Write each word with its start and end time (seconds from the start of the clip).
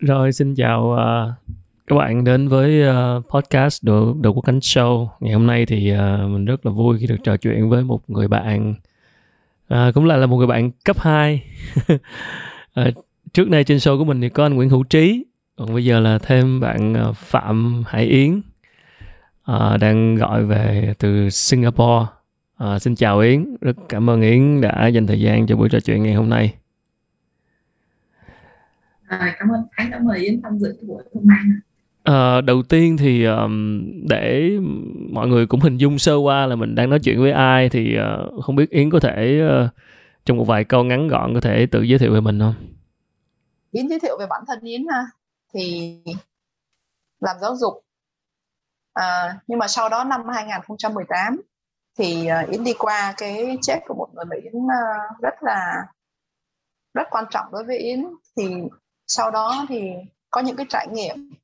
Rồi 0.00 0.32
xin 0.32 0.54
chào 0.54 0.82
uh, 0.82 1.52
các 1.86 1.96
bạn 1.96 2.24
đến 2.24 2.48
với 2.48 2.82
uh, 2.88 3.24
podcast 3.28 3.84
Đồ 3.84 4.14
Đồ 4.20 4.30
Quốc 4.30 4.42
Cánh 4.42 4.58
Show. 4.58 5.08
Ngày 5.20 5.32
hôm 5.32 5.46
nay 5.46 5.66
thì 5.66 5.92
uh, 5.92 6.30
mình 6.30 6.44
rất 6.44 6.66
là 6.66 6.72
vui 6.72 6.98
khi 6.98 7.06
được 7.06 7.16
trò 7.24 7.36
chuyện 7.36 7.68
với 7.68 7.84
một 7.84 8.10
người 8.10 8.28
bạn 8.28 8.74
uh, 9.74 9.94
cũng 9.94 10.04
là 10.04 10.16
là 10.16 10.26
một 10.26 10.36
người 10.36 10.46
bạn 10.46 10.70
cấp 10.84 11.00
2. 11.00 11.42
uh, 11.92 12.00
trước 13.32 13.48
đây 13.48 13.64
trên 13.64 13.78
show 13.78 13.98
của 13.98 14.04
mình 14.04 14.20
thì 14.20 14.28
có 14.28 14.44
anh 14.44 14.54
Nguyễn 14.54 14.68
Hữu 14.68 14.84
Trí, 14.84 15.24
còn 15.56 15.74
bây 15.74 15.84
giờ 15.84 16.00
là 16.00 16.18
thêm 16.18 16.60
bạn 16.60 17.08
uh, 17.08 17.16
Phạm 17.16 17.82
Hải 17.86 18.04
Yến 18.06 18.40
uh, 19.52 19.80
đang 19.80 20.16
gọi 20.16 20.44
về 20.44 20.94
từ 20.98 21.30
Singapore. 21.30 22.06
Uh, 22.64 22.82
xin 22.82 22.94
chào 22.94 23.18
Yến, 23.18 23.56
rất 23.60 23.76
cảm 23.88 24.10
ơn 24.10 24.20
Yến 24.22 24.60
đã 24.60 24.86
dành 24.86 25.06
thời 25.06 25.20
gian 25.20 25.46
cho 25.46 25.56
buổi 25.56 25.68
trò 25.68 25.80
chuyện 25.80 26.02
ngày 26.02 26.14
hôm 26.14 26.28
nay. 26.28 26.54
À, 29.10 29.36
cảm 29.38 29.48
ơn 29.48 29.60
Khánh 29.72 29.90
đã 29.90 29.98
mời 30.02 30.18
Yến 30.18 30.42
tham 30.42 30.58
dự 30.58 30.78
buổi 30.82 31.02
hôm 31.14 31.26
nay. 31.26 31.38
À, 32.02 32.40
đầu 32.40 32.62
tiên 32.62 32.96
thì 32.96 33.24
um, 33.24 33.82
để 34.08 34.50
mọi 35.10 35.28
người 35.28 35.46
cũng 35.46 35.60
hình 35.60 35.76
dung 35.76 35.98
sơ 35.98 36.14
qua 36.16 36.46
là 36.46 36.56
mình 36.56 36.74
đang 36.74 36.90
nói 36.90 36.98
chuyện 37.02 37.20
với 37.20 37.32
ai 37.32 37.68
thì 37.68 37.96
uh, 37.98 38.44
không 38.44 38.56
biết 38.56 38.70
Yến 38.70 38.90
có 38.90 39.00
thể 39.00 39.40
uh, 39.64 39.70
trong 40.24 40.36
một 40.36 40.44
vài 40.44 40.64
câu 40.64 40.84
ngắn 40.84 41.08
gọn 41.08 41.34
có 41.34 41.40
thể 41.40 41.66
tự 41.66 41.82
giới 41.82 41.98
thiệu 41.98 42.12
về 42.12 42.20
mình 42.20 42.38
không? 42.38 42.54
Yến 43.70 43.88
giới 43.88 44.00
thiệu 44.00 44.16
về 44.18 44.26
bản 44.30 44.42
thân 44.46 44.60
Yến 44.60 44.86
ha 44.90 45.06
thì 45.54 45.96
làm 47.20 47.36
giáo 47.40 47.56
dục 47.56 47.84
à, 48.92 49.38
nhưng 49.46 49.58
mà 49.58 49.68
sau 49.68 49.88
đó 49.88 50.04
năm 50.04 50.20
2018 50.34 51.40
thì 51.98 52.28
uh, 52.44 52.50
Yến 52.50 52.64
đi 52.64 52.72
qua 52.78 53.14
cái 53.16 53.58
chết 53.62 53.78
của 53.86 53.94
một 53.94 54.08
người 54.14 54.24
mà 54.24 54.36
Yến 54.42 54.56
uh, 54.56 55.20
rất 55.22 55.34
là 55.42 55.86
rất 56.94 57.04
quan 57.10 57.24
trọng 57.30 57.46
đối 57.52 57.64
với 57.64 57.78
Yến 57.78 58.04
thì 58.36 58.44
sau 59.10 59.30
đó 59.30 59.66
thì 59.68 59.92
có 60.30 60.40
những 60.40 60.56
cái 60.56 60.66
trải 60.68 60.86
nghiệm. 60.90 61.34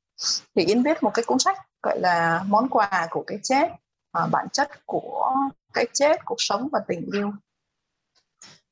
Thì 0.55 0.65
Yến 0.65 0.83
viết 0.83 1.03
một 1.03 1.11
cái 1.13 1.25
cuốn 1.25 1.39
sách 1.39 1.57
gọi 1.83 1.99
là 1.99 2.43
món 2.47 2.69
quà 2.69 3.07
của 3.09 3.23
cái 3.27 3.39
chết 3.43 3.69
à, 4.11 4.27
bản 4.31 4.47
chất 4.53 4.85
của 4.85 5.33
cái 5.73 5.85
chết 5.93 6.25
cuộc 6.25 6.41
sống 6.41 6.69
và 6.71 6.79
tình 6.87 7.09
yêu. 7.13 7.31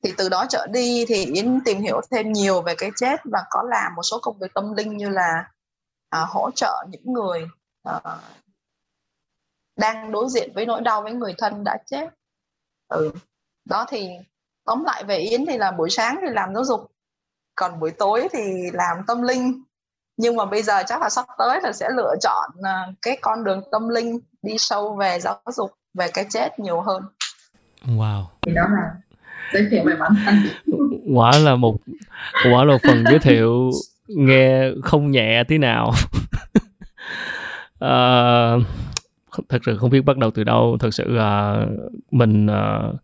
Thì 0.02 0.14
từ 0.16 0.28
đó 0.28 0.46
trở 0.48 0.66
đi 0.66 1.04
thì 1.08 1.24
Yến 1.24 1.60
tìm 1.64 1.80
hiểu 1.80 2.00
thêm 2.10 2.32
nhiều 2.32 2.62
về 2.62 2.74
cái 2.78 2.90
chết 2.96 3.20
và 3.24 3.44
có 3.50 3.62
làm 3.62 3.94
một 3.94 4.02
số 4.02 4.18
công 4.22 4.38
việc 4.38 4.54
tâm 4.54 4.72
linh 4.72 4.96
như 4.96 5.08
là 5.08 5.50
à, 6.08 6.24
hỗ 6.28 6.50
trợ 6.50 6.84
những 6.90 7.12
người 7.12 7.46
à, 7.82 8.00
đang 9.76 10.12
đối 10.12 10.28
diện 10.28 10.52
với 10.54 10.66
nỗi 10.66 10.80
đau 10.80 11.02
với 11.02 11.12
người 11.12 11.34
thân 11.38 11.64
đã 11.64 11.78
chết. 11.86 12.08
Ừ. 12.88 13.12
đó 13.64 13.86
thì 13.88 14.08
tóm 14.64 14.84
lại 14.84 15.04
về 15.04 15.16
Yến 15.16 15.46
thì 15.46 15.58
là 15.58 15.70
buổi 15.70 15.90
sáng 15.90 16.18
thì 16.20 16.32
làm 16.32 16.54
giáo 16.54 16.64
dục 16.64 16.95
còn 17.56 17.80
buổi 17.80 17.90
tối 17.90 18.28
thì 18.32 18.70
làm 18.72 18.96
tâm 19.06 19.22
linh. 19.22 19.62
Nhưng 20.16 20.36
mà 20.36 20.44
bây 20.44 20.62
giờ 20.62 20.82
chắc 20.86 21.02
là 21.02 21.08
sắp 21.08 21.26
tới 21.38 21.60
là 21.62 21.72
sẽ 21.72 21.88
lựa 21.96 22.14
chọn 22.22 22.50
à, 22.62 22.86
cái 23.02 23.18
con 23.20 23.44
đường 23.44 23.62
tâm 23.72 23.88
linh 23.88 24.18
đi 24.42 24.58
sâu 24.58 24.96
về 24.96 25.18
giáo 25.20 25.40
dục 25.56 25.70
về 25.94 26.06
cái 26.14 26.26
chết 26.30 26.58
nhiều 26.58 26.80
hơn. 26.80 27.02
Wow. 27.84 28.24
Thì 28.42 28.52
đó 28.54 28.62
là 28.62 28.90
giới 29.52 29.66
thiệu 29.70 29.82
về 29.86 29.94
bản 30.00 30.12
thân. 30.24 30.34
Quả 31.14 31.38
là 31.38 31.56
một 31.56 31.76
quả 32.44 32.64
là 32.64 32.78
phần 32.82 33.04
giới 33.04 33.18
thiệu 33.18 33.70
nghe 34.08 34.70
không 34.82 35.10
nhẹ 35.10 35.44
tí 35.44 35.58
nào. 35.58 35.92
Uh, 37.84 38.62
thật 39.48 39.58
sự 39.66 39.76
không 39.76 39.90
biết 39.90 40.00
bắt 40.00 40.16
đầu 40.16 40.30
từ 40.30 40.44
đâu. 40.44 40.76
Thật 40.80 40.94
sự 40.94 41.04
uh, 41.04 41.92
mình 42.10 42.46
uh, 42.46 43.00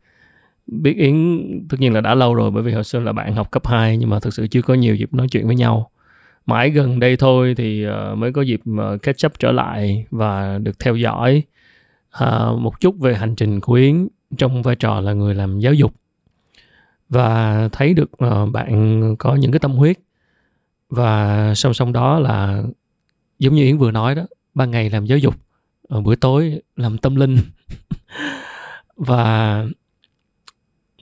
biết 0.73 0.97
Yến, 0.97 1.45
tất 1.69 1.81
nhiên 1.81 1.93
là 1.93 2.01
đã 2.01 2.15
lâu 2.15 2.35
rồi 2.35 2.51
bởi 2.51 2.63
vì 2.63 2.73
hồi 2.73 2.85
xưa 2.85 3.01
là 3.01 3.13
bạn 3.13 3.35
học 3.35 3.51
cấp 3.51 3.67
2 3.67 3.97
nhưng 3.97 4.11
mà 4.11 4.21
thực 4.21 4.35
sự 4.35 4.47
chưa 4.47 4.63
có 4.63 4.75
nhiều 4.75 4.95
dịp 4.95 5.15
nói 5.15 5.29
chuyện 5.29 5.47
với 5.47 5.57
nhau. 5.57 5.91
Mãi 6.47 6.71
gần 6.71 7.01
đây 7.01 7.17
thôi 7.17 7.55
thì 7.57 7.85
ờ, 7.85 8.15
mới 8.15 8.33
có 8.33 8.43
dịp 8.43 8.61
ờ, 8.79 8.99
catch 9.03 9.27
up 9.27 9.33
trở 9.39 9.53
lại 9.53 10.07
và 10.11 10.59
được 10.59 10.79
theo 10.79 10.97
dõi 10.97 11.43
ờ, 12.11 12.57
một 12.61 12.81
chút 12.81 12.99
về 12.99 13.15
hành 13.15 13.35
trình 13.37 13.61
của 13.61 13.75
Yến 13.75 14.09
trong 14.37 14.63
vai 14.63 14.77
trò 14.77 15.01
là 15.01 15.13
người 15.13 15.35
làm 15.35 15.61
giáo 15.61 15.75
dục. 15.75 15.95
Và 17.09 17.69
thấy 17.73 17.95
được 17.95 18.11
bạn 18.53 19.17
có 19.19 19.35
những 19.35 19.53
cái 19.53 19.59
tâm 19.59 19.73
huyết 19.73 19.97
và 20.89 21.55
song 21.55 21.75
song 21.75 21.93
đó 21.93 22.19
là 22.19 22.63
giống 23.39 23.55
như 23.55 23.63
Yến 23.63 23.79
vừa 23.79 23.91
nói 23.91 24.15
đó, 24.15 24.23
ban 24.55 24.71
ngày 24.71 24.91
làm 24.91 25.07
giáo 25.07 25.19
dục 25.19 25.35
buổi 26.05 26.17
tối 26.17 26.61
làm 26.77 26.99
tâm 26.99 27.17
linh. 27.17 27.37
Và 28.97 29.65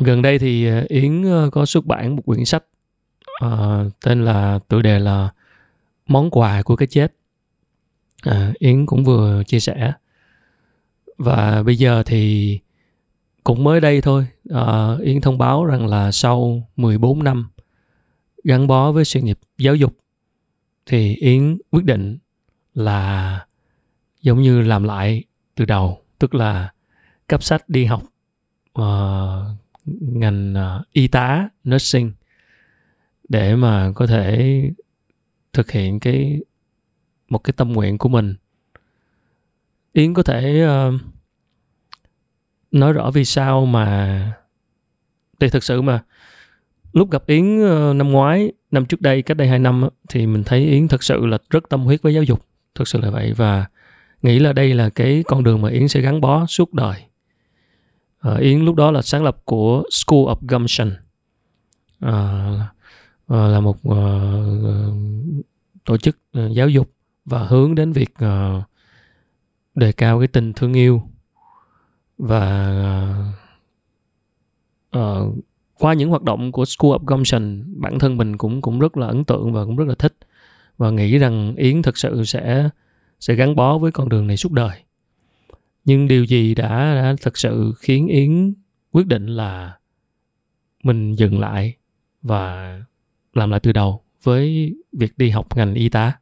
gần 0.00 0.22
đây 0.22 0.38
thì 0.38 0.66
ờ, 0.66 0.84
yến 0.88 1.22
ờ, 1.22 1.50
có 1.52 1.66
xuất 1.66 1.86
bản 1.86 2.16
một 2.16 2.22
quyển 2.26 2.44
sách 2.44 2.64
uh, 3.44 3.50
tên 4.04 4.24
là 4.24 4.58
tự 4.68 4.82
đề 4.82 4.98
là 4.98 5.28
món 6.06 6.30
quà 6.30 6.62
của 6.62 6.76
cái 6.76 6.88
chết. 6.88 7.14
À, 8.22 8.52
yến 8.58 8.86
cũng 8.86 9.04
vừa 9.04 9.42
chia 9.46 9.60
sẻ. 9.60 9.92
Và 11.18 11.62
bây 11.62 11.76
giờ 11.76 12.02
thì 12.06 12.58
cũng 13.44 13.64
mới 13.64 13.80
đây 13.80 14.00
thôi 14.00 14.26
uh, 14.54 15.00
yến 15.00 15.20
thông 15.20 15.38
báo 15.38 15.64
rằng 15.64 15.86
là 15.86 16.12
sau 16.12 16.68
14 16.76 17.24
năm 17.24 17.50
gắn 18.44 18.66
bó 18.66 18.92
với 18.92 19.04
sự 19.04 19.20
nghiệp 19.20 19.38
giáo 19.58 19.74
dục 19.74 19.96
thì 20.86 21.14
yến 21.14 21.58
quyết 21.70 21.84
định 21.84 22.18
là 22.74 23.46
giống 24.22 24.42
như 24.42 24.60
làm 24.62 24.84
lại 24.84 25.24
từ 25.54 25.64
đầu 25.64 26.02
tức 26.18 26.34
là 26.34 26.72
cấp 27.26 27.42
sách 27.42 27.68
đi 27.68 27.84
học 27.84 28.02
uh, 28.78 29.59
ngành 29.86 30.54
uh, 30.54 30.86
y 30.92 31.08
tá 31.08 31.48
nursing 31.68 32.12
để 33.28 33.56
mà 33.56 33.92
có 33.94 34.06
thể 34.06 34.62
thực 35.52 35.70
hiện 35.70 36.00
cái 36.00 36.40
một 37.28 37.38
cái 37.38 37.52
tâm 37.56 37.72
nguyện 37.72 37.98
của 37.98 38.08
mình. 38.08 38.34
Yến 39.92 40.14
có 40.14 40.22
thể 40.22 40.66
uh, 40.66 41.00
nói 42.70 42.92
rõ 42.92 43.10
vì 43.10 43.24
sao 43.24 43.66
mà 43.66 44.32
thì 45.40 45.48
thực 45.48 45.64
sự 45.64 45.82
mà 45.82 46.04
lúc 46.92 47.10
gặp 47.10 47.26
yến 47.26 47.58
uh, 47.58 47.96
năm 47.96 48.10
ngoái 48.10 48.52
năm 48.70 48.86
trước 48.86 49.00
đây 49.00 49.22
cách 49.22 49.36
đây 49.36 49.48
hai 49.48 49.58
năm 49.58 49.88
thì 50.08 50.26
mình 50.26 50.44
thấy 50.44 50.66
yến 50.66 50.88
thật 50.88 51.02
sự 51.02 51.26
là 51.26 51.38
rất 51.50 51.68
tâm 51.68 51.82
huyết 51.82 52.02
với 52.02 52.14
giáo 52.14 52.22
dục 52.22 52.46
thật 52.74 52.88
sự 52.88 53.00
là 53.00 53.10
vậy. 53.10 53.32
Và 53.32 53.66
nghĩ 54.22 54.38
là 54.38 54.52
đây 54.52 54.74
là 54.74 54.90
cái 54.90 55.24
con 55.26 55.44
đường 55.44 55.62
mà 55.62 55.70
yến 55.70 55.88
sẽ 55.88 56.00
gắn 56.00 56.20
bó 56.20 56.46
suốt 56.46 56.74
đời. 56.74 57.02
Ờ, 58.20 58.34
à, 58.34 58.40
Yến 58.40 58.64
lúc 58.64 58.74
đó 58.74 58.90
là 58.90 59.02
sáng 59.02 59.24
lập 59.24 59.36
của 59.44 59.82
School 59.90 60.20
of 60.20 60.36
Gumption. 60.40 60.92
À, 62.00 62.66
là 63.28 63.60
một 63.60 63.76
uh, 63.88 63.94
tổ 65.84 65.96
chức 65.96 66.18
giáo 66.50 66.68
dục 66.68 66.90
và 67.24 67.38
hướng 67.38 67.74
đến 67.74 67.92
việc 67.92 68.10
uh, 68.24 68.62
đề 69.74 69.92
cao 69.92 70.18
cái 70.18 70.28
tình 70.28 70.52
thương 70.52 70.72
yêu 70.72 71.02
và 72.18 72.70
uh, 74.96 75.34
qua 75.78 75.94
những 75.94 76.10
hoạt 76.10 76.22
động 76.22 76.52
của 76.52 76.64
School 76.64 76.92
of 76.92 77.04
Gumption 77.06 77.64
bản 77.80 77.98
thân 77.98 78.16
mình 78.16 78.38
cũng 78.38 78.62
cũng 78.62 78.78
rất 78.78 78.96
là 78.96 79.06
ấn 79.06 79.24
tượng 79.24 79.52
và 79.52 79.64
cũng 79.64 79.76
rất 79.76 79.88
là 79.88 79.94
thích 79.94 80.14
và 80.78 80.90
nghĩ 80.90 81.18
rằng 81.18 81.54
Yến 81.56 81.82
thực 81.82 81.98
sự 81.98 82.24
sẽ 82.24 82.68
sẽ 83.20 83.34
gắn 83.34 83.56
bó 83.56 83.78
với 83.78 83.92
con 83.92 84.08
đường 84.08 84.26
này 84.26 84.36
suốt 84.36 84.52
đời 84.52 84.76
nhưng 85.84 86.08
điều 86.08 86.24
gì 86.24 86.54
đã 86.54 86.94
đã 86.94 87.14
thực 87.20 87.38
sự 87.38 87.74
khiến 87.78 88.06
yến 88.06 88.54
quyết 88.90 89.06
định 89.06 89.26
là 89.26 89.78
mình 90.82 91.14
dừng 91.14 91.40
lại 91.40 91.76
và 92.22 92.78
làm 93.32 93.50
lại 93.50 93.60
từ 93.62 93.72
đầu 93.72 94.04
với 94.22 94.74
việc 94.92 95.18
đi 95.18 95.30
học 95.30 95.56
ngành 95.56 95.74
y 95.74 95.88
tá? 95.88 96.12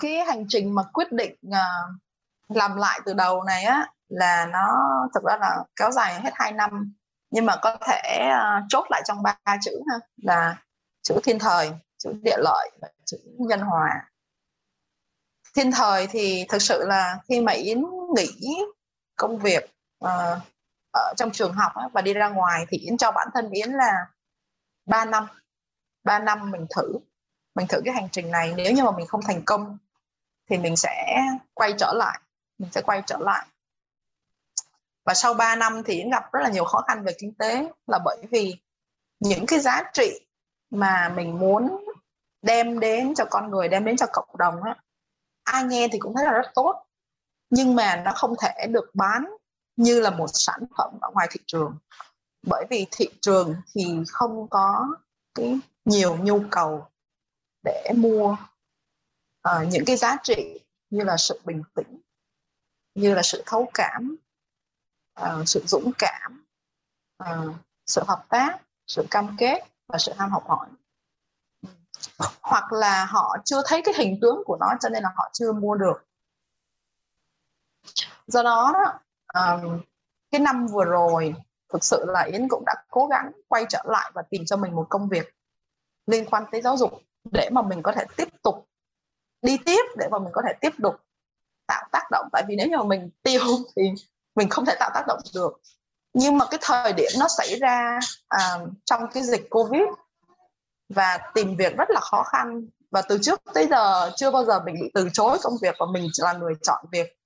Cái 0.00 0.24
hành 0.26 0.44
trình 0.48 0.74
mà 0.74 0.82
quyết 0.92 1.12
định 1.12 1.34
uh, 1.48 2.00
làm 2.48 2.76
lại 2.76 3.00
từ 3.06 3.14
đầu 3.14 3.42
này 3.44 3.64
á 3.64 3.86
là 4.08 4.46
nó 4.52 4.68
thực 5.14 5.22
ra 5.24 5.36
là 5.40 5.64
kéo 5.76 5.90
dài 5.90 6.20
hết 6.20 6.30
2 6.34 6.52
năm. 6.52 6.94
Nhưng 7.30 7.46
mà 7.46 7.56
có 7.62 7.76
thể 7.86 8.30
uh, 8.30 8.64
chốt 8.68 8.84
lại 8.90 9.02
trong 9.04 9.22
ba 9.22 9.36
chữ 9.64 9.72
ha 9.90 9.98
là 10.16 10.62
chữ 11.02 11.14
thiên 11.24 11.38
thời 11.38 11.70
chữ 11.98 12.12
địa 12.22 12.36
lợi 12.38 12.70
và 12.80 12.88
chữ 13.04 13.18
nhân 13.38 13.60
hòa 13.60 14.11
thiên 15.54 15.72
thời 15.72 16.06
thì 16.06 16.44
thực 16.48 16.62
sự 16.62 16.84
là 16.86 17.18
khi 17.28 17.40
mà 17.40 17.52
yến 17.52 17.84
nghỉ 18.16 18.58
công 19.16 19.38
việc 19.38 19.64
uh, 20.04 20.42
ở 20.92 21.14
trong 21.16 21.30
trường 21.32 21.52
học 21.52 21.72
á, 21.74 21.88
và 21.92 22.00
đi 22.02 22.14
ra 22.14 22.28
ngoài 22.28 22.64
thì 22.68 22.78
yến 22.78 22.96
cho 22.96 23.12
bản 23.12 23.28
thân 23.34 23.50
yến 23.50 23.70
là 23.70 24.06
3 24.86 25.04
năm 25.04 25.26
3 26.04 26.18
năm 26.18 26.50
mình 26.50 26.66
thử 26.76 26.92
mình 27.54 27.66
thử 27.66 27.80
cái 27.84 27.94
hành 27.94 28.08
trình 28.12 28.30
này. 28.30 28.54
Nếu 28.56 28.72
như 28.72 28.84
mà 28.84 28.90
mình 28.90 29.06
không 29.06 29.22
thành 29.22 29.42
công 29.44 29.78
thì 30.50 30.58
mình 30.58 30.76
sẽ 30.76 31.18
quay 31.54 31.74
trở 31.78 31.92
lại 31.96 32.18
mình 32.58 32.70
sẽ 32.72 32.82
quay 32.82 33.02
trở 33.06 33.18
lại. 33.18 33.46
Và 35.04 35.14
sau 35.14 35.34
3 35.34 35.56
năm 35.56 35.82
thì 35.86 35.94
yến 35.94 36.10
gặp 36.10 36.32
rất 36.32 36.40
là 36.42 36.48
nhiều 36.48 36.64
khó 36.64 36.80
khăn 36.88 37.04
về 37.04 37.12
kinh 37.18 37.34
tế 37.34 37.68
là 37.86 37.98
bởi 38.04 38.18
vì 38.30 38.56
những 39.20 39.46
cái 39.46 39.60
giá 39.60 39.90
trị 39.92 40.26
mà 40.70 41.12
mình 41.16 41.38
muốn 41.38 41.84
đem 42.42 42.80
đến 42.80 43.14
cho 43.14 43.24
con 43.30 43.50
người 43.50 43.68
đem 43.68 43.84
đến 43.84 43.96
cho 43.96 44.06
cộng 44.12 44.38
đồng 44.38 44.62
á, 44.62 44.76
ai 45.44 45.64
nghe 45.64 45.88
thì 45.92 45.98
cũng 45.98 46.14
thấy 46.16 46.24
là 46.24 46.32
rất 46.32 46.50
tốt. 46.54 46.84
Nhưng 47.50 47.74
mà 47.74 48.02
nó 48.04 48.12
không 48.14 48.34
thể 48.42 48.66
được 48.70 48.90
bán 48.94 49.24
như 49.76 50.00
là 50.00 50.10
một 50.10 50.28
sản 50.32 50.60
phẩm 50.78 50.98
ở 51.00 51.10
ngoài 51.14 51.28
thị 51.30 51.40
trường. 51.46 51.76
Bởi 52.46 52.64
vì 52.70 52.86
thị 52.90 53.08
trường 53.20 53.54
thì 53.74 53.98
không 54.08 54.48
có 54.50 54.96
cái 55.34 55.58
nhiều 55.84 56.16
nhu 56.16 56.42
cầu 56.50 56.86
để 57.64 57.92
mua 57.96 58.36
uh, 59.48 59.68
những 59.68 59.84
cái 59.86 59.96
giá 59.96 60.16
trị 60.22 60.60
như 60.90 61.04
là 61.04 61.16
sự 61.16 61.40
bình 61.44 61.62
tĩnh 61.74 62.00
như 62.94 63.14
là 63.14 63.22
sự 63.22 63.42
thấu 63.46 63.70
cảm 63.74 64.16
uh, 65.20 65.48
sự 65.48 65.64
dũng 65.66 65.92
cảm 65.98 66.44
uh, 67.22 67.54
sự 67.86 68.02
hợp 68.06 68.24
tác 68.28 68.58
sự 68.86 69.06
cam 69.10 69.36
kết 69.38 69.60
và 69.88 69.98
sự 69.98 70.12
ham 70.18 70.30
học 70.30 70.44
hỏi 70.46 70.68
hoặc 72.42 72.72
là 72.72 73.04
họ 73.04 73.36
chưa 73.44 73.62
thấy 73.66 73.82
cái 73.84 73.94
hình 73.98 74.18
tướng 74.22 74.42
của 74.46 74.56
nó 74.60 74.66
cho 74.80 74.88
nên 74.88 75.02
là 75.02 75.10
họ 75.16 75.30
chưa 75.32 75.52
mua 75.52 75.74
được. 75.74 76.06
Do 78.26 78.42
đó 78.42 78.74
um, 79.34 79.80
cái 80.30 80.40
năm 80.40 80.66
vừa 80.66 80.84
rồi 80.84 81.34
thực 81.72 81.84
sự 81.84 82.04
là 82.08 82.20
yến 82.20 82.48
cũng 82.48 82.64
đã 82.66 82.74
cố 82.90 83.06
gắng 83.06 83.32
quay 83.48 83.66
trở 83.68 83.82
lại 83.84 84.10
và 84.14 84.22
tìm 84.30 84.44
cho 84.46 84.56
mình 84.56 84.74
một 84.74 84.86
công 84.88 85.08
việc 85.08 85.34
liên 86.06 86.26
quan 86.26 86.44
tới 86.52 86.62
giáo 86.62 86.76
dục 86.76 87.02
để 87.30 87.50
mà 87.52 87.62
mình 87.62 87.82
có 87.82 87.92
thể 87.92 88.04
tiếp 88.16 88.28
tục 88.42 88.68
đi 89.42 89.58
tiếp 89.64 89.82
để 89.96 90.08
mà 90.10 90.18
mình 90.18 90.32
có 90.32 90.42
thể 90.46 90.52
tiếp 90.60 90.72
tục 90.82 90.94
tạo 91.66 91.88
tác 91.92 92.10
động. 92.10 92.28
Tại 92.32 92.44
vì 92.48 92.56
nếu 92.56 92.68
như 92.68 92.76
mà 92.76 92.84
mình 92.84 93.10
tiêu 93.22 93.42
thì 93.76 93.82
mình 94.34 94.48
không 94.48 94.64
thể 94.64 94.76
tạo 94.80 94.90
tác 94.94 95.04
động 95.06 95.18
được. 95.34 95.60
Nhưng 96.14 96.38
mà 96.38 96.46
cái 96.50 96.58
thời 96.62 96.92
điểm 96.92 97.10
nó 97.18 97.26
xảy 97.28 97.58
ra 97.60 97.98
à, 98.28 98.58
trong 98.84 99.06
cái 99.12 99.22
dịch 99.22 99.46
covid 99.50 99.82
và 100.88 101.18
tìm 101.34 101.56
việc 101.56 101.76
rất 101.76 101.90
là 101.90 102.00
khó 102.00 102.22
khăn. 102.22 102.66
Và 102.90 103.02
từ 103.02 103.18
trước 103.22 103.42
tới 103.54 103.66
giờ 103.70 104.10
chưa 104.16 104.30
bao 104.30 104.44
giờ 104.44 104.60
mình 104.64 104.74
bị 104.82 104.90
từ 104.94 105.08
chối 105.12 105.38
công 105.42 105.54
việc 105.62 105.74
và 105.78 105.86
mình 105.92 106.08
là 106.18 106.32
người 106.32 106.54
chọn 106.62 106.84
việc. 106.92 107.18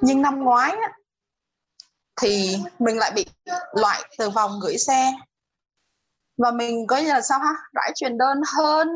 Nhưng 0.00 0.22
năm 0.22 0.44
ngoái 0.44 0.70
á, 0.70 0.92
thì 2.20 2.58
mình 2.78 2.98
lại 2.98 3.12
bị 3.14 3.26
loại 3.72 4.02
từ 4.18 4.30
vòng 4.30 4.60
gửi 4.62 4.78
xe. 4.78 5.12
Và 6.38 6.50
mình 6.50 6.86
coi 6.86 7.02
như 7.02 7.08
là 7.08 7.20
sao 7.20 7.38
ha? 7.38 7.54
Rải 7.72 7.92
truyền 7.94 8.18
đơn 8.18 8.40
hơn 8.58 8.88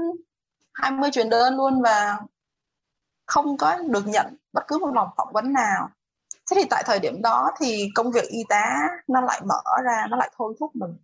20 0.73 1.11
truyền 1.13 1.31
đơn 1.31 1.57
luôn 1.57 1.83
và 1.83 2.19
không 3.27 3.57
có 3.57 3.77
được 3.77 4.07
nhận 4.07 4.37
bất 4.53 4.65
cứ 4.69 4.79
một 4.79 4.91
vòng 4.95 5.09
phỏng 5.17 5.33
vấn 5.33 5.53
nào. 5.53 5.89
Thế 6.51 6.57
thì 6.61 6.65
tại 6.71 6.83
thời 6.87 6.99
điểm 6.99 7.23
đó 7.23 7.51
thì 7.61 7.89
công 7.95 8.13
việc 8.13 8.25
y 8.29 8.39
tá 8.49 8.89
nó 9.09 9.21
lại 9.21 9.41
mở 9.45 9.63
ra 9.85 10.07
nó 10.11 10.17
lại 10.17 10.31
thôi 10.37 10.55
thúc 10.61 10.77
mình 10.77 10.97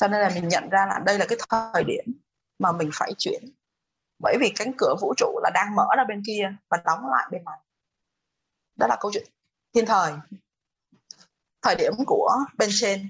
cho 0.00 0.08
nên 0.08 0.20
là 0.20 0.30
mình 0.34 0.48
nhận 0.48 0.68
ra 0.68 0.86
là 0.86 0.98
đây 0.98 1.18
là 1.18 1.26
cái 1.28 1.38
thời 1.48 1.84
điểm 1.84 2.04
mà 2.58 2.72
mình 2.72 2.90
phải 2.92 3.12
chuyển. 3.18 3.44
Bởi 4.18 4.36
vì 4.40 4.52
cánh 4.56 4.72
cửa 4.78 4.94
vũ 5.00 5.14
trụ 5.16 5.40
là 5.42 5.50
đang 5.54 5.74
mở 5.74 5.86
ra 5.96 6.04
bên 6.08 6.22
kia 6.26 6.52
và 6.68 6.82
đóng 6.84 7.10
lại 7.10 7.28
bên 7.30 7.44
này. 7.44 7.58
Đó 8.76 8.86
là 8.86 8.96
câu 9.00 9.10
chuyện 9.14 9.28
thiên 9.74 9.86
thời. 9.86 10.12
Thời 11.62 11.74
điểm 11.74 11.92
của 12.06 12.36
bên 12.58 12.70
trên. 12.72 13.08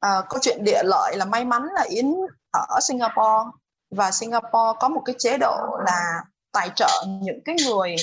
À, 0.00 0.22
câu 0.28 0.38
chuyện 0.42 0.64
địa 0.64 0.82
lợi 0.84 1.16
là 1.16 1.24
may 1.24 1.44
mắn 1.44 1.62
là 1.74 1.82
yến 1.88 2.14
ở 2.50 2.80
singapore. 2.82 3.50
Và 3.90 4.10
singapore 4.10 4.78
có 4.80 4.88
một 4.88 5.02
cái 5.04 5.14
chế 5.18 5.38
độ 5.38 5.78
là 5.86 6.24
tài 6.52 6.70
trợ 6.76 7.04
những 7.06 7.40
cái 7.44 7.56
người 7.66 7.96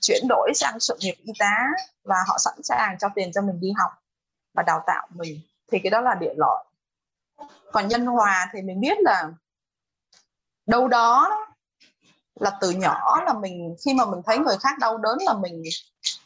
chuyển 0.00 0.22
đổi 0.28 0.52
sang 0.54 0.80
sự 0.80 0.96
nghiệp 1.00 1.14
y 1.24 1.32
tá 1.38 1.56
và 2.04 2.16
họ 2.28 2.38
sẵn 2.38 2.54
sàng 2.62 2.98
cho 2.98 3.08
tiền 3.14 3.32
cho 3.32 3.42
mình 3.42 3.60
đi 3.60 3.72
học 3.76 3.92
và 4.54 4.62
đào 4.62 4.82
tạo 4.86 5.08
mình. 5.14 5.40
Thì 5.72 5.78
cái 5.82 5.90
đó 5.90 6.00
là 6.00 6.14
địa 6.14 6.34
lợi 6.36 6.64
còn 7.72 7.88
nhân 7.88 8.06
hòa 8.06 8.50
thì 8.52 8.62
mình 8.62 8.80
biết 8.80 8.98
là 9.00 9.30
đâu 10.66 10.88
đó 10.88 11.38
là 12.40 12.58
từ 12.60 12.70
nhỏ 12.70 13.22
là 13.26 13.32
mình, 13.32 13.76
khi 13.84 13.94
mà 13.94 14.06
mình 14.06 14.20
thấy 14.26 14.38
người 14.38 14.56
khác 14.60 14.78
đau 14.78 14.98
đớn 14.98 15.18
là 15.26 15.34
mình 15.34 15.62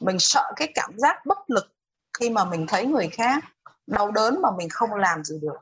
mình 0.01 0.17
sợ 0.19 0.53
cái 0.57 0.73
cảm 0.75 0.91
giác 0.97 1.27
bất 1.27 1.51
lực 1.51 1.73
khi 2.19 2.31
mà 2.31 2.45
mình 2.45 2.67
thấy 2.67 2.87
người 2.87 3.09
khác 3.09 3.45
đau 3.87 4.11
đớn 4.11 4.43
mà 4.43 4.49
mình 4.59 4.69
không 4.69 4.95
làm 4.95 5.25
gì 5.25 5.39
được. 5.43 5.57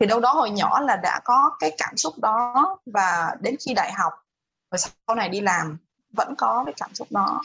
Thì 0.00 0.06
đâu 0.06 0.20
đó 0.20 0.32
hồi 0.32 0.50
nhỏ 0.50 0.80
là 0.80 0.96
đã 0.96 1.20
có 1.24 1.56
cái 1.58 1.74
cảm 1.78 1.96
xúc 1.96 2.18
đó 2.18 2.78
và 2.86 3.36
đến 3.40 3.56
khi 3.60 3.74
đại 3.74 3.92
học 3.92 4.12
và 4.70 4.78
sau 4.78 5.16
này 5.16 5.28
đi 5.28 5.40
làm 5.40 5.78
vẫn 6.10 6.34
có 6.38 6.62
cái 6.66 6.74
cảm 6.76 6.94
xúc 6.94 7.08
đó. 7.10 7.40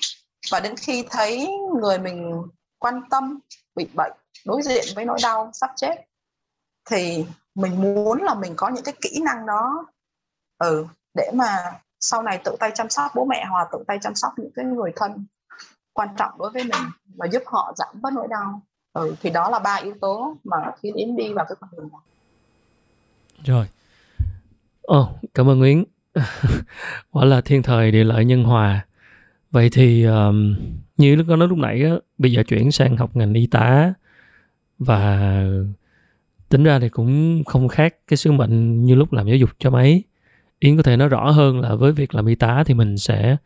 Và 0.52 0.60
đến 0.60 0.76
khi 0.78 1.06
thấy 1.10 1.48
người 1.82 2.00
mình 2.00 2.42
quan 2.80 3.02
tâm, 3.10 3.40
bị 3.76 3.90
bệnh, 3.94 4.14
đối 4.46 4.62
diện 4.62 4.86
với 4.96 5.06
nỗi 5.06 5.20
đau, 5.24 5.50
sắp 5.54 5.72
chết 5.76 5.96
thì 6.90 7.26
mình 7.56 7.82
muốn 7.82 8.24
là 8.24 8.36
mình 8.36 8.54
có 8.56 8.70
những 8.70 8.84
cái 8.84 8.94
kỹ 9.02 9.22
năng 9.26 9.46
đó. 9.46 9.88
Ừ 10.58 10.86
để 11.14 11.32
mà 11.34 11.80
sau 12.00 12.24
này 12.24 12.42
tự 12.44 12.56
tay 12.60 12.72
chăm 12.76 12.90
sóc 12.90 13.12
bố 13.16 13.26
mẹ 13.26 13.46
hoặc 13.50 13.68
tự 13.72 13.84
tay 13.88 14.00
chăm 14.02 14.16
sóc 14.16 14.34
những 14.38 14.52
cái 14.56 14.66
người 14.66 14.92
thân 14.96 15.26
quan 15.94 16.10
trọng 16.18 16.32
đối 16.40 16.52
với 16.52 16.64
mình 16.64 16.84
và 17.16 17.28
giúp 17.28 17.44
họ 17.46 17.74
giảm 17.78 18.02
bớt 18.02 18.14
nỗi 18.14 18.28
đau. 18.30 18.62
Ừ, 18.94 19.16
thì 19.22 19.30
đó 19.30 19.50
là 19.50 19.60
ba 19.60 19.76
yếu 19.76 19.94
tố 20.02 20.38
mà 20.44 20.58
khiến 20.82 20.96
yến 20.96 21.16
đi 21.16 21.34
vào 21.34 21.46
cái 21.50 21.56
con 21.60 21.70
đường 21.78 21.90
này. 21.92 22.02
Rồi. 23.44 23.66
Ồ, 24.82 25.10
cảm 25.34 25.50
ơn 25.50 25.62
Yến. 25.62 25.84
Quả 27.12 27.26
là 27.26 27.42
thiên 27.42 27.64
thời 27.64 27.92
địa 27.92 28.04
lợi 28.04 28.26
nhân 28.26 28.44
hòa. 28.44 28.86
Vậy 29.52 29.70
thì 29.74 30.04
um, 30.04 30.56
như 30.98 31.16
lúc 31.16 31.26
có 31.30 31.36
nói 31.36 31.48
lúc 31.48 31.58
nãy 31.58 31.84
á, 31.84 31.92
bây 32.18 32.32
giờ 32.32 32.44
chuyển 32.48 32.72
sang 32.72 32.98
học 32.98 33.16
ngành 33.16 33.34
y 33.34 33.48
tá 33.48 33.94
và 34.80 35.42
tính 36.50 36.64
ra 36.64 36.80
thì 36.80 36.90
cũng 36.90 37.44
không 37.46 37.68
khác 37.68 37.96
cái 38.08 38.18
sứ 38.18 38.32
mệnh 38.32 38.86
như 38.86 38.96
lúc 38.96 39.14
làm 39.14 39.28
giáo 39.28 39.36
dục 39.38 39.50
cho 39.60 39.70
mấy. 39.70 40.04
Yến 40.60 40.78
có 40.78 40.84
thể 40.84 40.98
nói 40.98 41.10
rõ 41.10 41.32
hơn 41.32 41.60
là 41.60 41.76
với 41.76 41.92
việc 41.92 42.16
làm 42.16 42.26
y 42.26 42.36
tá 42.36 42.64
thì 42.66 42.74
mình 42.74 42.98
sẽ 42.98 43.38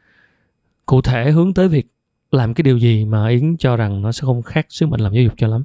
cụ 0.85 1.01
thể 1.01 1.31
hướng 1.31 1.53
tới 1.53 1.67
việc 1.67 1.88
làm 2.31 2.53
cái 2.53 2.63
điều 2.63 2.77
gì 2.77 3.05
mà 3.05 3.29
yến 3.29 3.57
cho 3.57 3.77
rằng 3.77 4.01
nó 4.01 4.11
sẽ 4.11 4.21
không 4.21 4.44
khác 4.44 4.65
sứ 4.69 4.88
mệnh 4.88 4.99
làm 4.99 5.13
giáo 5.13 5.23
dục 5.23 5.33
cho 5.38 5.47
lắm. 5.47 5.63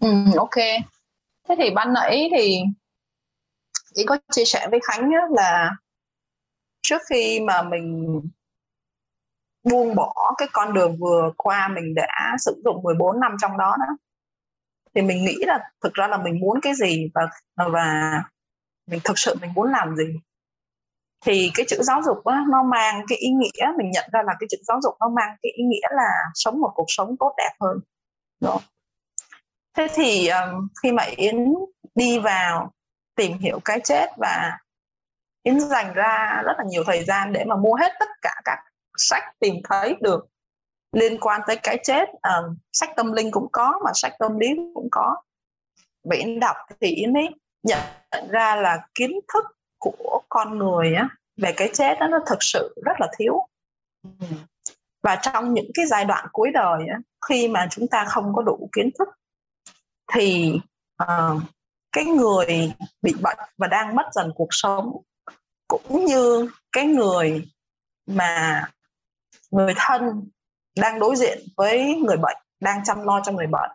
Ừ, 0.00 0.08
ok. 0.36 0.56
Thế 1.48 1.54
thì 1.58 1.70
ban 1.74 1.92
nãy 1.92 2.30
thì 2.36 2.60
yến 3.94 4.06
có 4.06 4.18
chia 4.32 4.44
sẻ 4.44 4.68
với 4.70 4.80
khánh 4.88 5.10
là 5.30 5.70
trước 6.82 7.02
khi 7.10 7.40
mà 7.40 7.62
mình 7.62 8.20
buông 9.64 9.94
bỏ 9.94 10.34
cái 10.38 10.48
con 10.52 10.74
đường 10.74 10.96
vừa 11.00 11.32
qua 11.36 11.68
mình 11.68 11.94
đã 11.94 12.36
sử 12.38 12.62
dụng 12.64 12.82
14 12.82 13.20
năm 13.20 13.36
trong 13.42 13.58
đó 13.58 13.76
đó 13.78 13.96
thì 14.98 15.02
mình 15.02 15.24
nghĩ 15.24 15.36
là 15.40 15.58
thực 15.82 15.94
ra 15.94 16.06
là 16.08 16.18
mình 16.18 16.40
muốn 16.40 16.60
cái 16.62 16.74
gì 16.74 17.10
và 17.14 17.22
và 17.72 18.22
mình 18.86 19.00
thực 19.04 19.18
sự 19.18 19.34
mình 19.40 19.52
muốn 19.54 19.70
làm 19.72 19.96
gì. 19.96 20.04
Thì 21.24 21.50
cái 21.54 21.66
chữ 21.68 21.76
giáo 21.82 22.02
dục 22.02 22.24
á, 22.24 22.44
nó 22.48 22.62
mang 22.62 23.04
cái 23.08 23.18
ý 23.18 23.28
nghĩa 23.30 23.66
mình 23.78 23.90
nhận 23.90 24.08
ra 24.12 24.22
là 24.26 24.34
cái 24.40 24.46
chữ 24.50 24.56
giáo 24.62 24.80
dục 24.82 24.94
nó 25.00 25.08
mang 25.08 25.36
cái 25.42 25.52
ý 25.52 25.64
nghĩa 25.64 25.88
là 25.90 26.10
sống 26.34 26.60
một 26.60 26.70
cuộc 26.74 26.84
sống 26.88 27.16
tốt 27.20 27.34
đẹp 27.36 27.50
hơn. 27.60 27.78
Đó. 28.40 28.60
Thế 29.76 29.86
thì 29.94 30.28
um, 30.28 30.68
khi 30.82 30.92
mà 30.92 31.02
yến 31.02 31.54
đi 31.94 32.18
vào 32.18 32.72
tìm 33.14 33.38
hiểu 33.38 33.60
cái 33.64 33.80
chết 33.84 34.06
và 34.16 34.58
yến 35.42 35.60
dành 35.60 35.92
ra 35.92 36.42
rất 36.44 36.52
là 36.58 36.64
nhiều 36.68 36.84
thời 36.86 37.04
gian 37.04 37.32
để 37.32 37.44
mà 37.44 37.56
mua 37.56 37.74
hết 37.74 37.92
tất 38.00 38.08
cả 38.22 38.34
các 38.44 38.58
sách 38.96 39.22
tìm 39.40 39.54
thấy 39.68 39.96
được 40.00 40.26
liên 40.98 41.20
quan 41.20 41.40
tới 41.46 41.56
cái 41.62 41.78
chết 41.84 42.08
à, 42.22 42.32
sách 42.72 42.90
tâm 42.96 43.12
linh 43.12 43.30
cũng 43.30 43.48
có 43.52 43.80
mà 43.84 43.90
sách 43.94 44.12
tâm 44.18 44.38
lý 44.38 44.48
cũng 44.74 44.88
có. 44.90 45.16
Vậy 46.04 46.18
yến 46.18 46.40
đọc 46.40 46.56
thì 46.80 46.88
yến 46.88 47.12
ấy 47.12 47.28
nhận 47.62 47.80
ra 48.30 48.56
là 48.56 48.86
kiến 48.94 49.20
thức 49.34 49.44
của 49.78 50.22
con 50.28 50.58
người 50.58 50.94
á 50.94 51.08
về 51.36 51.52
cái 51.56 51.70
chết 51.74 52.00
đó 52.00 52.06
nó 52.06 52.18
thực 52.26 52.38
sự 52.40 52.74
rất 52.84 53.00
là 53.00 53.08
thiếu. 53.18 53.46
Và 55.02 55.16
trong 55.16 55.54
những 55.54 55.70
cái 55.74 55.86
giai 55.86 56.04
đoạn 56.04 56.26
cuối 56.32 56.50
đời 56.54 56.86
á, 56.92 56.98
khi 57.28 57.48
mà 57.48 57.66
chúng 57.70 57.88
ta 57.88 58.04
không 58.04 58.32
có 58.34 58.42
đủ 58.42 58.68
kiến 58.72 58.90
thức 58.98 59.08
thì 60.12 60.54
uh, 61.02 61.42
cái 61.92 62.04
người 62.04 62.72
bị 63.02 63.14
bệnh 63.22 63.38
và 63.56 63.66
đang 63.66 63.96
mất 63.96 64.06
dần 64.12 64.32
cuộc 64.34 64.48
sống 64.50 64.96
cũng 65.68 66.04
như 66.04 66.50
cái 66.72 66.86
người 66.86 67.48
mà 68.06 68.64
người 69.50 69.74
thân 69.76 70.28
đang 70.80 70.98
đối 70.98 71.16
diện 71.16 71.38
với 71.56 71.94
người 71.94 72.16
bệnh 72.16 72.36
đang 72.60 72.84
chăm 72.84 73.02
lo 73.02 73.20
cho 73.24 73.32
người 73.32 73.46
bệnh 73.46 73.70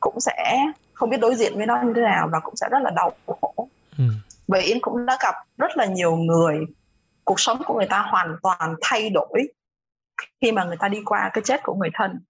cũng 0.00 0.20
sẽ 0.20 0.66
không 0.94 1.10
biết 1.10 1.20
đối 1.20 1.34
diện 1.34 1.56
với 1.56 1.66
nó 1.66 1.82
như 1.82 1.92
thế 1.96 2.02
nào 2.02 2.28
và 2.32 2.40
cũng 2.40 2.56
sẽ 2.56 2.68
rất 2.70 2.78
là 2.82 2.90
đau 2.90 3.16
khổ. 3.26 3.68
Ừ. 3.98 4.04
vậy 4.48 4.62
yến 4.62 4.78
cũng 4.80 5.06
đã 5.06 5.18
gặp 5.20 5.34
rất 5.58 5.76
là 5.76 5.84
nhiều 5.84 6.16
người 6.16 6.60
cuộc 7.24 7.40
sống 7.40 7.62
của 7.66 7.74
người 7.74 7.86
ta 7.86 7.98
hoàn 8.10 8.36
toàn 8.42 8.74
thay 8.80 9.10
đổi 9.10 9.42
khi 10.40 10.52
mà 10.52 10.64
người 10.64 10.76
ta 10.80 10.88
đi 10.88 10.98
qua 11.04 11.30
cái 11.32 11.42
chết 11.44 11.60
của 11.62 11.74
người 11.74 11.90
thân. 11.94 12.20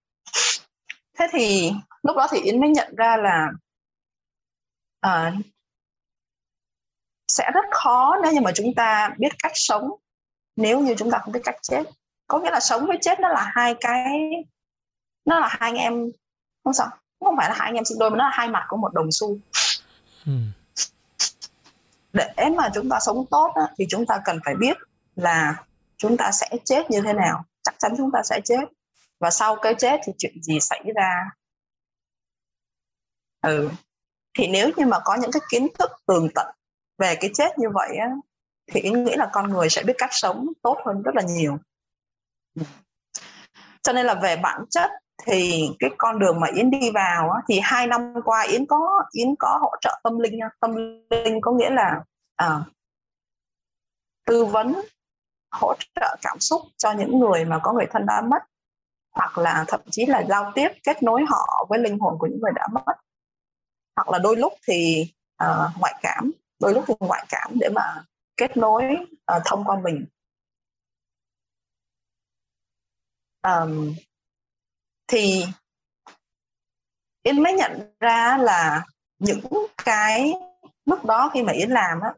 Thế 1.19 1.27
thì 1.31 1.71
lúc 2.03 2.17
đó 2.17 2.27
thì 2.31 2.39
yến 2.39 2.61
mới 2.61 2.69
nhận 2.69 2.95
ra 2.95 3.17
là 3.17 3.49
uh, 5.07 5.33
sẽ 7.27 7.51
rất 7.53 7.65
khó 7.71 8.15
nếu 8.23 8.33
như 8.33 8.41
mà 8.41 8.51
chúng 8.55 8.73
ta 8.75 9.15
biết 9.17 9.29
cách 9.43 9.51
sống 9.55 9.89
nếu 10.55 10.79
như 10.79 10.95
chúng 10.97 11.11
ta 11.11 11.19
không 11.19 11.33
biết 11.33 11.41
cách 11.43 11.55
chết 11.61 11.83
có 12.27 12.39
nghĩa 12.39 12.51
là 12.51 12.59
sống 12.59 12.85
với 12.85 12.97
chết 13.01 13.19
nó 13.19 13.29
là 13.29 13.51
hai 13.55 13.75
cái 13.81 14.29
nó 15.25 15.39
là 15.39 15.47
hai 15.47 15.71
anh 15.71 15.75
em 15.75 16.11
không 16.63 16.73
sao. 16.73 16.89
Không 17.19 17.35
phải 17.37 17.49
là 17.49 17.55
hai 17.55 17.67
anh 17.69 17.75
em 17.75 17.85
sinh 17.85 17.99
đôi 17.99 18.09
mà 18.09 18.17
nó 18.17 18.23
là 18.23 18.31
hai 18.33 18.49
mặt 18.49 18.65
của 18.69 18.77
một 18.77 18.93
đồng 18.93 19.11
xu. 19.11 19.37
Ừ. 20.25 20.31
để 22.13 22.49
mà 22.57 22.69
chúng 22.73 22.89
ta 22.89 22.99
sống 22.99 23.25
tốt 23.31 23.51
á, 23.55 23.61
thì 23.77 23.85
chúng 23.89 24.05
ta 24.05 24.21
cần 24.25 24.39
phải 24.45 24.55
biết 24.55 24.77
là 25.15 25.63
chúng 25.97 26.17
ta 26.17 26.31
sẽ 26.31 26.47
chết 26.63 26.91
như 26.91 27.01
thế 27.01 27.13
nào. 27.13 27.45
Chắc 27.63 27.75
chắn 27.79 27.93
chúng 27.97 28.11
ta 28.11 28.21
sẽ 28.23 28.41
chết. 28.45 28.65
Và 29.19 29.29
sau 29.29 29.55
cái 29.55 29.75
chết 29.75 30.01
thì 30.05 30.13
chuyện 30.17 30.43
gì 30.43 30.59
xảy 30.59 30.83
ra? 30.95 31.29
Ừ. 33.41 33.69
Thì 34.37 34.47
nếu 34.47 34.69
như 34.77 34.85
mà 34.85 34.99
có 35.05 35.17
những 35.21 35.31
cái 35.31 35.41
kiến 35.49 35.67
thức 35.79 35.91
tường 36.05 36.29
tận 36.35 36.55
về 36.97 37.15
cái 37.15 37.31
chết 37.33 37.59
như 37.59 37.67
vậy 37.73 37.97
á 37.97 38.09
thì 38.67 38.81
Yến 38.81 39.03
nghĩ 39.03 39.15
là 39.15 39.29
con 39.33 39.49
người 39.49 39.69
sẽ 39.69 39.83
biết 39.83 39.93
cách 39.97 40.09
sống 40.11 40.47
tốt 40.61 40.77
hơn 40.85 41.01
rất 41.01 41.15
là 41.15 41.21
nhiều 41.21 41.57
cho 43.83 43.93
nên 43.93 44.05
là 44.05 44.13
về 44.13 44.35
bản 44.35 44.65
chất 44.69 44.91
thì 45.23 45.69
cái 45.79 45.89
con 45.97 46.19
đường 46.19 46.39
mà 46.39 46.47
Yến 46.55 46.71
đi 46.71 46.91
vào 46.91 47.29
á, 47.29 47.41
thì 47.47 47.59
hai 47.63 47.87
năm 47.87 48.13
qua 48.25 48.41
Yến 48.41 48.65
có 48.65 49.03
Yến 49.11 49.35
có 49.39 49.59
hỗ 49.61 49.71
trợ 49.81 49.99
tâm 50.03 50.19
linh 50.19 50.39
tâm 50.59 50.75
linh 51.09 51.41
có 51.41 51.51
nghĩa 51.51 51.69
là 51.69 52.03
à, 52.35 52.59
tư 54.25 54.45
vấn 54.45 54.73
hỗ 55.51 55.73
trợ 55.95 56.15
cảm 56.21 56.39
xúc 56.39 56.61
cho 56.77 56.91
những 56.91 57.19
người 57.19 57.45
mà 57.45 57.59
có 57.63 57.73
người 57.73 57.85
thân 57.91 58.05
đã 58.05 58.21
mất 58.21 58.43
hoặc 59.15 59.37
là 59.37 59.65
thậm 59.67 59.79
chí 59.91 60.05
là 60.05 60.23
giao 60.23 60.51
tiếp 60.55 60.69
kết 60.83 61.03
nối 61.03 61.25
họ 61.29 61.65
với 61.69 61.79
linh 61.79 61.99
hồn 61.99 62.15
của 62.19 62.27
những 62.27 62.39
người 62.41 62.51
đã 62.55 62.67
mất. 62.71 62.95
Hoặc 63.95 64.09
là 64.09 64.19
đôi 64.19 64.37
lúc 64.37 64.53
thì 64.67 65.07
uh, 65.43 65.71
ngoại 65.79 65.95
cảm 66.01 66.31
đôi 66.59 66.73
lúc 66.73 66.83
thì 66.87 66.93
ngoại 66.99 67.25
cảm 67.29 67.51
để 67.59 67.69
mà 67.69 68.03
kết 68.37 68.57
nối 68.57 68.83
uh, 69.35 69.41
thông 69.45 69.63
qua 69.63 69.79
mình. 69.83 70.05
Um, 73.45 73.93
thì 75.07 75.45
Yến 77.23 77.43
mới 77.43 77.53
nhận 77.53 77.79
ra 77.99 78.37
là 78.37 78.83
những 79.19 79.67
cái 79.85 80.33
lúc 80.85 81.05
đó 81.05 81.31
khi 81.33 81.43
mà 81.43 81.53
Yến 81.53 81.69
làm 81.69 81.99
á 81.99 82.13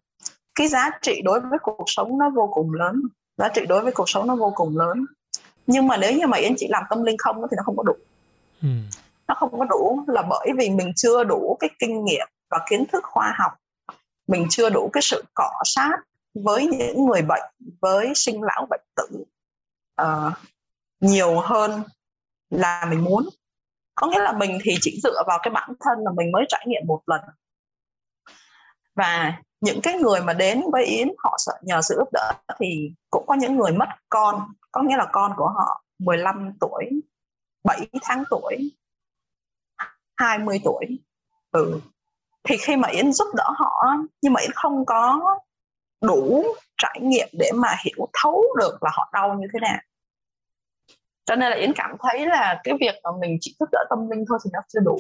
cái 0.56 0.68
giá 0.68 0.90
trị 1.02 1.22
đối 1.24 1.40
với 1.40 1.60
cuộc 1.62 1.84
sống 1.88 2.18
nó 2.18 2.30
vô 2.30 2.50
cùng 2.54 2.74
lớn 2.74 3.02
giá 3.38 3.50
trị 3.50 3.66
đối 3.66 3.82
với 3.82 3.92
cuộc 3.92 4.10
sống 4.10 4.28
nó 4.28 4.36
vô 4.36 4.52
cùng 4.56 4.78
lớn. 4.78 5.06
Nhưng 5.68 5.88
mà 5.88 5.98
nếu 5.98 6.14
như 6.14 6.28
mà 6.28 6.38
Yến 6.38 6.54
chỉ 6.58 6.68
làm 6.70 6.84
tâm 6.90 7.04
linh 7.04 7.18
không 7.18 7.36
thì 7.52 7.56
nó 7.58 7.64
không 7.66 7.78
có 7.78 7.84
đủ. 7.84 7.94
Ừ. 8.62 8.68
nó 9.28 9.36
không 9.36 9.60
có 9.60 9.66
đủ 9.66 10.04
là 10.08 10.22
bởi 10.22 10.50
vì 10.58 10.70
mình 10.70 10.92
chưa 10.96 11.24
đủ 11.24 11.58
cái 11.60 11.70
kinh 11.80 12.06
nghiệm 12.06 12.28
và 12.50 12.60
kiến 12.70 12.86
thức 12.92 13.04
khoa 13.04 13.36
học. 13.40 13.52
Mình 14.28 14.48
chưa 14.50 14.70
đủ 14.70 14.90
cái 14.94 15.02
sự 15.02 15.24
cọ 15.34 15.62
sát 15.66 15.98
với 16.34 16.68
những 16.68 17.06
người 17.06 17.22
bệnh 17.22 17.44
với 17.82 18.12
sinh 18.16 18.44
lão 18.44 18.68
bệnh 18.70 18.82
tử. 18.96 19.24
Uh, 20.02 20.34
nhiều 21.00 21.40
hơn 21.40 21.84
là 22.50 22.86
mình 22.90 23.04
muốn. 23.04 23.30
Có 23.96 24.08
nghĩa 24.08 24.20
là 24.20 24.32
mình 24.32 24.60
thì 24.64 24.76
chỉ 24.82 25.00
dựa 25.04 25.24
vào 25.28 25.40
cái 25.44 25.52
bản 25.54 25.74
thân 25.80 26.00
là 26.00 26.12
mình 26.16 26.32
mới 26.32 26.46
trải 26.50 26.66
nghiệm 26.68 26.82
một 26.88 27.02
lần. 27.06 27.22
Và 28.96 29.42
những 29.62 29.80
cái 29.84 29.94
người 29.94 30.22
mà 30.22 30.34
đến 30.34 30.64
với 30.72 30.86
Yến, 30.86 31.08
họ 31.18 31.36
sợ 31.38 31.54
nhờ 31.62 31.82
sự 31.82 31.96
giúp 31.98 32.10
đỡ 32.14 32.34
thì 32.60 32.92
cũng 33.10 33.26
có 33.28 33.34
những 33.34 33.56
người 33.56 33.72
mất 33.72 33.90
con. 34.10 34.42
Có 34.72 34.82
nghĩa 34.82 34.98
là 34.98 35.08
con 35.12 35.34
của 35.38 35.48
họ 35.48 35.84
15 36.00 36.52
tuổi 36.60 36.86
7 37.64 37.88
tháng 38.02 38.24
tuổi 38.30 38.72
20 40.18 40.62
tuổi. 40.64 40.86
Ừ. 41.52 41.80
thì 42.44 42.58
khi 42.58 42.76
mà 42.76 42.88
Yến 42.88 43.14
giúp 43.14 43.28
đỡ 43.36 43.44
họ 43.56 43.86
nhưng 44.22 44.34
mà 44.34 44.42
Yến 44.42 44.52
không 44.56 44.86
có 44.86 45.20
đủ 46.02 46.44
trải 46.78 47.00
nghiệm 47.02 47.28
để 47.34 47.52
mà 47.56 47.76
hiểu 47.86 48.08
thấu 48.14 48.44
được 48.58 48.84
là 48.84 48.90
họ 48.94 49.10
đau 49.14 49.34
như 49.34 49.48
thế 49.54 49.60
nào 49.60 49.80
cho 51.28 51.36
nên 51.36 51.50
là 51.50 51.56
yến 51.56 51.74
cảm 51.76 51.96
thấy 52.00 52.26
là 52.26 52.62
cái 52.64 52.74
việc 52.80 52.96
mà 53.04 53.10
mình 53.22 53.38
chỉ 53.42 53.56
giúp 53.60 53.70
đỡ 53.72 53.80
tâm 53.90 54.10
linh 54.10 54.26
thôi 54.30 54.40
thì 54.46 54.50
nó 54.54 54.60
chưa 54.68 54.80
đủ. 54.80 55.00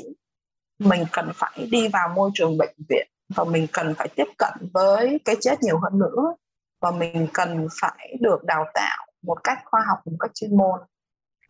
Mình 0.80 1.06
cần 1.12 1.32
phải 1.36 1.68
đi 1.72 1.88
vào 1.88 2.10
môi 2.16 2.32
trường 2.34 2.58
bệnh 2.58 2.76
viện 2.90 3.08
và 3.36 3.44
mình 3.44 3.68
cần 3.74 3.94
phải 3.98 4.08
tiếp 4.16 4.28
cận 4.38 4.54
với 4.74 5.20
cái 5.26 5.36
chết 5.42 5.62
nhiều 5.62 5.80
hơn 5.80 6.00
nữa. 6.00 6.36
Và 6.82 6.92
mình 6.92 7.28
cần 7.34 7.68
phải 7.82 8.16
được 8.22 8.44
đào 8.44 8.66
tạo 8.74 9.08
một 9.22 9.44
cách 9.44 9.58
khoa 9.66 9.82
học, 9.88 10.00
một 10.06 10.18
cách 10.20 10.32
chuyên 10.34 10.58
môn. 10.58 10.80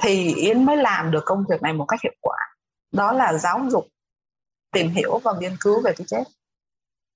Thì 0.04 0.34
yến 0.36 0.66
mới 0.66 0.78
làm 0.78 1.12
được 1.12 1.24
công 1.26 1.44
việc 1.50 1.62
này 1.62 1.74
một 1.74 1.86
cách 1.86 2.00
hiệu 2.04 2.14
quả. 2.22 2.38
Đó 2.92 3.12
là 3.12 3.34
giáo 3.34 3.62
dục, 3.70 3.88
tìm 4.72 4.90
hiểu 4.90 5.18
và 5.18 5.34
nghiên 5.40 5.56
cứu 5.60 5.82
về 5.82 5.94
cái 5.98 6.06
chết. 6.08 6.24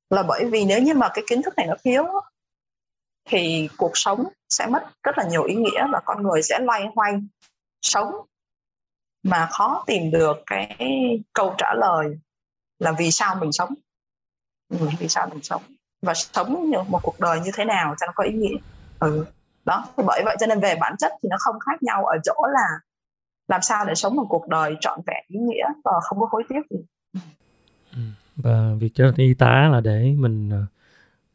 Là 0.10 0.24
bởi 0.24 0.46
vì 0.46 0.66
nếu 0.66 0.82
như 0.82 0.94
mà 0.94 1.10
cái 1.14 1.24
kiến 1.30 1.42
thức 1.42 1.54
này 1.58 1.68
nó 1.68 1.76
thiếu, 1.84 2.06
thì 3.30 3.70
cuộc 3.78 3.92
sống 3.94 4.24
sẽ 4.50 4.68
mất 4.68 4.84
rất 5.04 5.18
là 5.18 5.24
nhiều 5.24 5.44
ý 5.44 5.56
nghĩa 5.56 5.88
và 5.92 6.02
con 6.06 6.24
người 6.24 6.44
sẽ 6.44 6.60
loay 6.60 6.86
hoay 6.96 7.14
sống 7.82 8.12
mà 9.24 9.48
khó 9.52 9.84
tìm 9.88 10.12
được 10.12 10.44
cái 10.46 10.78
câu 11.34 11.56
trả 11.58 11.74
lời 11.74 12.18
là 12.80 12.92
vì 12.92 13.12
sao 13.12 13.36
mình 13.36 13.52
sống. 13.52 13.74
Ừ, 14.70 14.90
vì 15.00 15.08
sao 15.08 15.30
mình 15.30 15.44
sống 15.44 15.62
và 16.02 16.14
sống 16.14 16.70
như 16.70 16.78
một 16.88 17.00
cuộc 17.04 17.20
đời 17.20 17.40
như 17.40 17.52
thế 17.54 17.66
nào 17.66 17.96
cho 18.00 18.08
nó 18.08 18.14
có 18.16 18.24
ý 18.24 18.34
nghĩa. 18.34 18.58
Ừ 19.00 19.26
đó 19.66 19.86
thì 19.98 20.04
bởi 20.08 20.22
vậy 20.26 20.38
cho 20.40 20.48
nên 20.48 20.60
về 20.60 20.76
bản 20.80 20.96
chất 21.00 21.12
thì 21.24 21.30
nó 21.30 21.38
không 21.40 21.60
khác 21.60 21.84
nhau 21.84 22.06
ở 22.06 22.18
chỗ 22.24 22.34
là 22.54 22.68
làm 23.48 23.62
sao 23.62 23.86
để 23.86 23.96
sống 23.96 24.16
một 24.16 24.26
cuộc 24.30 24.48
đời 24.48 24.76
trọn 24.82 25.00
vẹn 25.08 25.26
ý 25.28 25.40
nghĩa 25.40 25.66
và 25.84 25.92
không 26.04 26.20
có 26.20 26.28
hối 26.32 26.44
tiếc 26.50 26.62
gì. 26.70 26.80
Ừ, 27.92 28.02
và 28.36 28.74
việc 28.80 28.90
trở 28.96 29.04
thành 29.06 29.16
y 29.16 29.34
tá 29.34 29.70
là 29.72 29.82
để 29.82 30.14
mình 30.18 30.50
ờ, 30.50 30.66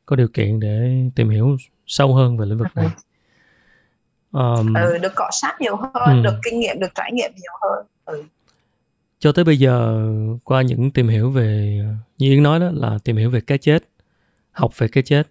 có 0.06 0.16
điều 0.16 0.28
kiện 0.28 0.60
để 0.60 1.02
tìm 1.14 1.30
hiểu 1.30 1.56
sâu 1.86 2.14
hơn 2.14 2.38
về 2.38 2.46
lĩnh 2.46 2.58
vực 2.58 2.68
này 2.74 2.86
um, 4.32 4.74
ừ, 4.74 4.98
được 4.98 5.12
cọ 5.14 5.28
sát 5.32 5.60
nhiều 5.60 5.76
hơn 5.76 6.16
ừ. 6.16 6.22
được 6.22 6.38
kinh 6.42 6.60
nghiệm 6.60 6.80
được 6.80 6.94
trải 6.94 7.12
nghiệm 7.12 7.30
nhiều 7.36 7.52
hơn 7.62 7.86
ừ. 8.04 8.24
cho 9.18 9.32
tới 9.32 9.44
bây 9.44 9.58
giờ 9.58 10.06
qua 10.44 10.62
những 10.62 10.90
tìm 10.90 11.08
hiểu 11.08 11.30
về 11.30 11.80
như 12.18 12.30
yến 12.30 12.42
nói 12.42 12.60
đó 12.60 12.70
là 12.72 12.98
tìm 13.04 13.16
hiểu 13.16 13.30
về 13.30 13.40
cái 13.40 13.58
chết 13.58 13.88
học 14.52 14.78
về 14.78 14.88
cái 14.88 15.02
chết 15.02 15.28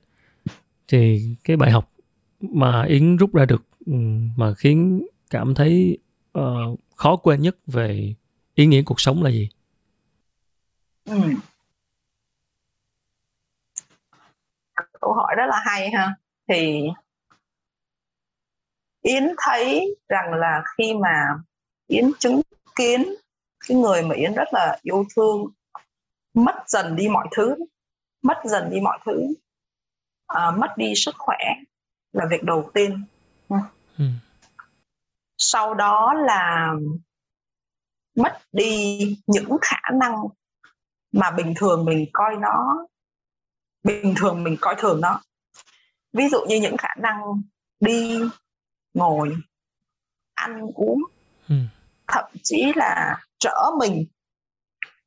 thì 0.87 1.35
cái 1.43 1.57
bài 1.57 1.71
học 1.71 1.91
mà 2.39 2.83
yến 2.83 3.17
rút 3.17 3.33
ra 3.33 3.45
được 3.45 3.63
ừ, 3.85 3.93
mà 4.35 4.53
khiến 4.53 5.07
cảm 5.29 5.55
thấy 5.55 5.97
uh, 6.39 6.79
khó 6.95 7.15
quên 7.15 7.41
nhất 7.41 7.55
về 7.67 8.13
ý 8.55 8.65
nghĩa 8.65 8.81
cuộc 8.85 9.01
sống 9.01 9.23
là 9.23 9.29
gì 9.29 9.49
ừ. 11.05 11.21
câu 15.01 15.13
hỏi 15.13 15.35
rất 15.37 15.45
là 15.49 15.61
hay 15.65 15.89
ha 15.91 16.15
thì 16.47 16.83
yến 19.05 19.23
thấy 19.37 19.95
rằng 20.09 20.33
là 20.33 20.63
khi 20.77 20.93
mà 20.93 21.39
yến 21.87 22.11
chứng 22.19 22.41
kiến 22.75 23.15
cái 23.67 23.77
người 23.77 24.03
mà 24.03 24.15
yến 24.15 24.33
rất 24.33 24.47
là 24.51 24.79
yêu 24.81 25.05
thương 25.15 25.45
mất 26.33 26.55
dần 26.67 26.95
đi 26.95 27.07
mọi 27.07 27.27
thứ 27.35 27.55
mất 28.21 28.37
dần 28.45 28.69
đi 28.71 28.79
mọi 28.79 28.99
thứ 29.05 29.33
à, 30.27 30.51
mất 30.51 30.77
đi 30.77 30.93
sức 30.95 31.15
khỏe 31.17 31.37
là 32.11 32.25
việc 32.29 32.43
đầu 32.43 32.71
tiên 32.73 33.05
ừ. 33.97 34.05
sau 35.37 35.73
đó 35.73 36.13
là 36.13 36.73
mất 38.15 38.39
đi 38.51 38.99
những 39.27 39.57
khả 39.61 39.89
năng 39.93 40.23
mà 41.11 41.31
bình 41.31 41.53
thường 41.57 41.85
mình 41.85 42.05
coi 42.13 42.35
nó 42.35 42.87
bình 43.83 44.13
thường 44.17 44.43
mình 44.43 44.57
coi 44.61 44.75
thường 44.77 45.01
nó 45.01 45.21
ví 46.13 46.29
dụ 46.29 46.45
như 46.47 46.55
những 46.61 46.77
khả 46.77 46.95
năng 46.97 47.21
đi 47.79 48.19
ngồi 48.95 49.35
ăn 50.33 50.61
uống 50.75 51.03
ừ. 51.49 51.55
thậm 52.07 52.25
chí 52.43 52.73
là 52.75 53.17
trở 53.39 53.69
mình 53.79 54.05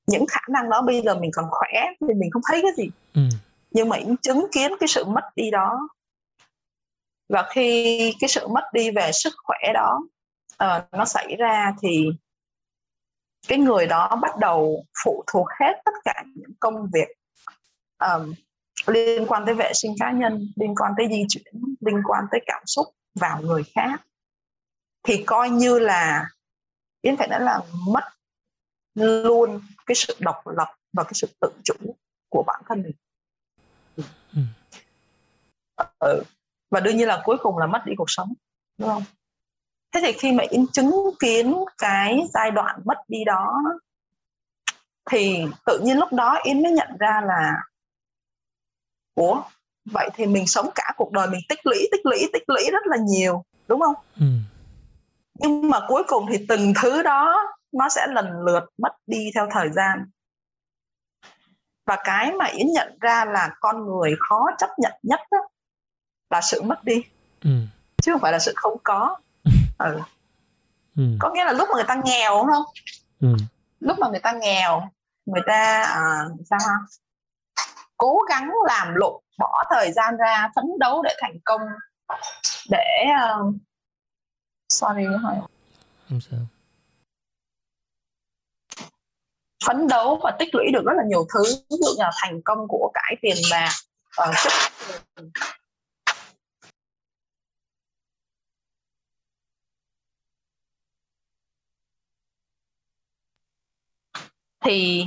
những 0.06 0.24
khả 0.28 0.40
năng 0.48 0.70
đó 0.70 0.82
bây 0.82 1.02
giờ 1.02 1.14
mình 1.14 1.30
còn 1.34 1.44
khỏe 1.50 1.84
thì 2.00 2.14
mình 2.14 2.30
không 2.30 2.42
thấy 2.50 2.62
cái 2.62 2.72
gì 2.76 2.90
ừ. 3.14 3.22
nhưng 3.70 3.88
mà 3.88 3.98
chứng 4.22 4.46
kiến 4.52 4.72
cái 4.80 4.88
sự 4.88 5.04
mất 5.04 5.24
đi 5.36 5.50
đó 5.50 5.88
và 7.28 7.46
khi 7.50 8.14
cái 8.20 8.28
sự 8.28 8.48
mất 8.48 8.64
đi 8.72 8.90
về 8.90 9.10
sức 9.12 9.34
khỏe 9.44 9.58
đó 9.74 10.00
uh, 10.64 10.82
nó 10.92 11.04
xảy 11.04 11.36
ra 11.38 11.74
thì 11.82 12.06
cái 13.48 13.58
người 13.58 13.86
đó 13.86 14.18
bắt 14.22 14.36
đầu 14.38 14.84
phụ 15.04 15.24
thuộc 15.32 15.46
hết 15.60 15.82
tất 15.84 15.92
cả 16.04 16.24
những 16.34 16.50
công 16.60 16.88
việc 16.92 17.08
um, 17.98 18.34
liên 18.86 19.26
quan 19.26 19.46
tới 19.46 19.54
vệ 19.54 19.72
sinh 19.74 19.94
cá 19.98 20.12
nhân 20.12 20.52
liên 20.56 20.74
quan 20.74 20.92
tới 20.96 21.08
di 21.10 21.24
chuyển 21.28 21.54
liên 21.80 22.02
quan 22.04 22.24
tới 22.30 22.40
cảm 22.46 22.62
xúc 22.66 22.86
vào 23.18 23.42
người 23.42 23.64
khác 23.64 24.06
thì 25.02 25.24
coi 25.26 25.50
như 25.50 25.78
là 25.78 26.28
yến 27.02 27.16
phải 27.16 27.28
nói 27.28 27.40
là 27.40 27.60
mất 27.88 28.04
luôn 28.94 29.60
cái 29.86 29.94
sự 29.94 30.16
độc 30.18 30.46
lập 30.46 30.68
và 30.92 31.04
cái 31.04 31.12
sự 31.14 31.28
tự 31.40 31.48
chủ 31.64 31.74
của 32.28 32.42
bản 32.46 32.62
thân 32.66 32.82
mình 32.82 32.96
ừ. 33.96 34.02
ừ. 35.98 36.22
và 36.70 36.80
đương 36.80 36.96
nhiên 36.96 37.08
là 37.08 37.22
cuối 37.24 37.36
cùng 37.40 37.58
là 37.58 37.66
mất 37.66 37.82
đi 37.86 37.92
cuộc 37.96 38.10
sống 38.10 38.32
đúng 38.78 38.88
không 38.88 39.02
thế 39.92 40.00
thì 40.04 40.12
khi 40.12 40.32
mà 40.32 40.44
yến 40.50 40.66
chứng 40.72 40.92
kiến 41.20 41.54
cái 41.78 42.20
giai 42.34 42.50
đoạn 42.50 42.80
mất 42.84 42.98
đi 43.08 43.24
đó 43.24 43.54
thì 45.10 45.44
tự 45.66 45.80
nhiên 45.84 45.98
lúc 45.98 46.12
đó 46.12 46.38
yến 46.44 46.62
mới 46.62 46.72
nhận 46.72 46.88
ra 46.98 47.20
là 47.26 47.62
ủa 49.14 49.42
vậy 49.84 50.10
thì 50.14 50.26
mình 50.26 50.46
sống 50.46 50.70
cả 50.74 50.92
cuộc 50.96 51.12
đời 51.12 51.28
mình 51.30 51.40
tích 51.48 51.60
lũy 51.64 51.88
tích 51.92 52.06
lũy 52.06 52.30
tích 52.32 52.42
lũy 52.46 52.70
rất 52.72 52.86
là 52.86 52.96
nhiều 52.96 53.44
đúng 53.68 53.80
không 53.80 53.94
ừ. 54.20 54.26
nhưng 55.34 55.70
mà 55.70 55.80
cuối 55.88 56.02
cùng 56.08 56.26
thì 56.30 56.46
từng 56.48 56.72
thứ 56.82 57.02
đó 57.02 57.36
nó 57.72 57.88
sẽ 57.88 58.06
lần 58.06 58.26
lượt 58.46 58.64
mất 58.78 58.92
đi 59.06 59.30
theo 59.34 59.48
thời 59.52 59.68
gian 59.72 60.06
và 61.86 61.96
cái 62.04 62.32
mà 62.32 62.44
yến 62.44 62.66
nhận 62.72 62.98
ra 63.00 63.24
là 63.24 63.50
con 63.60 63.86
người 63.86 64.16
khó 64.28 64.46
chấp 64.58 64.70
nhận 64.78 64.92
nhất 65.02 65.20
đó, 65.30 65.38
là 66.30 66.40
sự 66.40 66.62
mất 66.62 66.84
đi 66.84 67.02
ừ. 67.44 67.50
chứ 68.02 68.12
không 68.12 68.20
phải 68.20 68.32
là 68.32 68.38
sự 68.38 68.52
không 68.56 68.78
có 68.84 69.16
ừ. 69.78 70.00
Ừ. 70.96 71.02
có 71.18 71.30
nghĩa 71.34 71.44
là 71.44 71.52
lúc 71.52 71.68
mà 71.68 71.74
người 71.74 71.84
ta 71.88 72.00
nghèo 72.04 72.34
đúng 72.36 72.52
không 72.52 72.64
ừ. 73.20 73.28
lúc 73.80 73.98
mà 73.98 74.08
người 74.08 74.20
ta 74.20 74.32
nghèo 74.32 74.90
người 75.26 75.42
ta 75.46 75.82
à, 75.82 76.24
sao 76.50 76.58
ha 76.66 76.74
cố 77.96 78.18
gắng 78.28 78.50
làm 78.66 78.94
lụng 78.94 79.22
bỏ 79.38 79.64
thời 79.70 79.92
gian 79.92 80.16
ra 80.16 80.50
phấn 80.56 80.64
đấu 80.80 81.02
để 81.02 81.16
thành 81.20 81.38
công 81.44 81.60
để 82.70 83.04
uh, 83.40 83.54
sorry 84.68 85.04
không 86.08 86.20
sao. 86.20 86.38
Phấn 89.66 89.88
đấu 89.88 90.20
và 90.22 90.36
tích 90.38 90.54
lũy 90.54 90.64
được 90.72 90.82
rất 90.86 90.92
là 90.96 91.02
nhiều 91.06 91.26
thứ 91.34 91.42
ví 91.70 91.76
dụ 91.80 91.94
như 91.96 92.02
là 92.02 92.10
thành 92.22 92.40
công 92.44 92.58
của 92.68 92.90
cải 92.94 93.16
tiền 93.22 93.36
bạc 93.50 93.70
uh, 94.28 94.34
chức 94.42 94.52
thì 104.64 105.06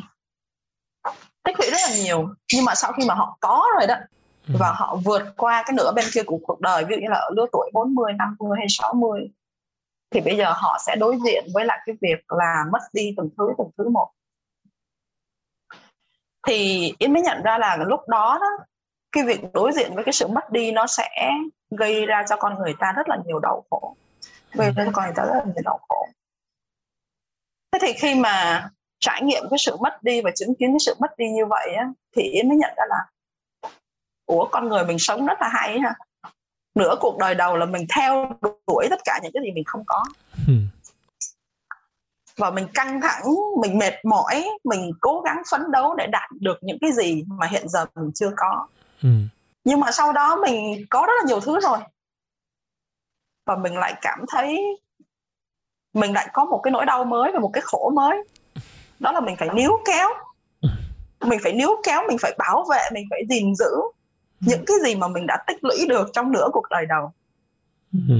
tích 1.43 1.59
lũy 1.59 1.69
rất 1.71 1.77
là 1.81 1.95
nhiều. 2.03 2.33
Nhưng 2.53 2.65
mà 2.65 2.75
sau 2.75 2.93
khi 2.93 3.05
mà 3.07 3.13
họ 3.13 3.37
có 3.41 3.67
rồi 3.79 3.87
đó 3.87 3.95
ừ. 4.53 4.57
và 4.59 4.71
họ 4.75 4.97
vượt 5.05 5.23
qua 5.37 5.63
cái 5.65 5.73
nửa 5.77 5.91
bên 5.95 6.05
kia 6.13 6.23
của 6.23 6.39
cuộc 6.43 6.61
đời 6.61 6.85
ví 6.85 6.95
dụ 6.95 7.01
như 7.01 7.07
là 7.09 7.17
ở 7.17 7.29
lứa 7.35 7.45
tuổi 7.51 7.69
40, 7.73 8.13
50 8.13 8.57
hay 8.59 8.67
60 8.69 9.31
thì 10.11 10.21
bây 10.21 10.37
giờ 10.37 10.53
họ 10.55 10.77
sẽ 10.85 10.95
đối 10.95 11.17
diện 11.25 11.45
với 11.53 11.65
lại 11.65 11.79
cái 11.85 11.95
việc 12.01 12.31
là 12.31 12.65
mất 12.71 12.79
đi 12.93 13.13
từng 13.17 13.29
thứ 13.37 13.49
từng 13.57 13.69
thứ 13.77 13.89
một. 13.89 14.11
Thì 16.47 16.91
Yến 16.99 17.13
mới 17.13 17.21
nhận 17.21 17.41
ra 17.43 17.57
là 17.57 17.77
lúc 17.77 18.07
đó 18.07 18.37
đó 18.41 18.65
cái 19.11 19.23
việc 19.23 19.53
đối 19.53 19.71
diện 19.71 19.95
với 19.95 20.03
cái 20.03 20.13
sự 20.13 20.27
mất 20.27 20.51
đi 20.51 20.71
nó 20.71 20.87
sẽ 20.87 21.09
gây 21.71 22.05
ra 22.05 22.23
cho 22.29 22.35
con 22.35 22.59
người 22.59 22.73
ta 22.79 22.91
rất 22.91 23.09
là 23.09 23.17
nhiều 23.25 23.39
đau 23.39 23.63
khổ. 23.69 23.95
Gây 24.53 24.71
ra 24.71 24.85
cho 24.85 24.91
con 24.93 25.05
người 25.05 25.13
ta 25.15 25.23
rất 25.23 25.33
là 25.33 25.43
nhiều 25.45 25.63
đau 25.65 25.79
khổ. 25.89 26.07
Thế 27.71 27.79
thì 27.81 27.93
khi 27.93 28.15
mà 28.15 28.69
trải 28.99 29.21
nghiệm 29.23 29.43
cái 29.49 29.59
sự 29.59 29.77
mất 29.77 30.03
đi 30.03 30.21
và 30.21 30.31
chứng 30.35 30.55
kiến 30.55 30.71
cái 30.71 30.79
sự 30.79 30.95
mất 30.99 31.17
đi 31.17 31.29
như 31.29 31.45
vậy 31.45 31.73
á, 31.77 31.89
thì 32.15 32.23
Yến 32.23 32.49
mới 32.49 32.57
nhận 32.57 32.73
ra 32.77 32.83
là 32.89 33.05
của 34.31 34.47
con 34.51 34.69
người 34.69 34.85
mình 34.85 34.99
sống 34.99 35.25
rất 35.25 35.41
là 35.41 35.49
hay 35.53 35.79
ha. 35.79 35.93
Nửa 36.75 36.95
cuộc 36.99 37.17
đời 37.17 37.35
đầu 37.35 37.57
là 37.57 37.65
mình 37.65 37.85
theo 37.95 38.31
đuổi 38.67 38.87
tất 38.89 38.99
cả 39.05 39.19
những 39.23 39.31
cái 39.33 39.43
gì 39.43 39.51
mình 39.51 39.63
không 39.63 39.83
có. 39.85 40.03
Hmm. 40.45 40.67
và 42.37 42.51
mình 42.51 42.67
căng 42.73 43.01
thẳng 43.01 43.23
mình 43.61 43.77
mệt 43.77 44.05
mỏi 44.05 44.49
mình 44.63 44.91
cố 45.01 45.21
gắng 45.21 45.41
phấn 45.51 45.71
đấu 45.71 45.95
để 45.95 46.07
đạt 46.07 46.31
được 46.39 46.57
những 46.61 46.77
cái 46.81 46.91
gì 46.91 47.23
mà 47.27 47.47
hiện 47.47 47.69
giờ 47.69 47.85
mình 47.95 48.11
chưa 48.15 48.31
có. 48.37 48.67
Hmm. 49.01 49.27
nhưng 49.63 49.79
mà 49.79 49.91
sau 49.91 50.11
đó 50.11 50.35
mình 50.35 50.85
có 50.89 51.05
rất 51.07 51.13
là 51.21 51.27
nhiều 51.27 51.39
thứ 51.39 51.59
rồi. 51.59 51.77
Và 53.45 53.55
mình 53.55 53.77
lại 53.77 53.93
cảm 54.01 54.19
thấy 54.31 54.79
mình 55.93 56.13
lại 56.13 56.29
có 56.33 56.45
một 56.45 56.61
cái 56.63 56.71
nỗi 56.71 56.85
đau 56.85 57.03
mới 57.03 57.31
và 57.31 57.39
một 57.39 57.49
cái 57.53 57.61
khổ 57.65 57.91
mới. 57.95 58.23
Đó 58.99 59.11
là 59.11 59.19
mình 59.19 59.35
phải 59.39 59.49
níu 59.53 59.71
kéo. 59.85 60.09
Mình 61.21 61.39
phải 61.43 61.53
níu 61.53 61.69
kéo 61.83 62.03
mình 62.07 62.17
phải 62.21 62.35
bảo 62.37 62.65
vệ 62.69 62.89
mình 62.93 63.05
phải 63.09 63.21
gìn 63.29 63.55
giữ 63.55 63.71
những 64.41 64.63
cái 64.67 64.77
gì 64.83 64.95
mà 64.95 65.07
mình 65.07 65.27
đã 65.27 65.43
tích 65.47 65.63
lũy 65.63 65.87
được 65.89 66.09
trong 66.13 66.31
nửa 66.31 66.47
cuộc 66.53 66.69
đời 66.69 66.85
đầu. 66.85 67.11
Ừ. 67.93 68.15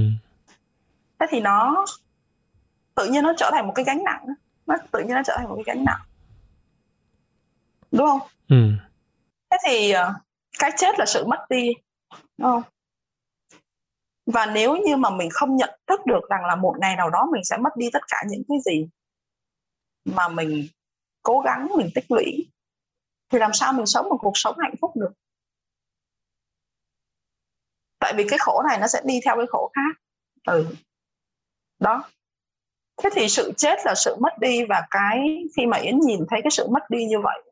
thế 1.18 1.26
thì 1.30 1.40
nó 1.40 1.86
tự 2.94 3.06
nhiên 3.06 3.22
nó 3.24 3.32
trở 3.36 3.50
thành 3.52 3.66
một 3.66 3.72
cái 3.74 3.84
gánh 3.84 4.04
nặng 4.04 4.26
nó 4.66 4.76
tự 4.90 5.00
nhiên 5.00 5.14
nó 5.14 5.22
trở 5.26 5.36
thành 5.38 5.48
một 5.48 5.54
cái 5.54 5.74
gánh 5.74 5.84
nặng. 5.84 6.00
Đúng 7.92 8.06
không? 8.06 8.20
Ừ. 8.48 8.72
thế 9.50 9.56
thì 9.66 9.90
ờ, 9.90 10.14
cái 10.58 10.70
chết 10.76 10.98
là 10.98 11.06
sự 11.06 11.24
mất 11.26 11.46
đi 11.48 11.72
đúng 12.38 12.50
không? 12.50 12.62
Và 14.26 14.46
nếu 14.46 14.76
như 14.76 14.96
mà 14.96 15.10
mình 15.10 15.28
không 15.32 15.56
nhận 15.56 15.70
thức 15.86 16.06
được 16.06 16.20
rằng 16.30 16.44
là 16.44 16.56
một 16.56 16.76
ngày 16.80 16.96
nào 16.96 17.10
đó 17.10 17.28
mình 17.32 17.44
sẽ 17.44 17.56
mất 17.56 17.76
đi 17.76 17.90
tất 17.92 18.02
cả 18.08 18.22
những 18.28 18.42
cái 18.48 18.58
gì 18.64 18.88
mà 20.04 20.28
mình 20.28 20.66
cố 21.22 21.40
gắng 21.40 21.68
mình 21.76 21.90
tích 21.94 22.04
lũy 22.08 22.50
thì 23.28 23.38
làm 23.38 23.52
sao 23.52 23.72
mình 23.72 23.86
sống 23.86 24.08
một 24.08 24.18
cuộc 24.20 24.32
sống 24.34 24.56
hạnh 24.58 24.74
phúc 24.80 24.90
được 24.96 25.12
tại 28.02 28.12
vì 28.16 28.24
cái 28.28 28.38
khổ 28.38 28.62
này 28.68 28.78
nó 28.80 28.86
sẽ 28.86 29.00
đi 29.04 29.20
theo 29.24 29.36
cái 29.36 29.46
khổ 29.48 29.70
khác. 29.74 30.00
Ừ. 30.46 30.66
Đó. 31.78 32.04
Thế 33.02 33.10
thì 33.12 33.28
sự 33.28 33.52
chết 33.56 33.78
là 33.84 33.94
sự 33.96 34.16
mất 34.20 34.38
đi 34.40 34.64
và 34.64 34.86
cái 34.90 35.44
khi 35.56 35.66
mà 35.66 35.76
yến 35.76 35.98
nhìn 35.98 36.20
thấy 36.30 36.40
cái 36.42 36.50
sự 36.50 36.66
mất 36.68 36.90
đi 36.90 37.04
như 37.04 37.20
vậy 37.20 37.42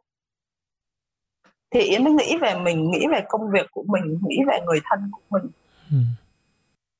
thì 1.70 1.80
yến 1.80 2.04
mới 2.04 2.12
nghĩ 2.12 2.36
về 2.40 2.54
mình 2.54 2.90
nghĩ 2.90 3.06
về 3.12 3.24
công 3.28 3.50
việc 3.50 3.66
của 3.70 3.84
mình 3.88 4.20
nghĩ 4.28 4.36
về 4.48 4.60
người 4.66 4.80
thân 4.84 5.10
của 5.12 5.22
mình. 5.30 5.50
Ừ. 5.90 5.96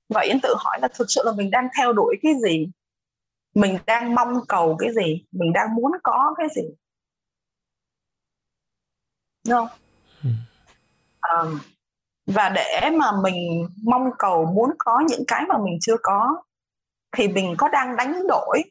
và 0.09 0.21
yến 0.21 0.41
tự 0.43 0.55
hỏi 0.59 0.79
là 0.83 0.89
thực 0.95 1.07
sự 1.09 1.23
là 1.25 1.33
mình 1.33 1.51
đang 1.51 1.69
theo 1.79 1.93
đuổi 1.93 2.17
cái 2.23 2.33
gì? 2.43 2.69
Mình 3.55 3.79
đang 3.87 4.15
mong 4.15 4.41
cầu 4.49 4.77
cái 4.79 4.91
gì? 4.95 5.25
Mình 5.33 5.53
đang 5.53 5.75
muốn 5.75 5.93
có 6.03 6.35
cái 6.39 6.47
gì? 6.57 6.63
Đúng 9.49 9.57
không? 9.59 9.69
Ừ. 10.25 10.31
um, 11.31 11.59
và 12.35 12.49
để 12.49 12.91
mà 12.99 13.13
mình 13.23 13.69
mong 13.83 14.11
cầu, 14.19 14.47
muốn 14.55 14.71
có 14.79 15.03
những 15.09 15.25
cái 15.27 15.45
mà 15.49 15.59
mình 15.59 15.79
chưa 15.81 15.97
có, 16.03 16.43
thì 17.17 17.29
mình 17.29 17.55
có 17.59 17.69
đang 17.69 17.97
đánh 17.97 18.27
đổi 18.29 18.63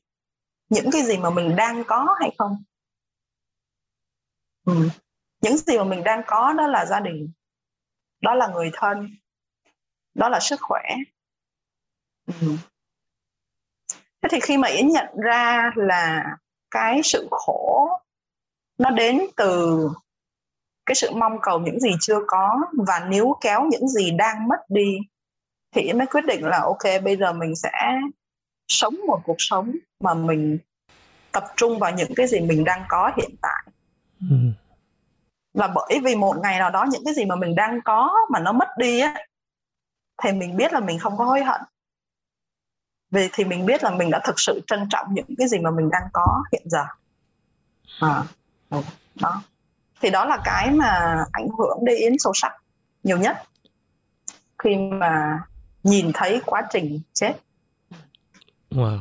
những 0.70 0.92
cái 0.92 1.04
gì 1.04 1.18
mà 1.18 1.30
mình 1.30 1.56
đang 1.56 1.84
có 1.84 2.16
hay 2.20 2.32
không 2.38 2.64
ừ. 4.66 4.90
những 5.42 5.58
gì 5.58 5.78
mà 5.78 5.84
mình 5.84 6.04
đang 6.04 6.22
có 6.28 6.54
đó 6.54 6.68
là 6.68 6.86
gia 6.86 7.00
đình, 7.00 7.32
đó 8.22 8.34
là 8.36 8.48
người 8.48 8.72
thân, 8.74 9.10
đó 10.14 10.30
là 10.30 10.40
sức 10.40 10.60
khỏe 10.62 10.84
ừ. 12.28 12.48
thế 14.22 14.30
thì 14.32 14.40
khi 14.40 14.58
mà 14.58 14.68
yến 14.68 14.88
nhận 14.88 15.08
ra 15.24 15.72
là 15.76 16.26
cái 16.72 17.02
sự 17.04 17.28
khổ 17.32 17.90
nó 18.78 18.90
đến 18.90 19.22
từ 19.38 19.80
cái 20.90 20.96
sự 20.96 21.12
mong 21.12 21.38
cầu 21.42 21.60
những 21.60 21.80
gì 21.80 21.90
chưa 22.02 22.20
có 22.28 22.62
và 22.88 23.00
níu 23.00 23.36
kéo 23.42 23.66
những 23.72 23.88
gì 23.88 24.12
đang 24.12 24.48
mất 24.48 24.60
đi 24.70 24.98
thì 25.76 25.94
mới 25.94 26.08
quyết 26.08 26.26
định 26.26 26.46
là 26.46 26.60
ok 26.60 27.04
bây 27.04 27.18
giờ 27.18 27.34
mình 27.34 27.56
sẽ 27.56 27.72
sống 28.68 28.96
một 29.08 29.22
cuộc 29.24 29.36
sống 29.38 29.72
mà 30.00 30.14
mình 30.14 30.58
tập 31.32 31.44
trung 31.56 31.80
vào 31.80 31.92
những 31.92 32.16
cái 32.16 32.28
gì 32.28 32.40
mình 32.40 32.64
đang 32.64 32.84
có 32.88 33.12
hiện 33.18 33.36
tại. 33.42 33.64
Ừ. 34.30 34.36
và 35.54 35.68
bởi 35.68 36.00
vì 36.04 36.16
một 36.16 36.36
ngày 36.44 36.60
nào 36.60 36.70
đó 36.70 36.86
những 36.92 37.02
cái 37.06 37.14
gì 37.14 37.26
mà 37.26 37.36
mình 37.36 37.56
đang 37.56 37.80
có 37.86 38.14
mà 38.30 38.40
nó 38.40 38.52
mất 38.52 38.68
đi 38.78 39.00
á 39.00 39.16
thì 40.24 40.32
mình 40.32 40.58
biết 40.58 40.74
là 40.74 40.80
mình 40.80 41.00
không 41.00 41.18
có 41.18 41.26
hối 41.26 41.44
hận. 41.44 41.62
Vì 43.12 43.30
thì 43.34 43.44
mình 43.46 43.66
biết 43.66 43.84
là 43.84 43.90
mình 43.90 44.10
đã 44.12 44.22
thực 44.24 44.40
sự 44.40 44.62
trân 44.68 44.88
trọng 44.90 45.08
những 45.14 45.36
cái 45.38 45.48
gì 45.48 45.60
mà 45.60 45.72
mình 45.72 45.90
đang 45.90 46.04
có 46.14 46.44
hiện 46.52 46.64
giờ. 46.66 46.84
À, 48.00 48.24
đó 49.16 49.42
thì 50.02 50.10
đó 50.10 50.26
là 50.26 50.38
cái 50.44 50.72
mà 50.72 51.18
ảnh 51.32 51.48
hưởng 51.58 51.86
đến 51.86 52.14
sâu 52.20 52.34
sắc 52.36 52.52
nhiều 53.04 53.18
nhất. 53.18 53.38
Khi 54.64 54.76
mà 54.76 55.40
nhìn 55.84 56.12
thấy 56.14 56.42
quá 56.46 56.64
trình 56.72 57.00
chết. 57.14 57.34
Wow. 58.72 59.00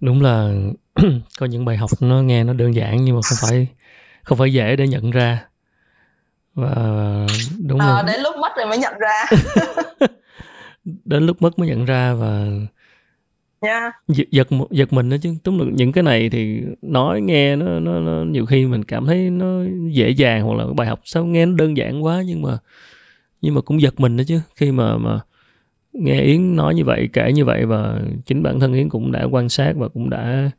Đúng 0.00 0.22
là 0.22 0.50
có 1.38 1.46
những 1.46 1.64
bài 1.64 1.76
học 1.76 1.90
nó 2.00 2.22
nghe 2.22 2.44
nó 2.44 2.52
đơn 2.52 2.74
giản 2.74 3.04
nhưng 3.04 3.16
mà 3.16 3.20
không 3.22 3.38
phải 3.48 3.66
không 4.22 4.38
phải 4.38 4.52
dễ 4.52 4.76
để 4.76 4.88
nhận 4.88 5.10
ra. 5.10 5.44
Và 6.54 6.74
đúng 7.66 7.80
à, 7.80 7.86
là 7.86 8.02
đến 8.02 8.20
lúc 8.20 8.36
mất 8.36 8.56
rồi 8.56 8.66
mới 8.66 8.78
nhận 8.78 8.94
ra. 8.98 9.24
Đến 10.84 11.26
lúc 11.26 11.42
mất 11.42 11.58
mới 11.58 11.68
nhận 11.68 11.84
ra 11.84 12.14
và 12.14 12.44
yeah. 13.60 13.94
giật 14.08 14.30
giật 14.30 14.48
giật 14.70 14.92
mình 14.92 15.10
đó 15.10 15.16
chứ 15.22 15.34
đúng 15.44 15.58
là 15.58 15.64
những 15.72 15.92
cái 15.92 16.04
này 16.04 16.30
thì 16.30 16.60
nói 16.82 17.20
nghe 17.20 17.56
nó, 17.56 17.80
nó 17.80 18.00
nó 18.00 18.24
nhiều 18.24 18.46
khi 18.46 18.66
mình 18.66 18.84
cảm 18.84 19.06
thấy 19.06 19.30
nó 19.30 19.62
dễ 19.90 20.10
dàng 20.10 20.42
hoặc 20.42 20.54
là 20.54 20.66
bài 20.76 20.86
học 20.86 21.00
sao 21.04 21.24
nghe 21.24 21.46
nó 21.46 21.56
đơn 21.56 21.76
giản 21.76 22.04
quá 22.04 22.22
nhưng 22.26 22.42
mà 22.42 22.58
nhưng 23.40 23.54
mà 23.54 23.60
cũng 23.60 23.80
giật 23.80 24.00
mình 24.00 24.16
đó 24.16 24.24
chứ 24.26 24.40
khi 24.56 24.72
mà 24.72 24.98
mà 24.98 25.20
nghe 25.92 26.20
yến 26.20 26.56
nói 26.56 26.74
như 26.74 26.84
vậy 26.84 27.08
kể 27.12 27.32
như 27.32 27.44
vậy 27.44 27.66
và 27.66 28.00
chính 28.26 28.42
bản 28.42 28.60
thân 28.60 28.72
yến 28.72 28.88
cũng 28.88 29.12
đã 29.12 29.24
quan 29.24 29.48
sát 29.48 29.72
và 29.76 29.88
cũng 29.88 30.10
đã 30.10 30.50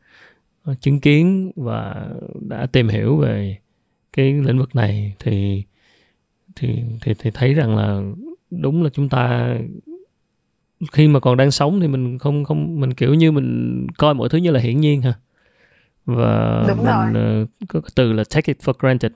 ờ, 0.64 0.74
chứng 0.80 1.00
kiến 1.00 1.52
và 1.56 2.08
đã 2.48 2.66
tìm 2.66 2.88
hiểu 2.88 3.16
về 3.16 3.58
cái 4.12 4.32
lĩnh 4.32 4.58
vực 4.58 4.74
này 4.74 5.14
thì 5.18 5.64
thì 6.56 6.82
thì 7.02 7.14
thì 7.18 7.30
thấy 7.34 7.54
rằng 7.54 7.76
là 7.76 8.02
đúng 8.50 8.82
là 8.82 8.90
chúng 8.90 9.08
ta 9.08 9.54
khi 10.92 11.08
mà 11.08 11.20
còn 11.20 11.36
đang 11.36 11.50
sống 11.50 11.80
thì 11.80 11.88
mình 11.88 12.18
không 12.18 12.44
không 12.44 12.80
mình 12.80 12.94
kiểu 12.94 13.14
như 13.14 13.32
mình 13.32 13.86
coi 13.98 14.14
mọi 14.14 14.28
thứ 14.28 14.38
như 14.38 14.50
là 14.50 14.60
hiển 14.60 14.80
nhiên 14.80 15.02
ha 15.02 15.14
và 16.04 16.64
Đúng 16.68 16.76
mình 16.76 17.12
rồi. 17.12 17.42
Uh, 17.42 17.48
có 17.68 17.80
cái 17.80 17.90
từ 17.94 18.12
là 18.12 18.24
take 18.30 18.52
it 18.52 18.58
for 18.58 18.72
granted. 18.78 19.12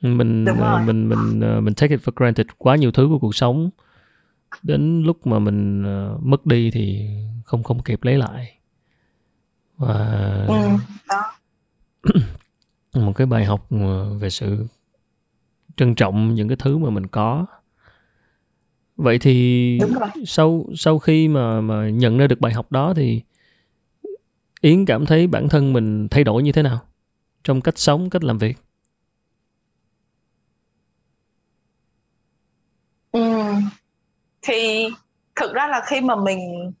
Mình 0.00 0.44
uh, 0.50 0.86
mình 0.86 1.08
mình 1.08 1.40
uh, 1.58 1.62
mình 1.62 1.74
take 1.74 1.94
it 1.94 2.00
for 2.00 2.12
granted 2.16 2.46
quá 2.58 2.76
nhiều 2.76 2.92
thứ 2.92 3.08
của 3.10 3.18
cuộc 3.18 3.34
sống. 3.34 3.70
Đến 4.62 5.02
lúc 5.02 5.26
mà 5.26 5.38
mình 5.38 5.82
uh, 5.82 6.22
mất 6.22 6.46
đi 6.46 6.70
thì 6.70 7.08
không 7.44 7.62
không 7.62 7.82
kịp 7.82 8.02
lấy 8.02 8.18
lại. 8.18 8.58
Và 9.76 9.94
ừ, 10.48 10.54
đó. 11.08 11.32
một 13.04 13.12
cái 13.16 13.26
bài 13.26 13.44
học 13.44 13.66
về 14.20 14.30
sự 14.30 14.66
trân 15.76 15.94
trọng 15.94 16.34
những 16.34 16.48
cái 16.48 16.56
thứ 16.56 16.78
mà 16.78 16.90
mình 16.90 17.06
có 17.06 17.46
vậy 18.98 19.18
thì 19.18 19.78
sau 20.26 20.64
sau 20.76 20.98
khi 20.98 21.28
mà 21.28 21.60
mà 21.60 21.88
nhận 21.88 22.18
ra 22.18 22.26
được 22.26 22.40
bài 22.40 22.52
học 22.52 22.72
đó 22.72 22.94
thì 22.96 23.22
yến 24.60 24.84
cảm 24.84 25.06
thấy 25.06 25.26
bản 25.26 25.48
thân 25.48 25.72
mình 25.72 26.08
thay 26.08 26.24
đổi 26.24 26.42
như 26.42 26.52
thế 26.52 26.62
nào 26.62 26.78
trong 27.44 27.60
cách 27.60 27.78
sống 27.78 28.10
cách 28.10 28.24
làm 28.24 28.38
việc 28.38 28.56
thì 34.42 34.88
thực 35.36 35.54
ra 35.54 35.66
là 35.66 35.82
khi 35.86 36.00
mà 36.00 36.16
mình 36.16 36.72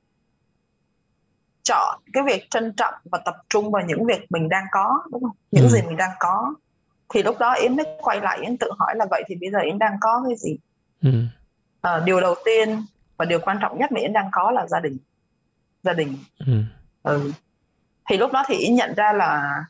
chọn 1.62 2.00
cái 2.12 2.22
việc 2.26 2.50
trân 2.50 2.72
trọng 2.76 2.94
và 3.04 3.18
tập 3.24 3.34
trung 3.48 3.70
vào 3.70 3.82
những 3.86 4.06
việc 4.06 4.20
mình 4.30 4.48
đang 4.48 4.64
có 4.72 5.02
đúng 5.12 5.22
không 5.22 5.36
những 5.50 5.64
ừ. 5.64 5.70
gì 5.70 5.80
mình 5.86 5.96
đang 5.96 6.10
có 6.18 6.54
thì 7.14 7.22
lúc 7.22 7.38
đó 7.38 7.54
yến 7.54 7.76
mới 7.76 7.86
quay 8.00 8.20
lại 8.20 8.38
yến 8.42 8.56
tự 8.56 8.70
hỏi 8.78 8.94
là 8.96 9.06
vậy 9.10 9.22
thì 9.28 9.34
bây 9.40 9.50
giờ 9.50 9.58
yến 9.58 9.78
đang 9.78 9.96
có 10.00 10.22
cái 10.28 10.36
gì 10.36 10.56
ừ. 11.02 11.10
À, 11.80 12.00
điều 12.04 12.20
đầu 12.20 12.34
tiên 12.44 12.82
và 13.16 13.24
điều 13.24 13.40
quan 13.40 13.58
trọng 13.60 13.78
nhất 13.78 13.92
mà 13.92 14.00
yến 14.00 14.12
đang 14.12 14.28
có 14.32 14.50
là 14.50 14.66
gia 14.66 14.80
đình 14.80 14.98
gia 15.82 15.92
đình 15.92 16.18
ừ. 16.38 16.62
Ừ. 17.02 17.32
thì 18.08 18.16
lúc 18.16 18.32
đó 18.32 18.42
thì 18.46 18.56
yến 18.56 18.74
nhận 18.74 18.94
ra 18.94 19.12
là 19.12 19.64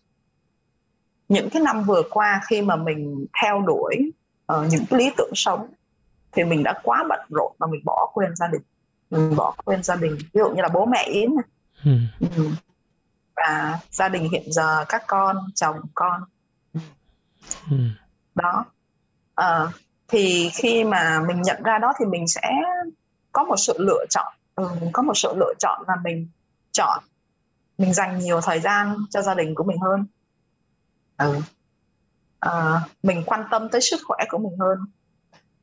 những 1.29 1.51
cái 1.51 1.63
năm 1.63 1.83
vừa 1.83 2.03
qua 2.11 2.41
khi 2.49 2.63
mà 2.63 2.77
mình 2.77 3.27
theo 3.43 3.61
đuổi 3.61 4.13
uh, 4.53 4.67
những 4.71 4.85
cái 4.91 4.99
lý 4.99 5.11
tưởng 5.17 5.33
sống 5.35 5.69
thì 6.33 6.45
mình 6.45 6.63
đã 6.63 6.81
quá 6.83 7.05
bận 7.09 7.21
rộn 7.31 7.53
và 7.59 7.67
mình 7.67 7.81
bỏ 7.85 8.11
quên 8.15 8.37
gia 8.37 8.49
đình 8.49 8.63
mình 9.11 9.37
bỏ 9.37 9.55
quên 9.65 9.83
gia 9.83 9.97
đình 9.97 10.17
ví 10.19 10.39
dụ 10.39 10.51
như 10.51 10.63
là 10.63 10.69
bố 10.69 10.87
mẹ 10.87 11.03
yến 11.03 11.31
này 11.35 11.45
ừ. 11.85 11.91
Ừ. 12.37 12.49
và 13.37 13.79
gia 13.91 14.09
đình 14.09 14.29
hiện 14.33 14.53
giờ 14.53 14.85
các 14.89 15.05
con 15.07 15.37
chồng 15.55 15.77
con 15.95 16.25
ừ. 17.71 17.77
đó 18.35 18.65
à, 19.35 19.67
thì 20.09 20.51
khi 20.55 20.85
mà 20.85 21.21
mình 21.29 21.43
nhận 21.43 21.63
ra 21.63 21.79
đó 21.79 21.93
thì 21.99 22.07
mình 22.07 22.29
sẽ 22.29 22.51
có 23.33 23.45
một 23.45 23.57
sự 23.57 23.75
lựa 23.79 24.05
chọn 24.11 24.33
ừ, 24.55 24.69
có 24.93 25.03
một 25.03 25.15
sự 25.15 25.35
lựa 25.37 25.53
chọn 25.59 25.83
là 25.89 25.97
mình 26.05 26.29
chọn 26.73 26.99
mình 27.79 27.95
dành 27.95 28.19
nhiều 28.19 28.41
thời 28.41 28.61
gian 28.61 28.97
cho 29.11 29.23
gia 29.23 29.35
đình 29.35 29.55
của 29.55 29.65
mình 29.65 29.79
hơn 29.79 30.07
ừ. 31.17 31.41
à, 32.41 32.81
mình 33.03 33.23
quan 33.27 33.45
tâm 33.51 33.69
tới 33.69 33.81
sức 33.81 34.01
khỏe 34.07 34.19
của 34.29 34.39
mình 34.39 34.59
hơn 34.59 34.79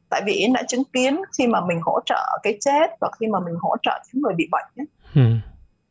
tại 0.10 0.22
vì 0.26 0.34
Yến 0.34 0.54
đã 0.54 0.64
chứng 0.68 0.84
kiến 0.84 1.22
khi 1.38 1.48
mà 1.48 1.62
mình 1.62 1.80
hỗ 1.84 2.00
trợ 2.06 2.40
cái 2.44 2.58
chết 2.62 2.88
và 3.02 3.12
khi 3.20 3.28
mà 3.28 3.40
mình 3.40 3.56
hỗ 3.60 3.76
trợ 3.82 4.04
những 4.14 4.22
người 4.22 4.34
bị 4.34 4.48
bệnh 4.52 4.68
ấy, 4.76 4.86
ừ. 5.16 5.22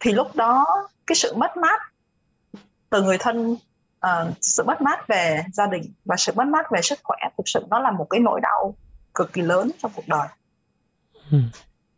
thì 0.01 0.13
lúc 0.13 0.37
đó 0.37 0.67
cái 1.07 1.17
sự 1.17 1.35
mất 1.37 1.57
mát 1.57 1.81
từ 2.91 3.03
người 3.03 3.19
thân 3.19 3.57
uh, 4.05 4.33
sự 4.41 4.65
mất 4.65 4.83
mát 4.83 5.09
về 5.09 5.45
gia 5.53 5.67
đình 5.67 5.93
và 6.05 6.17
sự 6.17 6.33
mất 6.37 6.47
mát 6.47 6.67
về 6.71 6.83
sức 6.83 6.99
khỏe 7.03 7.19
thực 7.39 7.43
sự 7.47 7.65
nó 7.71 7.81
là 7.81 7.91
một 7.91 8.07
cái 8.11 8.21
nỗi 8.21 8.41
đau 8.41 8.75
cực 9.15 9.33
kỳ 9.33 9.43
lớn 9.43 9.71
trong 9.79 9.91
cuộc 9.95 10.09
đời 10.09 10.29
ừ. 11.31 11.39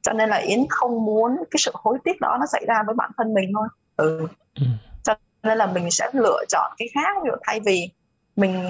cho 0.03 0.13
nên 0.13 0.29
là 0.29 0.37
yến 0.37 0.59
không 0.71 1.05
muốn 1.05 1.37
cái 1.51 1.59
sự 1.59 1.71
hối 1.75 1.99
tiếc 2.05 2.21
đó 2.21 2.37
nó 2.41 2.47
xảy 2.53 2.65
ra 2.69 2.83
với 2.87 2.95
bản 2.95 3.11
thân 3.17 3.35
mình 3.35 3.53
thôi 3.55 3.69
ừ. 3.97 4.29
ừ. 4.55 4.67
cho 5.03 5.15
nên 5.43 5.59
là 5.59 5.67
mình 5.67 5.91
sẽ 5.91 6.11
lựa 6.13 6.45
chọn 6.49 6.73
cái 6.79 6.89
khác 6.95 7.17
ví 7.23 7.31
dụ 7.31 7.37
thay 7.43 7.61
vì 7.61 7.91
mình 8.37 8.65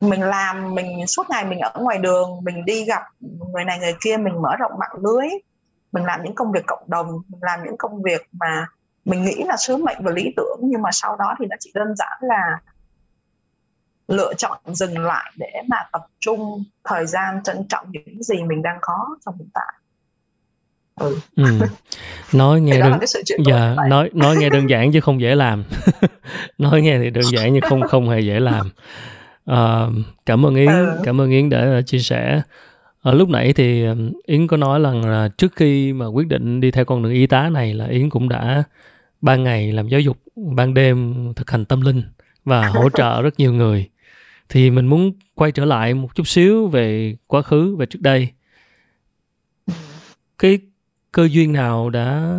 mình 0.00 0.20
làm 0.20 0.74
mình 0.74 1.06
suốt 1.06 1.30
ngày 1.30 1.44
mình 1.44 1.58
ở 1.58 1.80
ngoài 1.80 1.98
đường 1.98 2.30
mình 2.42 2.64
đi 2.64 2.84
gặp 2.84 3.02
người 3.52 3.64
này 3.64 3.78
người 3.78 3.94
kia 4.04 4.16
mình 4.16 4.42
mở 4.42 4.56
rộng 4.58 4.72
mạng 4.78 4.96
lưới 5.02 5.26
mình 5.92 6.04
làm 6.04 6.22
những 6.24 6.34
công 6.34 6.52
việc 6.52 6.66
cộng 6.66 6.84
đồng 6.86 7.06
mình 7.28 7.40
làm 7.40 7.60
những 7.64 7.76
công 7.76 8.02
việc 8.02 8.22
mà 8.32 8.66
mình 9.06 9.24
nghĩ 9.24 9.44
là 9.46 9.56
sứ 9.56 9.76
mệnh 9.76 9.96
và 10.00 10.12
lý 10.12 10.32
tưởng 10.36 10.58
nhưng 10.62 10.82
mà 10.82 10.90
sau 10.92 11.16
đó 11.16 11.34
thì 11.38 11.46
nó 11.50 11.56
chỉ 11.60 11.70
đơn 11.74 11.96
giản 11.96 12.18
là 12.20 12.60
lựa 14.08 14.34
chọn 14.34 14.58
dừng 14.66 14.98
lại 14.98 15.32
để 15.36 15.62
mà 15.68 15.76
tập 15.92 16.06
trung 16.20 16.64
thời 16.84 17.06
gian 17.06 17.42
trân 17.42 17.56
trọng 17.68 17.86
những 17.90 18.22
gì 18.22 18.42
mình 18.42 18.62
đang 18.62 18.78
có 18.80 19.16
trong 19.26 19.34
hiện 19.38 19.48
tại 19.54 19.74
ừ. 21.00 21.16
ừ. 21.36 21.44
nói 22.32 22.60
nghe 22.60 22.80
đơn 22.80 22.98
dạ 23.46 23.74
nói 23.88 24.10
nói 24.12 24.36
nghe 24.36 24.50
đơn 24.50 24.70
giản 24.70 24.92
chứ 24.92 25.00
không 25.00 25.20
dễ 25.20 25.34
làm 25.34 25.64
nói 26.58 26.82
nghe 26.82 26.98
thì 26.98 27.10
đơn 27.10 27.24
giản 27.32 27.52
nhưng 27.52 27.62
không 27.62 27.82
không 27.82 28.08
hề 28.08 28.20
dễ 28.20 28.40
làm 28.40 28.70
uh, 29.50 30.06
cảm 30.26 30.46
ơn 30.46 30.54
yến 30.54 30.68
ừ. 30.68 31.00
cảm 31.04 31.20
ơn 31.20 31.30
yến 31.30 31.50
đã 31.50 31.80
chia 31.86 31.98
sẻ 31.98 32.42
ở 33.00 33.14
lúc 33.14 33.28
nãy 33.28 33.52
thì 33.52 33.86
yến 34.26 34.46
có 34.46 34.56
nói 34.56 34.80
rằng 34.80 35.06
là 35.06 35.28
trước 35.38 35.52
khi 35.56 35.92
mà 35.92 36.06
quyết 36.06 36.26
định 36.26 36.60
đi 36.60 36.70
theo 36.70 36.84
con 36.84 37.02
đường 37.02 37.12
y 37.12 37.26
tá 37.26 37.48
này 37.48 37.74
là 37.74 37.86
yến 37.86 38.10
cũng 38.10 38.28
đã 38.28 38.64
ban 39.26 39.44
ngày 39.44 39.72
làm 39.72 39.88
giáo 39.88 40.00
dục 40.00 40.18
ban 40.34 40.74
đêm 40.74 41.14
thực 41.36 41.50
hành 41.50 41.64
tâm 41.64 41.80
linh 41.80 42.02
và 42.44 42.68
hỗ 42.68 42.90
trợ 42.94 43.22
rất 43.22 43.38
nhiều 43.38 43.52
người. 43.52 43.90
Thì 44.48 44.70
mình 44.70 44.86
muốn 44.86 45.12
quay 45.34 45.52
trở 45.52 45.64
lại 45.64 45.94
một 45.94 46.14
chút 46.14 46.26
xíu 46.26 46.68
về 46.68 47.16
quá 47.26 47.42
khứ 47.42 47.76
về 47.76 47.86
trước 47.86 48.02
đây. 48.02 48.32
Cái 50.38 50.58
cơ 51.12 51.28
duyên 51.30 51.52
nào 51.52 51.90
đã 51.90 52.38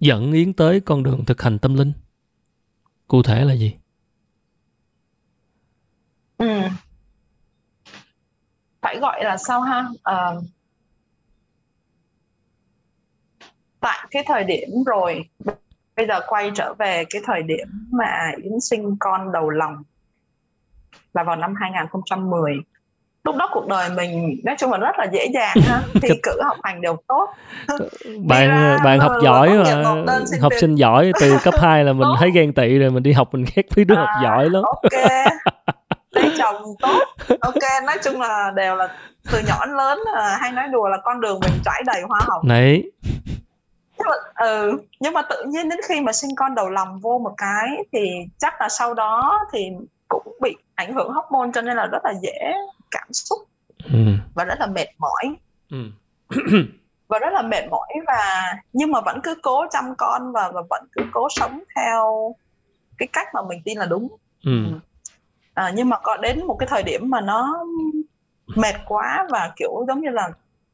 dẫn 0.00 0.32
yến 0.32 0.52
tới 0.52 0.80
con 0.80 1.02
đường 1.02 1.24
thực 1.24 1.42
hành 1.42 1.58
tâm 1.58 1.74
linh? 1.74 1.92
Cụ 3.08 3.22
thể 3.22 3.44
là 3.44 3.54
gì? 3.54 3.74
Ừ. 6.38 6.46
phải 8.82 8.98
gọi 8.98 9.24
là 9.24 9.36
sao 9.36 9.60
ha? 9.60 9.88
À, 10.02 10.32
tại 13.80 14.08
cái 14.10 14.22
thời 14.26 14.44
điểm 14.44 14.68
rồi 14.86 15.28
bây 15.98 16.06
giờ 16.06 16.20
quay 16.28 16.50
trở 16.54 16.74
về 16.78 17.04
cái 17.10 17.22
thời 17.24 17.42
điểm 17.42 17.68
mà 17.92 18.30
Yến 18.42 18.60
sinh 18.60 18.96
con 19.00 19.32
đầu 19.32 19.50
lòng 19.50 19.82
là 21.14 21.22
vào 21.22 21.36
năm 21.36 21.54
2010 21.60 22.54
lúc 23.24 23.36
đó 23.36 23.48
cuộc 23.52 23.66
đời 23.68 23.88
mình 23.96 24.40
nói 24.44 24.56
chung 24.58 24.72
là 24.72 24.78
rất 24.78 24.98
là 24.98 25.06
dễ 25.12 25.26
dàng 25.34 25.56
ha. 25.62 25.82
Thi 26.02 26.08
cử 26.22 26.42
học 26.44 26.56
hành 26.62 26.80
đều 26.80 26.96
tốt. 27.06 27.28
Bạn 28.26 28.48
ra, 28.48 28.78
bạn 28.84 28.98
học 28.98 29.12
giỏi 29.22 29.58
mà 29.58 29.84
học 30.40 30.52
sinh 30.60 30.74
giỏi 30.74 31.12
từ 31.20 31.36
cấp 31.44 31.54
2 31.60 31.84
là 31.84 31.92
mình 31.92 32.08
thấy 32.18 32.30
ghen 32.30 32.52
tị 32.52 32.78
rồi 32.78 32.90
mình 32.90 33.02
đi 33.02 33.12
học 33.12 33.28
mình 33.32 33.44
ghét 33.54 33.62
mấy 33.76 33.84
đứa 33.84 33.94
à, 33.94 34.00
học 34.00 34.22
giỏi 34.22 34.50
lắm. 34.50 34.62
ok. 34.62 34.92
Lấy 36.10 36.32
chồng 36.38 36.56
tốt. 36.80 36.98
Ok 37.40 37.84
nói 37.86 37.96
chung 38.04 38.20
là 38.20 38.52
đều 38.56 38.76
là 38.76 38.88
từ 39.32 39.38
nhỏ 39.48 39.66
đến 39.66 39.76
lớn 39.76 39.98
hay 40.40 40.52
nói 40.52 40.64
đùa 40.72 40.88
là 40.88 40.98
con 41.04 41.20
đường 41.20 41.40
mình 41.40 41.52
trải 41.64 41.82
đầy 41.86 42.02
hoa 42.08 42.20
hồng. 42.26 42.48
Đấy 42.48 42.90
nhưng 43.98 44.08
mà, 44.08 44.46
ừ, 44.46 44.78
nhưng 45.00 45.12
mà 45.12 45.22
tự 45.22 45.44
nhiên 45.46 45.68
đến 45.68 45.78
khi 45.88 46.00
mà 46.00 46.12
sinh 46.12 46.30
con 46.36 46.54
đầu 46.54 46.68
lòng 46.68 46.98
vô 46.98 47.18
một 47.18 47.34
cái 47.36 47.68
thì 47.92 48.10
chắc 48.38 48.60
là 48.60 48.68
sau 48.68 48.94
đó 48.94 49.40
thì 49.52 49.70
cũng 50.08 50.36
bị 50.40 50.56
ảnh 50.74 50.94
hưởng 50.94 51.12
hormone 51.12 51.50
cho 51.54 51.60
nên 51.62 51.76
là 51.76 51.86
rất 51.86 52.04
là 52.04 52.14
dễ 52.22 52.52
cảm 52.90 53.12
xúc 53.12 53.38
ừ. 53.84 53.98
và 54.34 54.44
rất 54.44 54.60
là 54.60 54.66
mệt 54.66 54.86
mỏi 54.98 55.36
ừ. 55.70 55.78
và 57.08 57.18
rất 57.18 57.32
là 57.32 57.42
mệt 57.42 57.68
mỏi 57.70 57.88
và 58.06 58.54
nhưng 58.72 58.92
mà 58.92 59.00
vẫn 59.00 59.20
cứ 59.22 59.34
cố 59.42 59.66
chăm 59.70 59.94
con 59.98 60.32
và 60.32 60.50
và 60.54 60.62
vẫn 60.70 60.86
cứ 60.92 61.02
cố 61.12 61.28
sống 61.30 61.62
theo 61.76 62.34
cái 62.98 63.08
cách 63.12 63.26
mà 63.34 63.42
mình 63.42 63.62
tin 63.64 63.78
là 63.78 63.86
đúng 63.86 64.08
ừ. 64.44 64.52
À, 65.54 65.72
nhưng 65.74 65.88
mà 65.88 65.98
có 66.02 66.16
đến 66.16 66.46
một 66.46 66.56
cái 66.58 66.66
thời 66.70 66.82
điểm 66.82 67.10
mà 67.10 67.20
nó 67.20 67.64
mệt 68.46 68.74
quá 68.86 69.26
và 69.30 69.52
kiểu 69.56 69.84
giống 69.88 70.00
như 70.00 70.10
là 70.10 70.28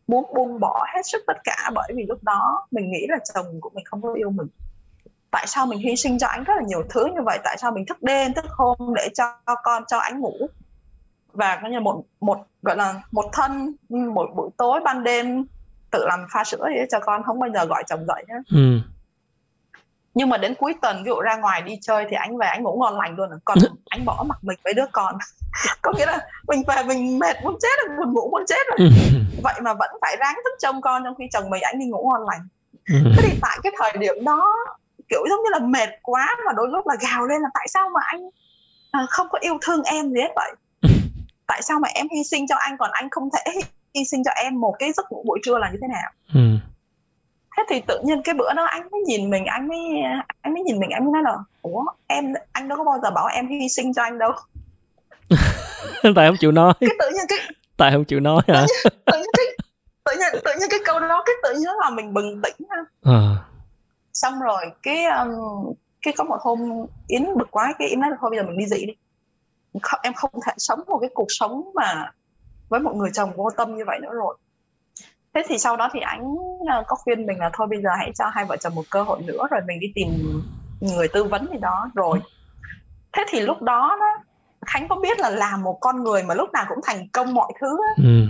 muốn 0.07 0.35
buông 0.35 0.61
bỏ 0.61 0.87
hết 0.95 1.01
sức 1.05 1.23
tất 1.27 1.37
cả 1.45 1.71
bởi 1.75 1.93
vì 1.97 2.05
lúc 2.09 2.23
đó 2.23 2.67
mình 2.71 2.91
nghĩ 2.91 3.07
là 3.09 3.19
chồng 3.35 3.61
của 3.61 3.71
mình 3.75 3.85
không 3.85 4.03
có 4.03 4.13
yêu 4.13 4.31
mình. 4.31 4.47
Tại 5.31 5.47
sao 5.47 5.67
mình 5.67 5.79
hy 5.79 5.97
sinh 5.97 6.19
cho 6.19 6.27
anh 6.27 6.45
rất 6.45 6.55
là 6.57 6.63
nhiều 6.67 6.83
thứ 6.91 7.07
như 7.07 7.23
vậy? 7.25 7.39
Tại 7.45 7.57
sao 7.59 7.73
mình 7.73 7.87
thức 7.87 8.03
đêm, 8.03 8.35
thức 8.35 8.45
hôm 8.49 8.95
để 8.97 9.09
cho 9.15 9.25
con, 9.63 9.85
cho 9.89 9.99
anh 9.99 10.21
ngủ? 10.21 10.49
Và 11.33 11.59
có 11.63 11.69
như 11.69 11.81
một 11.81 12.05
một, 12.21 12.39
gọi 12.63 12.77
là 12.77 13.03
một 13.11 13.25
thân, 13.33 13.77
một 13.89 14.31
buổi 14.37 14.51
tối 14.57 14.81
ban 14.85 15.05
đêm 15.05 15.47
tự 15.91 16.05
làm 16.07 16.27
pha 16.33 16.45
sữa 16.45 16.67
để 16.75 16.87
cho 16.91 17.01
con, 17.01 17.23
không 17.23 17.41
bao 17.41 17.51
giờ 17.55 17.65
gọi 17.65 17.83
chồng 17.87 18.07
dậy 18.07 18.25
nhé 18.29 18.35
ừ 18.51 18.81
nhưng 20.15 20.29
mà 20.29 20.37
đến 20.37 20.55
cuối 20.55 20.75
tuần 20.83 20.97
ví 20.97 21.09
dụ 21.09 21.21
ra 21.21 21.37
ngoài 21.37 21.63
đi 21.63 21.79
chơi 21.83 22.07
thì 22.11 22.17
anh 22.17 22.39
về 22.39 22.47
anh 22.47 22.63
ngủ 22.63 22.77
ngon 22.81 22.99
lành 22.99 23.17
luôn. 23.17 23.31
Còn 23.45 23.59
anh 23.91 24.05
bỏ 24.05 24.25
mặc 24.29 24.39
mình 24.43 24.59
với 24.65 24.75
đứa 24.75 24.87
con. 24.93 25.19
Có 25.83 25.93
nghĩa 25.97 26.07
là 26.07 26.19
mình 26.49 26.63
về 26.67 26.83
mình 26.87 27.19
mệt 27.19 27.37
muốn 27.43 27.57
chết 27.63 27.87
rồi 27.87 27.97
buồn 27.97 28.15
ngủ 28.15 28.31
muốn 28.31 28.45
chết 28.49 28.67
rồi. 28.69 28.89
Vậy 29.43 29.55
mà 29.63 29.75
vẫn 29.75 29.91
phải 30.01 30.17
ráng 30.21 30.35
thức 30.45 30.53
trông 30.59 30.81
con 30.81 31.03
trong 31.05 31.15
khi 31.19 31.25
chồng 31.33 31.51
mình 31.51 31.63
anh 31.63 31.79
đi 31.79 31.87
ngủ 31.87 32.11
ngon 32.11 32.29
lành. 32.29 32.49
Ừ. 32.89 32.95
thế 33.17 33.23
thì 33.23 33.39
tại 33.43 33.59
cái 33.63 33.73
thời 33.79 33.93
điểm 33.99 34.25
đó 34.25 34.55
kiểu 35.09 35.21
giống 35.31 35.39
như 35.43 35.49
là 35.51 35.59
mệt 35.59 35.89
quá 36.03 36.37
mà 36.47 36.53
đôi 36.57 36.69
lúc 36.69 36.87
là 36.87 36.95
gào 37.01 37.27
lên 37.27 37.41
là 37.43 37.49
tại 37.55 37.67
sao 37.69 37.89
mà 37.89 38.01
anh 38.05 38.31
à, 38.91 39.07
không 39.11 39.27
có 39.31 39.39
yêu 39.43 39.59
thương 39.63 39.83
em 39.83 40.11
gì 40.11 40.21
hết 40.21 40.33
vậy? 40.37 40.53
Tại 41.47 41.63
sao 41.63 41.81
mà 41.81 41.89
em 41.95 42.07
hy 42.17 42.25
sinh 42.25 42.47
cho 42.47 42.57
anh 42.59 42.77
còn 42.79 42.91
anh 42.93 43.11
không 43.11 43.29
thể 43.33 43.61
hy 43.95 44.05
sinh 44.05 44.25
cho 44.25 44.31
em 44.31 44.61
một 44.61 44.75
cái 44.79 44.93
giấc 44.93 45.13
ngủ 45.13 45.25
buổi 45.27 45.39
trưa 45.45 45.59
là 45.59 45.71
như 45.71 45.79
thế 45.83 45.89
nào? 45.89 46.11
Ừ. 46.35 46.74
thế 47.57 47.63
thì 47.69 47.81
tự 47.87 48.01
nhiên 48.05 48.23
cái 48.23 48.35
bữa 48.35 48.53
đó 48.57 48.65
anh 48.65 48.89
mới 48.91 49.01
nhìn 49.01 49.31
mình 49.31 49.45
anh 49.45 49.69
mới 49.69 49.79
anh 50.41 50.55
mới 50.55 50.63
nhìn 50.63 50.79
mình 50.79 50.91
anh 50.91 51.05
mới 51.05 51.13
nói 51.13 51.23
là 51.23 51.39
ủa 51.63 51.85
em 52.07 52.33
anh 52.53 52.69
đâu 52.69 52.79
có 52.79 52.85
bao 52.85 52.99
giờ 53.03 53.11
bảo 53.11 53.27
em 53.27 53.49
hy 53.49 53.69
sinh 53.69 53.95
cho 53.95 54.03
anh 54.03 54.19
đâu. 54.19 54.33
Tại 56.17 56.29
không 56.29 56.37
chịu 56.41 56.53
nói. 56.53 56.73
Cái 56.81 56.91
tự 56.99 57.11
nhiên 57.11 57.25
cái 57.29 57.39
tại 57.77 57.93
không 57.93 58.05
chịu 58.05 58.21
nói 58.21 58.43
hả? 58.49 58.67
tự 58.85 59.19
nhiên, 59.19 59.27
cái 59.37 59.47
tự 60.05 60.13
nhiên 60.19 60.43
tự 60.45 60.53
nhiên 60.61 60.69
cái 60.71 60.81
câu 60.85 61.01
đó 61.01 61.23
cái 61.27 61.35
tự 61.43 61.53
nhiên 61.53 61.73
là 61.81 61.91
mình 61.91 62.15
bừng 62.15 62.43
tỉnh 62.43 62.69
ha. 62.71 62.77
À. 63.03 63.21
xong 64.13 64.41
rồi 64.41 64.65
cái 64.83 65.05
um, 65.05 65.29
cái 66.03 66.15
có 66.17 66.25
một 66.25 66.37
hôm 66.41 66.87
yến 67.09 67.27
bực 67.39 67.51
quá 67.51 67.75
cái 67.79 67.89
yến 67.89 68.01
nói 68.01 68.11
là 68.11 68.17
thôi 68.21 68.31
bây 68.31 68.39
giờ 68.39 68.47
mình 68.47 68.59
đi 68.59 68.67
dị 68.67 68.87
đi. 68.87 68.93
Không, 69.83 70.01
em 70.03 70.15
không 70.15 70.31
thể 70.47 70.53
sống 70.57 70.81
một 70.87 70.99
cái 70.99 71.11
cuộc 71.15 71.27
sống 71.29 71.71
mà 71.75 72.11
với 72.69 72.81
một 72.81 72.95
người 72.95 73.11
chồng 73.15 73.33
vô 73.37 73.51
tâm 73.57 73.77
như 73.77 73.85
vậy 73.87 73.99
nữa 74.03 74.13
rồi 74.13 74.37
thế 75.35 75.43
thì 75.49 75.59
sau 75.59 75.77
đó 75.77 75.89
thì 75.93 76.01
anh 76.01 76.35
ờ, 76.69 76.85
có 76.87 76.97
khuyên 76.97 77.27
mình 77.27 77.39
là 77.39 77.51
thôi 77.53 77.67
bây 77.71 77.83
giờ 77.83 77.91
hãy 77.99 78.13
cho 78.15 78.25
hai 78.33 78.45
vợ 78.45 78.57
chồng 78.57 78.75
một 78.75 78.85
cơ 78.91 79.03
hội 79.03 79.23
nữa 79.23 79.47
rồi 79.51 79.61
mình 79.67 79.81
đi 79.81 79.93
tìm 79.95 80.09
người 80.81 81.09
tư 81.09 81.25
vấn 81.25 81.47
gì 81.53 81.59
đó 81.61 81.91
rồi. 81.95 82.21
Thế 83.13 83.25
thì 83.29 83.41
lúc 83.41 83.63
đó 83.63 83.97
đó 84.01 84.25
khánh 84.67 84.89
có 84.89 84.97
biết 84.97 85.21
là 85.21 85.31
làm 85.31 85.63
một 85.63 85.79
con 85.81 86.05
người 86.05 86.23
mà 86.23 86.35
lúc 86.35 86.53
nào 86.53 86.65
cũng 86.69 86.79
thành 86.85 87.09
công 87.09 87.35
mọi 87.35 87.53
thứ 87.61 87.67
á, 87.69 88.05
ừ. 88.05 88.27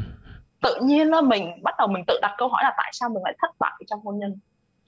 tự 0.62 0.80
nhiên 0.82 1.10
là 1.10 1.20
mình 1.20 1.62
bắt 1.62 1.74
đầu 1.78 1.88
mình 1.88 2.04
tự 2.06 2.18
đặt 2.22 2.34
câu 2.38 2.48
hỏi 2.48 2.62
là 2.64 2.74
tại 2.76 2.90
sao 2.94 3.08
mình 3.08 3.22
lại 3.24 3.36
thất 3.42 3.50
bại 3.58 3.82
trong 3.86 4.00
hôn 4.04 4.18
nhân? 4.18 4.38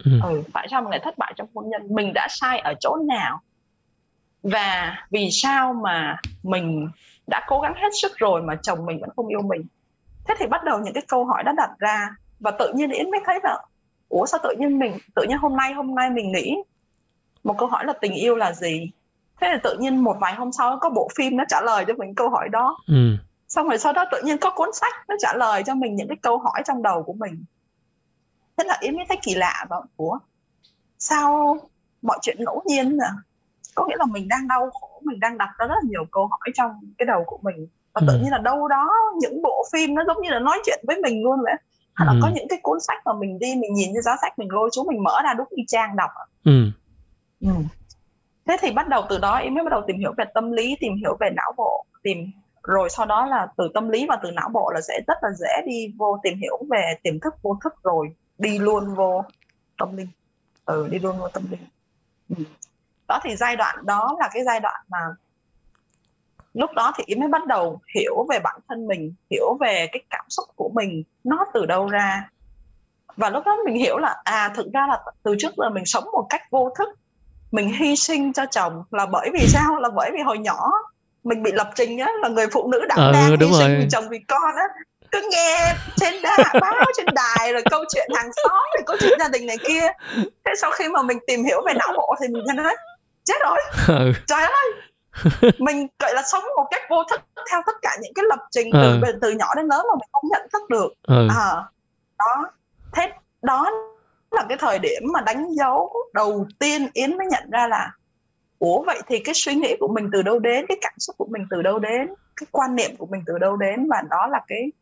Ừ. 0.04 0.10
ừ 0.22 0.42
tại 0.54 0.68
sao 0.70 0.82
mình 0.82 0.90
lại 0.90 1.00
thất 1.04 1.18
bại 1.18 1.32
trong 1.36 1.48
hôn 1.54 1.68
nhân? 1.68 1.82
Mình 1.90 2.12
đã 2.14 2.26
sai 2.30 2.58
ở 2.58 2.74
chỗ 2.80 2.96
nào? 3.08 3.40
Và 4.42 4.96
vì 5.10 5.28
sao 5.32 5.72
mà 5.72 6.16
mình 6.42 6.88
đã 7.26 7.44
cố 7.48 7.60
gắng 7.60 7.74
hết 7.74 7.88
sức 8.02 8.12
rồi 8.16 8.42
mà 8.42 8.56
chồng 8.62 8.86
mình 8.86 9.00
vẫn 9.00 9.10
không 9.16 9.28
yêu 9.28 9.42
mình 9.42 9.66
thế 10.28 10.34
thì 10.38 10.46
bắt 10.46 10.64
đầu 10.64 10.78
những 10.78 10.94
cái 10.94 11.02
câu 11.08 11.24
hỏi 11.24 11.42
đã 11.42 11.52
đặt 11.52 11.70
ra 11.78 12.16
và 12.40 12.50
tự 12.50 12.72
nhiên 12.74 12.90
yến 12.90 13.10
mới 13.10 13.20
thấy 13.24 13.38
là 13.42 13.58
ủa 14.08 14.26
sao 14.26 14.40
tự 14.42 14.54
nhiên 14.58 14.78
mình 14.78 14.98
tự 15.14 15.22
nhiên 15.22 15.38
hôm 15.38 15.56
nay 15.56 15.72
hôm 15.72 15.94
nay 15.94 16.10
mình 16.10 16.32
nghĩ 16.32 16.56
một 17.44 17.54
câu 17.58 17.68
hỏi 17.68 17.84
là 17.86 17.92
tình 18.00 18.12
yêu 18.12 18.36
là 18.36 18.52
gì? 18.52 18.90
Thế 19.40 19.48
là 19.48 19.58
tự 19.62 19.76
nhiên 19.78 19.96
một 19.96 20.16
vài 20.20 20.34
hôm 20.34 20.52
sau 20.52 20.78
có 20.80 20.90
bộ 20.90 21.08
phim 21.16 21.36
nó 21.36 21.44
trả 21.48 21.60
lời 21.60 21.84
cho 21.88 21.94
mình 21.94 22.14
câu 22.14 22.30
hỏi 22.30 22.48
đó. 22.48 22.78
Ừ. 22.86 23.16
xong 23.48 23.68
rồi 23.68 23.78
sau 23.78 23.92
đó 23.92 24.04
tự 24.12 24.22
nhiên 24.24 24.38
có 24.38 24.50
cuốn 24.50 24.68
sách 24.72 24.94
nó 25.08 25.14
trả 25.18 25.34
lời 25.34 25.62
cho 25.66 25.74
mình 25.74 25.96
những 25.96 26.08
cái 26.08 26.16
câu 26.22 26.38
hỏi 26.38 26.62
trong 26.64 26.82
đầu 26.82 27.02
của 27.02 27.12
mình. 27.12 27.44
Thế 28.56 28.64
là 28.64 28.78
yến 28.80 28.96
mới 28.96 29.04
thấy 29.08 29.18
kỳ 29.22 29.34
lạ 29.34 29.66
và 29.68 29.76
ủa 29.96 30.18
sao 30.98 31.58
mọi 32.02 32.18
chuyện 32.22 32.36
ngẫu 32.44 32.62
nhiên 32.66 32.98
à 32.98 33.10
có 33.76 33.86
nghĩa 33.86 33.96
là 33.98 34.04
mình 34.04 34.28
đang 34.28 34.48
đau 34.48 34.70
khổ 34.70 35.00
mình 35.04 35.20
đang 35.20 35.38
đặt 35.38 35.48
ra 35.58 35.66
rất 35.66 35.74
là 35.74 35.80
nhiều 35.84 36.04
câu 36.10 36.26
hỏi 36.26 36.52
trong 36.54 36.70
cái 36.98 37.06
đầu 37.06 37.24
của 37.26 37.38
mình 37.42 37.68
và 37.96 38.02
tự 38.06 38.12
ừ. 38.12 38.18
nhiên 38.22 38.30
là 38.30 38.38
đâu 38.38 38.68
đó 38.68 38.90
những 39.20 39.42
bộ 39.42 39.64
phim 39.72 39.94
nó 39.94 40.04
giống 40.06 40.16
như 40.22 40.30
là 40.30 40.38
nói 40.38 40.58
chuyện 40.66 40.84
với 40.86 40.96
mình 41.02 41.22
luôn 41.22 41.38
vậy 41.42 41.54
hay 41.94 42.06
là 42.06 42.12
ừ. 42.12 42.18
có 42.22 42.30
những 42.34 42.48
cái 42.48 42.58
cuốn 42.62 42.80
sách 42.80 42.98
mà 43.04 43.12
mình 43.12 43.38
đi 43.38 43.54
mình 43.54 43.74
nhìn 43.74 43.90
cái 43.94 44.02
giá 44.02 44.16
sách 44.20 44.38
mình 44.38 44.48
lôi 44.52 44.70
xuống 44.76 44.86
mình 44.86 45.02
mở 45.02 45.20
ra 45.24 45.34
đúng 45.34 45.46
y 45.50 45.62
chang 45.68 45.96
đọc 45.96 46.10
ừ. 46.44 46.70
Ừ. 47.40 47.52
thế 48.46 48.56
thì 48.60 48.72
bắt 48.72 48.88
đầu 48.88 49.02
từ 49.08 49.18
đó 49.18 49.36
em 49.36 49.54
mới 49.54 49.64
bắt 49.64 49.70
đầu 49.70 49.82
tìm 49.86 49.98
hiểu 49.98 50.12
về 50.18 50.24
tâm 50.34 50.52
lý 50.52 50.76
tìm 50.80 50.92
hiểu 50.96 51.16
về 51.20 51.30
não 51.36 51.52
bộ 51.56 51.84
tìm 52.02 52.30
rồi 52.62 52.90
sau 52.90 53.06
đó 53.06 53.26
là 53.26 53.48
từ 53.56 53.68
tâm 53.74 53.88
lý 53.88 54.06
và 54.08 54.18
từ 54.22 54.30
não 54.30 54.48
bộ 54.52 54.70
là 54.74 54.80
sẽ 54.80 55.00
rất 55.06 55.18
là 55.22 55.28
dễ 55.38 55.62
đi 55.66 55.94
vô 55.98 56.20
tìm 56.22 56.38
hiểu 56.38 56.58
về 56.70 56.94
tiềm 57.02 57.20
thức 57.20 57.34
vô 57.42 57.58
thức 57.64 57.74
rồi 57.82 58.08
đi 58.38 58.58
luôn 58.58 58.94
vô 58.94 59.24
tâm 59.78 59.96
linh 59.96 60.08
ừ 60.64 60.88
đi 60.90 60.98
luôn 60.98 61.18
vô 61.18 61.28
tâm 61.28 61.42
linh 61.50 61.60
ừ. 62.36 62.44
đó 63.08 63.20
thì 63.24 63.36
giai 63.36 63.56
đoạn 63.56 63.86
đó 63.86 64.16
là 64.20 64.28
cái 64.32 64.44
giai 64.44 64.60
đoạn 64.60 64.84
mà 64.88 64.98
lúc 66.56 66.70
đó 66.72 66.92
thì 66.96 67.04
yến 67.06 67.20
mới 67.20 67.28
bắt 67.28 67.46
đầu 67.46 67.80
hiểu 67.94 68.26
về 68.30 68.38
bản 68.38 68.60
thân 68.68 68.86
mình 68.86 69.14
hiểu 69.30 69.56
về 69.60 69.86
cái 69.92 70.02
cảm 70.10 70.24
xúc 70.28 70.44
của 70.56 70.70
mình 70.74 71.02
nó 71.24 71.46
từ 71.54 71.66
đâu 71.66 71.88
ra. 71.88 72.30
Và 73.16 73.30
lúc 73.30 73.46
đó 73.46 73.56
mình 73.64 73.74
hiểu 73.74 73.98
là 73.98 74.16
à 74.24 74.52
thực 74.56 74.66
ra 74.72 74.86
là 74.86 75.00
từ 75.22 75.36
trước 75.38 75.52
giờ 75.56 75.70
mình 75.70 75.84
sống 75.86 76.04
một 76.12 76.26
cách 76.30 76.42
vô 76.50 76.72
thức 76.78 76.88
mình 77.52 77.72
hy 77.72 77.96
sinh 77.96 78.32
cho 78.32 78.46
chồng 78.50 78.82
là 78.90 79.06
bởi 79.06 79.30
vì 79.32 79.46
sao? 79.46 79.80
Là 79.80 79.88
bởi 79.94 80.10
vì 80.14 80.22
hồi 80.22 80.38
nhỏ 80.38 80.70
mình 81.24 81.42
bị 81.42 81.52
lập 81.52 81.70
trình 81.74 81.98
á 81.98 82.10
là 82.22 82.28
người 82.28 82.46
phụ 82.52 82.70
nữ 82.72 82.84
đảm 82.88 82.98
ừ, 82.98 83.12
đang 83.12 83.40
hy 83.40 83.52
sinh 83.58 83.78
vì 83.78 83.86
chồng 83.90 84.08
vì 84.08 84.18
con 84.28 84.56
á. 84.56 84.64
Cứ 85.12 85.28
nghe 85.30 85.74
trên 85.96 86.14
đà, 86.22 86.36
báo 86.60 86.74
trên 86.96 87.06
đài 87.14 87.52
rồi 87.52 87.62
câu 87.70 87.84
chuyện 87.94 88.08
hàng 88.14 88.30
xóm 88.32 88.62
rồi 88.76 88.82
câu 88.86 88.96
chuyện 89.00 89.18
gia 89.18 89.28
đình 89.28 89.46
này 89.46 89.56
kia. 89.68 89.88
Thế 90.44 90.52
sau 90.58 90.70
khi 90.70 90.88
mà 90.88 91.02
mình 91.02 91.18
tìm 91.26 91.44
hiểu 91.44 91.62
về 91.66 91.72
não 91.74 91.92
bộ 91.96 92.14
thì 92.20 92.28
mình 92.28 92.44
thấy 92.56 92.76
chết 93.24 93.36
rồi. 93.40 93.58
Ừ. 93.88 94.12
trời 94.26 94.42
ơi 94.42 94.72
mình 95.58 95.86
gọi 95.98 96.14
là 96.14 96.22
sống 96.22 96.44
một 96.56 96.66
cách 96.70 96.82
vô 96.90 97.04
thức 97.10 97.20
theo 97.50 97.60
tất 97.66 97.76
cả 97.82 97.96
những 98.02 98.12
cái 98.14 98.24
lập 98.28 98.38
trình 98.50 98.70
từ 98.72 99.00
ừ. 99.02 99.18
từ 99.22 99.30
nhỏ 99.30 99.54
đến 99.56 99.66
lớn 99.66 99.86
mà 99.88 99.94
mình 99.94 100.08
không 100.12 100.28
nhận 100.30 100.48
thức 100.52 100.70
được. 100.70 100.88
Ừ. 101.02 101.28
à, 101.36 101.62
đó. 102.18 102.50
Thế 102.92 103.12
đó 103.42 103.70
là 104.30 104.44
cái 104.48 104.58
thời 104.60 104.78
điểm 104.78 105.02
mà 105.12 105.20
đánh 105.20 105.46
dấu 105.52 105.92
đầu 106.14 106.46
tiên 106.58 106.88
yến 106.92 107.18
mới 107.18 107.26
nhận 107.26 107.50
ra 107.50 107.68
là 107.68 107.92
ủa 108.58 108.82
vậy 108.82 109.00
thì 109.06 109.18
cái 109.18 109.34
suy 109.34 109.54
nghĩ 109.54 109.76
của 109.80 109.88
mình 109.88 110.08
từ 110.12 110.22
đâu 110.22 110.38
đến 110.38 110.64
cái 110.68 110.78
cảm 110.80 110.94
xúc 110.98 111.16
của 111.18 111.26
mình 111.30 111.46
từ 111.50 111.62
đâu 111.62 111.78
đến 111.78 112.08
cái 112.36 112.46
quan 112.50 112.76
niệm 112.76 112.96
của 112.98 113.06
mình 113.06 113.22
từ 113.26 113.38
đâu 113.38 113.56
đến? 113.56 113.88
Và 113.90 114.02
đó 114.10 114.26
là 114.26 114.40
cái 114.48 114.72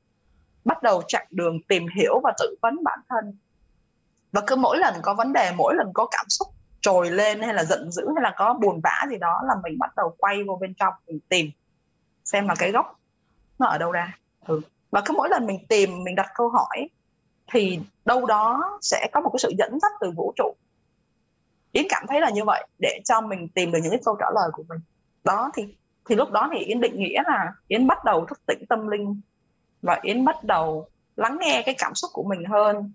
bắt 0.65 0.83
đầu 0.83 1.03
chặng 1.09 1.27
đường 1.31 1.59
tìm 1.69 1.87
hiểu 1.97 2.21
và 2.25 2.33
tự 2.39 2.57
vấn 2.63 2.85
bản 2.85 2.99
thân. 3.09 3.37
Và 4.33 4.41
cứ 4.47 4.57
mỗi 4.57 4.79
lần 4.79 4.95
có 5.03 5.15
vấn 5.15 5.33
đề 5.33 5.53
mỗi 5.57 5.75
lần 5.75 5.91
có 5.95 6.07
cảm 6.11 6.27
xúc 6.29 6.49
trồi 6.85 7.11
lên 7.11 7.41
hay 7.41 7.55
là 7.55 7.65
giận 7.65 7.91
dữ 7.91 8.07
hay 8.15 8.23
là 8.23 8.35
có 8.37 8.55
buồn 8.55 8.81
bã 8.83 9.07
gì 9.11 9.17
đó 9.19 9.41
là 9.47 9.55
mình 9.63 9.79
bắt 9.79 9.97
đầu 9.97 10.15
quay 10.19 10.45
vô 10.45 10.59
bên 10.61 10.75
trong 10.75 10.95
mình 11.07 11.19
tìm 11.29 11.51
xem 12.25 12.49
là 12.49 12.55
cái 12.59 12.73
gốc 12.73 13.01
nó 13.59 13.67
ở 13.67 13.79
đâu 13.79 13.93
ra. 13.93 14.19
Ừ. 14.47 14.61
và 14.91 15.03
cứ 15.05 15.15
mỗi 15.17 15.29
lần 15.29 15.47
mình 15.47 15.67
tìm, 15.69 16.05
mình 16.05 16.15
đặt 16.15 16.27
câu 16.35 16.49
hỏi 16.49 16.89
thì 17.53 17.81
đâu 18.05 18.27
đó 18.27 18.79
sẽ 18.83 19.09
có 19.13 19.21
một 19.21 19.31
cái 19.33 19.39
sự 19.39 19.53
dẫn 19.59 19.79
dắt 19.83 19.93
từ 20.01 20.11
vũ 20.17 20.33
trụ. 20.37 20.55
Yến 21.73 21.85
cảm 21.89 22.07
thấy 22.09 22.21
là 22.21 22.31
như 22.31 22.45
vậy 22.45 22.67
để 22.79 23.01
cho 23.05 23.21
mình 23.21 23.49
tìm 23.49 23.73
được 23.73 23.79
những 23.83 23.91
cái 23.91 24.01
câu 24.05 24.17
trả 24.21 24.27
lời 24.35 24.51
của 24.53 24.63
mình. 24.69 24.79
Đó, 25.25 25.51
thì 25.55 25.75
thì 26.09 26.15
lúc 26.15 26.31
đó 26.31 26.49
thì 26.53 26.59
yến 26.59 26.81
định 26.81 26.99
nghĩa 26.99 27.23
là 27.27 27.53
yến 27.69 27.87
bắt 27.87 28.05
đầu 28.05 28.27
thức 28.27 28.41
tỉnh 28.47 28.67
tâm 28.69 28.89
linh 28.89 29.21
và 29.83 30.01
yến 30.03 30.25
bắt 30.25 30.45
đầu 30.45 30.89
lắng 31.17 31.39
nghe 31.41 31.63
cái 31.67 31.75
cảm 31.79 31.95
xúc 31.95 32.11
của 32.15 32.23
mình 32.23 32.45
hơn, 32.45 32.93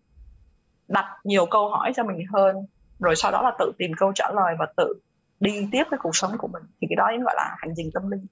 đặt 0.87 1.05
nhiều 1.23 1.45
câu 1.45 1.69
hỏi 1.69 1.91
cho 1.95 2.03
mình 2.03 2.25
hơn 2.33 2.65
rồi 2.99 3.15
sau 3.15 3.31
đó 3.31 3.41
là 3.41 3.51
tự 3.59 3.71
tìm 3.77 3.91
câu 3.97 4.11
trả 4.15 4.31
lời 4.35 4.55
và 4.59 4.65
tự 4.77 4.93
đi 5.39 5.67
tiếp 5.71 5.83
với 5.89 5.99
cuộc 6.03 6.15
sống 6.15 6.37
của 6.37 6.47
mình. 6.47 6.63
Thì 6.81 6.87
cái 6.89 6.95
đó 6.95 7.07
yến 7.11 7.23
gọi 7.23 7.33
là 7.37 7.55
hành 7.57 7.73
trình 7.77 7.91
tâm 7.93 8.09
linh. 8.09 8.25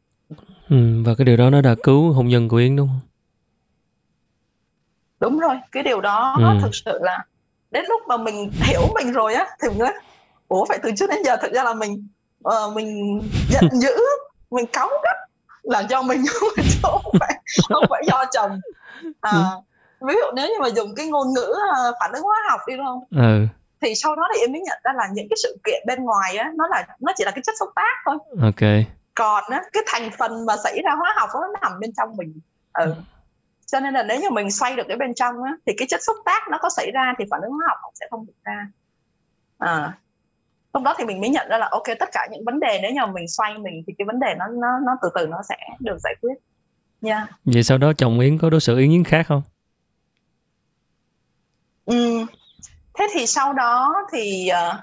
Ừ, 0.69 1.03
và 1.05 1.15
cái 1.17 1.25
điều 1.25 1.37
đó 1.37 1.49
nó 1.49 1.61
đã 1.61 1.75
cứu 1.83 2.11
hôn 2.11 2.27
nhân 2.27 2.47
của 2.47 2.57
yến 2.57 2.75
đúng 2.75 2.87
không? 2.87 2.99
Đúng 5.19 5.39
rồi 5.39 5.55
cái 5.71 5.83
điều 5.83 6.01
đó 6.01 6.35
ừ. 6.37 6.59
thực 6.61 6.75
sự 6.75 6.99
là 7.01 7.25
đến 7.71 7.85
lúc 7.89 8.01
mà 8.07 8.17
mình 8.17 8.51
hiểu 8.51 8.81
mình 8.95 9.11
rồi 9.11 9.33
á 9.33 9.47
thì 9.61 9.69
mình 9.69 9.77
nói 9.77 9.93
ủa 10.47 10.65
phải 10.65 10.79
từ 10.83 10.91
trước 10.97 11.09
đến 11.09 11.19
giờ 11.25 11.37
thực 11.41 11.53
ra 11.53 11.63
là 11.63 11.73
mình 11.73 12.07
uh, 12.47 12.75
mình 12.75 13.21
giận 13.49 13.69
dữ 13.81 13.95
mình 14.51 14.65
cáu 14.73 14.89
gắt 15.03 15.17
là 15.63 15.79
do 15.79 16.01
mình 16.01 16.23
không 16.81 17.01
phải 17.19 17.41
không 17.69 17.83
phải 17.89 18.03
do 18.07 18.25
chồng. 18.31 18.59
À, 19.21 19.31
ví 20.01 20.13
dụ 20.13 20.31
nếu 20.35 20.47
như 20.47 20.55
mà 20.61 20.67
dùng 20.67 20.95
cái 20.95 21.07
ngôn 21.07 21.33
ngữ 21.33 21.53
uh, 21.53 21.95
phản 21.99 22.11
ứng 22.11 22.23
hóa 22.23 22.37
học 22.49 22.59
đi 22.67 22.77
đúng 22.77 22.85
không? 22.85 23.03
Ừ 23.11 23.47
thì 23.81 23.95
sau 23.95 24.15
đó 24.15 24.23
thì 24.33 24.41
em 24.41 24.51
mới 24.51 24.61
nhận 24.61 24.77
ra 24.83 24.93
là 24.95 25.07
những 25.13 25.27
cái 25.29 25.37
sự 25.43 25.57
kiện 25.63 25.83
bên 25.87 26.03
ngoài 26.03 26.37
á 26.37 26.51
nó 26.55 26.67
là 26.67 26.87
nó 26.99 27.13
chỉ 27.15 27.23
là 27.23 27.31
cái 27.31 27.41
chất 27.45 27.55
xúc 27.59 27.69
tác 27.75 27.95
thôi. 28.05 28.17
Ok. 28.41 28.85
Còn 29.15 29.43
á 29.49 29.61
cái 29.73 29.83
thành 29.87 30.09
phần 30.17 30.45
mà 30.45 30.53
xảy 30.63 30.81
ra 30.85 30.91
hóa 30.99 31.13
học 31.17 31.29
nó 31.33 31.47
nằm 31.61 31.79
bên 31.79 31.91
trong 31.97 32.17
mình. 32.17 32.39
Ừ. 32.73 32.95
cho 33.65 33.79
nên 33.79 33.93
là 33.93 34.03
nếu 34.03 34.21
như 34.21 34.29
mình 34.29 34.51
xoay 34.51 34.75
được 34.75 34.83
cái 34.87 34.97
bên 34.97 35.13
trong 35.15 35.43
á 35.43 35.51
thì 35.65 35.73
cái 35.77 35.87
chất 35.87 35.99
xúc 36.03 36.15
tác 36.25 36.47
nó 36.51 36.57
có 36.61 36.69
xảy 36.69 36.91
ra 36.91 37.13
thì 37.19 37.25
phản 37.31 37.41
ứng 37.41 37.51
hóa 37.51 37.65
học 37.67 37.77
cũng 37.83 37.93
sẽ 37.99 38.05
không 38.09 38.25
được 38.25 38.33
ra. 38.43 38.67
À. 39.57 39.93
Lúc 40.73 40.83
đó 40.83 40.95
thì 40.97 41.05
mình 41.05 41.21
mới 41.21 41.29
nhận 41.29 41.47
ra 41.49 41.57
là 41.57 41.67
ok 41.71 41.83
tất 41.99 42.09
cả 42.11 42.27
những 42.31 42.45
vấn 42.45 42.59
đề 42.59 42.79
nếu 42.81 42.91
như 42.91 43.01
mình 43.13 43.27
xoay 43.27 43.57
mình 43.57 43.83
thì 43.87 43.93
cái 43.97 44.05
vấn 44.05 44.19
đề 44.19 44.35
nó 44.39 44.47
nó 44.47 44.79
nó 44.85 44.91
từ 45.01 45.09
từ 45.15 45.27
nó 45.27 45.41
sẽ 45.49 45.55
được 45.79 45.97
giải 46.03 46.15
quyết. 46.21 46.33
Nha. 47.01 47.15
Yeah. 47.15 47.29
vậy 47.45 47.63
sau 47.63 47.77
đó 47.77 47.93
chồng 47.97 48.19
yến 48.19 48.37
có 48.37 48.49
đối 48.49 48.59
xử 48.59 48.77
yến 48.77 48.89
yến 48.89 49.03
khác 49.03 49.25
không? 49.27 49.41
Ừ 51.85 52.25
thế 52.97 53.07
thì 53.13 53.27
sau 53.27 53.53
đó 53.53 53.93
thì 54.11 54.49
uh, 54.51 54.75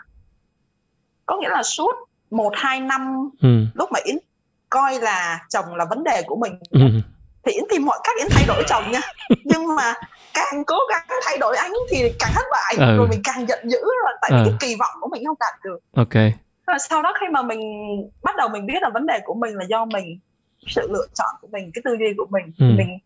có 1.26 1.36
nghĩa 1.40 1.48
là 1.48 1.62
suốt 1.62 1.92
một 2.30 2.52
hai 2.56 2.80
năm 2.80 3.30
ừ. 3.42 3.48
lúc 3.74 3.92
mà 3.92 4.00
yến 4.04 4.16
coi 4.70 5.00
là 5.00 5.46
chồng 5.48 5.74
là 5.74 5.84
vấn 5.84 6.04
đề 6.04 6.22
của 6.26 6.36
mình 6.36 6.58
ừ. 6.70 6.80
thì 7.44 7.52
yến 7.52 7.64
tìm 7.70 7.86
mọi 7.86 7.98
cách 8.04 8.16
yến 8.18 8.26
thay 8.30 8.44
đổi 8.46 8.64
chồng 8.66 8.90
nha 8.92 9.00
nhưng 9.44 9.74
mà 9.76 9.94
càng 10.34 10.64
cố 10.66 10.76
gắng 10.90 11.18
thay 11.26 11.38
đổi 11.38 11.56
anh 11.56 11.72
thì 11.90 12.12
càng 12.18 12.30
thất 12.34 12.44
bại 12.52 12.74
ừ. 12.88 12.96
rồi 12.96 13.08
mình 13.08 13.20
càng 13.24 13.48
giận 13.48 13.70
dữ 13.70 13.78
là 14.04 14.12
tại 14.22 14.30
vì 14.34 14.38
ừ. 14.38 14.44
cái 14.44 14.56
kỳ 14.60 14.76
vọng 14.78 14.94
của 15.00 15.08
mình 15.08 15.24
không 15.26 15.36
đạt 15.40 15.54
được 15.64 15.78
ok 15.96 16.14
rồi 16.66 16.78
sau 16.88 17.02
đó 17.02 17.12
khi 17.20 17.26
mà 17.32 17.42
mình 17.42 17.60
bắt 18.22 18.36
đầu 18.36 18.48
mình 18.48 18.66
biết 18.66 18.82
là 18.82 18.90
vấn 18.94 19.06
đề 19.06 19.18
của 19.24 19.34
mình 19.34 19.56
là 19.56 19.64
do 19.68 19.84
mình 19.84 20.18
sự 20.66 20.88
lựa 20.92 21.06
chọn 21.14 21.34
của 21.40 21.48
mình 21.52 21.70
cái 21.74 21.82
tư 21.84 21.96
duy 21.98 22.14
của 22.16 22.26
mình 22.30 22.52
ừ. 22.58 22.74
mình 22.78 22.98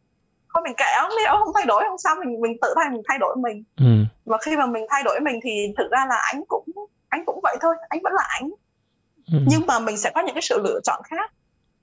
thôi 0.58 0.62
mình 0.64 0.76
kệ 0.76 0.84
ông 0.98 1.10
đi 1.18 1.24
ông 1.24 1.40
không 1.44 1.54
thay 1.54 1.66
đổi 1.66 1.82
không 1.88 1.98
sao 1.98 2.14
mình 2.14 2.40
mình 2.40 2.56
tự 2.62 2.74
thay 2.76 2.90
mình 2.90 3.02
thay 3.08 3.18
đổi 3.18 3.36
mình. 3.36 3.64
Ừ. 3.76 4.04
và 4.26 4.38
khi 4.42 4.56
mà 4.56 4.66
mình 4.66 4.86
thay 4.90 5.02
đổi 5.02 5.20
mình 5.20 5.40
thì 5.42 5.50
thực 5.78 5.90
ra 5.90 6.06
là 6.08 6.16
anh 6.32 6.42
cũng 6.48 6.64
anh 7.08 7.24
cũng 7.26 7.40
vậy 7.42 7.56
thôi 7.60 7.74
anh 7.88 8.00
vẫn 8.02 8.12
là 8.12 8.22
anh 8.28 8.50
ừ. 9.32 9.38
nhưng 9.46 9.66
mà 9.66 9.78
mình 9.78 9.96
sẽ 9.96 10.10
có 10.14 10.20
những 10.20 10.34
cái 10.34 10.42
sự 10.42 10.60
lựa 10.64 10.80
chọn 10.84 11.02
khác. 11.04 11.32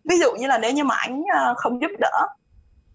Ví 0.09 0.19
dụ 0.19 0.31
như 0.35 0.47
là 0.47 0.57
nếu 0.57 0.71
như 0.71 0.83
mà 0.83 0.95
anh 0.95 1.23
ờ, 1.33 1.53
không 1.57 1.81
giúp 1.81 1.91
đỡ 1.99 2.27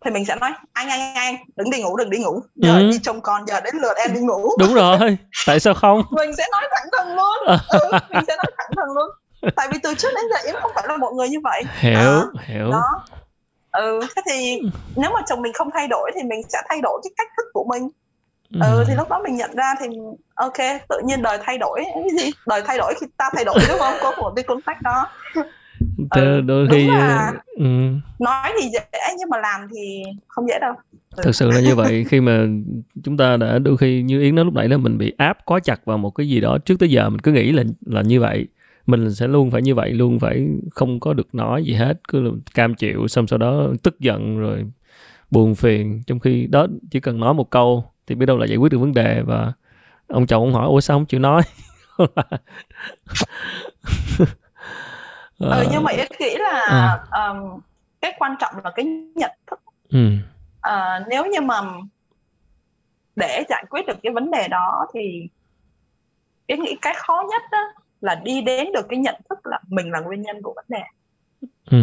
thì 0.05 0.11
mình 0.11 0.25
sẽ 0.25 0.37
nói 0.37 0.51
anh 0.73 0.89
anh 0.89 1.15
anh 1.15 1.37
đừng 1.57 1.71
đi 1.71 1.83
ngủ 1.83 1.97
đừng 1.97 2.11
đi 2.11 2.19
ngủ. 2.19 2.43
Giờ 2.55 2.79
ừ. 2.79 2.91
đi 2.91 2.99
trông 3.03 3.21
con 3.21 3.47
giờ 3.47 3.61
đến 3.61 3.75
lượt 3.77 3.97
em 3.97 4.15
đi 4.15 4.21
ngủ. 4.21 4.51
Đúng 4.59 4.75
rồi 4.75 5.19
tại 5.47 5.61
sao 5.61 5.75
không? 5.75 6.03
Mình 6.11 6.31
sẽ 6.37 6.45
nói 6.53 6.63
thẳng 6.71 6.89
thừng 6.93 7.17
luôn. 7.17 7.59
Ừ, 7.69 7.99
mình 8.11 8.25
sẽ 8.29 8.37
nói 8.37 8.53
thẳng 8.59 8.71
thừng 8.77 8.95
luôn. 8.95 9.11
Tại 9.57 9.69
vì 9.73 9.79
từ 9.83 9.95
trước 9.95 10.09
đến 10.15 10.25
giờ 10.31 10.37
em 10.47 10.55
không 10.63 10.71
phải 10.75 10.85
là 10.89 10.97
một 10.97 11.13
người 11.17 11.29
như 11.29 11.39
vậy. 11.43 11.63
Hiểu 11.79 11.99
à, 11.99 12.25
hiểu. 12.47 12.71
đó 12.71 13.05
ừ 13.73 14.01
thế 14.17 14.23
thì 14.31 14.61
nếu 14.97 15.11
mà 15.15 15.21
chồng 15.27 15.43
mình 15.43 15.53
không 15.53 15.69
thay 15.75 15.89
đổi 15.89 16.11
thì 16.15 16.23
mình 16.23 16.43
sẽ 16.49 16.59
thay 16.69 16.81
đổi 16.83 17.01
cái 17.05 17.11
cách 17.17 17.29
thức 17.37 17.51
của 17.53 17.65
mình. 17.69 17.89
Ừ, 18.55 18.61
ừ 18.63 18.85
thì 18.89 18.95
lúc 18.95 19.09
đó 19.11 19.21
mình 19.25 19.37
nhận 19.37 19.51
ra 19.57 19.75
thì 19.81 19.87
ok 20.35 20.59
tự 20.89 21.01
nhiên 21.05 21.23
đời 21.23 21.39
thay 21.43 21.59
đổi. 21.59 21.85
Cái 21.95 22.25
gì? 22.25 22.31
Đời 22.47 22.63
thay 22.67 22.79
đổi 22.79 22.95
khi 23.01 23.07
ta 23.17 23.31
thay 23.35 23.45
đổi 23.45 23.59
đúng 23.69 23.79
không? 23.79 23.95
Có 24.01 24.13
một 24.21 24.33
cái 24.37 24.45
cuốn 24.49 24.59
sách 24.67 24.83
đó. 24.83 25.09
Ừ, 26.11 26.41
đôi 26.41 26.69
khi 26.71 26.87
là, 26.87 27.33
ừ. 27.57 27.65
nói 28.19 28.53
thì 28.61 28.69
dễ 28.69 29.15
nhưng 29.19 29.31
mà 29.31 29.39
làm 29.39 29.69
thì 29.75 30.03
không 30.29 30.49
dễ 30.49 30.59
đâu. 30.61 30.75
Ừ. 31.17 31.23
thực 31.23 31.35
sự 31.35 31.51
là 31.51 31.61
như 31.61 31.75
vậy. 31.75 32.05
Khi 32.09 32.21
mà 32.21 32.47
chúng 33.05 33.17
ta 33.17 33.37
đã 33.37 33.59
đôi 33.59 33.77
khi 33.77 34.03
như 34.03 34.21
yến 34.21 34.35
nói 34.35 34.45
lúc 34.45 34.55
nãy 34.55 34.69
là 34.69 34.77
mình 34.77 34.99
bị 34.99 35.13
áp 35.19 35.39
quá 35.45 35.61
chặt 35.61 35.85
vào 35.85 35.99
một 35.99 36.11
cái 36.11 36.29
gì 36.29 36.41
đó. 36.41 36.59
Trước 36.65 36.75
tới 36.79 36.91
giờ 36.91 37.09
mình 37.11 37.21
cứ 37.21 37.33
nghĩ 37.33 37.53
là 37.53 37.63
là 37.87 38.03
như 38.03 38.21
vậy 38.21 38.47
mình 38.87 39.15
sẽ 39.15 39.29
luôn 39.29 39.51
phải 39.51 39.63
như 39.63 39.75
vậy 39.75 39.91
luôn 39.91 40.19
phải 40.19 40.47
không 40.71 41.01
có 41.01 41.13
được 41.13 41.35
nói 41.35 41.65
gì 41.65 41.73
hết 41.73 42.01
cứ 42.09 42.33
cam 42.55 42.75
chịu 42.75 43.09
xong 43.09 43.27
sau 43.27 43.39
đó 43.39 43.67
tức 43.83 44.01
giận 44.01 44.39
rồi 44.39 44.65
buồn 45.31 45.55
phiền 45.55 46.03
trong 46.07 46.19
khi 46.21 46.47
đó 46.47 46.67
chỉ 46.91 47.01
cần 47.01 47.21
nói 47.21 47.35
một 47.35 47.51
câu 47.51 47.85
thì 48.07 48.15
biết 48.15 48.27
đâu 48.27 48.39
là 48.39 48.47
giải 48.47 48.57
quyết 48.57 48.73
được 48.73 48.79
vấn 48.79 48.95
đề 48.95 49.23
và 49.27 49.53
ông 50.07 50.27
chồng 50.27 50.43
ông 50.43 50.53
hỏi 50.53 50.67
ủa 50.67 50.81
sao 50.81 50.97
không 50.97 51.07
chịu 51.07 51.21
nói 51.21 51.43
ừ, 51.97 52.07
nhưng 55.73 55.83
mà 55.85 55.93
ý 55.93 56.03
nghĩ 56.21 56.37
là 56.39 56.67
à. 56.71 57.29
um, 57.29 57.61
cái 58.01 58.15
quan 58.19 58.35
trọng 58.41 58.55
là 58.65 58.71
cái 58.75 58.85
nhận 59.15 59.31
thức 59.51 59.61
ừ. 59.89 60.07
uh, 60.69 61.09
nếu 61.09 61.27
như 61.27 61.41
mà 61.41 61.61
để 63.17 63.45
giải 63.49 63.65
quyết 63.71 63.87
được 63.87 63.97
cái 64.03 64.13
vấn 64.13 64.31
đề 64.31 64.49
đó 64.49 64.87
thì 64.95 65.29
cái 66.49 66.59
nghĩ 66.59 66.77
cái 66.83 66.95
khó 66.97 67.23
nhất 67.31 67.43
đó 67.53 67.59
là 68.01 68.15
đi 68.15 68.43
đến 68.43 68.73
được 68.73 68.87
cái 68.89 68.99
nhận 68.99 69.21
thức 69.29 69.39
là 69.45 69.59
mình 69.69 69.91
là 69.91 70.01
nguyên 70.01 70.23
nhân 70.23 70.43
của 70.43 70.53
vấn 70.57 70.65
đề 70.69 70.83
ừ. 71.71 71.79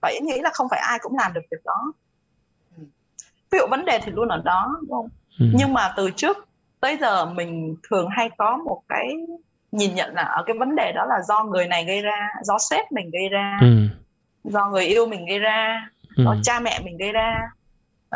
và 0.00 0.08
ý 0.08 0.20
nghĩ 0.20 0.40
là 0.40 0.50
không 0.54 0.66
phải 0.70 0.80
ai 0.80 0.98
cũng 1.02 1.16
làm 1.18 1.32
được 1.32 1.40
việc 1.50 1.64
đó 1.64 1.92
ví 3.50 3.58
dụ 3.58 3.66
vấn 3.70 3.84
đề 3.84 3.98
thì 4.04 4.12
luôn 4.12 4.28
ở 4.28 4.42
đó 4.44 4.76
đúng 4.80 4.90
không 4.90 5.08
ừ. 5.38 5.46
nhưng 5.54 5.72
mà 5.72 5.92
từ 5.96 6.10
trước 6.10 6.48
tới 6.80 6.98
giờ 7.00 7.26
mình 7.26 7.76
thường 7.90 8.08
hay 8.10 8.30
có 8.38 8.56
một 8.56 8.82
cái 8.88 9.14
nhìn 9.72 9.94
nhận 9.94 10.14
là 10.14 10.22
ở 10.22 10.42
cái 10.46 10.56
vấn 10.58 10.76
đề 10.76 10.92
đó 10.92 11.06
là 11.06 11.22
do 11.28 11.44
người 11.44 11.66
này 11.66 11.84
gây 11.84 12.02
ra 12.02 12.28
do 12.42 12.58
sếp 12.70 12.92
mình 12.92 13.10
gây 13.10 13.28
ra 13.28 13.58
ừ. 13.60 13.88
do 14.44 14.68
người 14.68 14.84
yêu 14.84 15.06
mình 15.06 15.26
gây 15.26 15.38
ra 15.38 15.88
ừ. 16.16 16.24
do 16.24 16.36
cha 16.42 16.60
mẹ 16.60 16.80
mình 16.84 16.96
gây 16.96 17.12
ra 17.12 17.40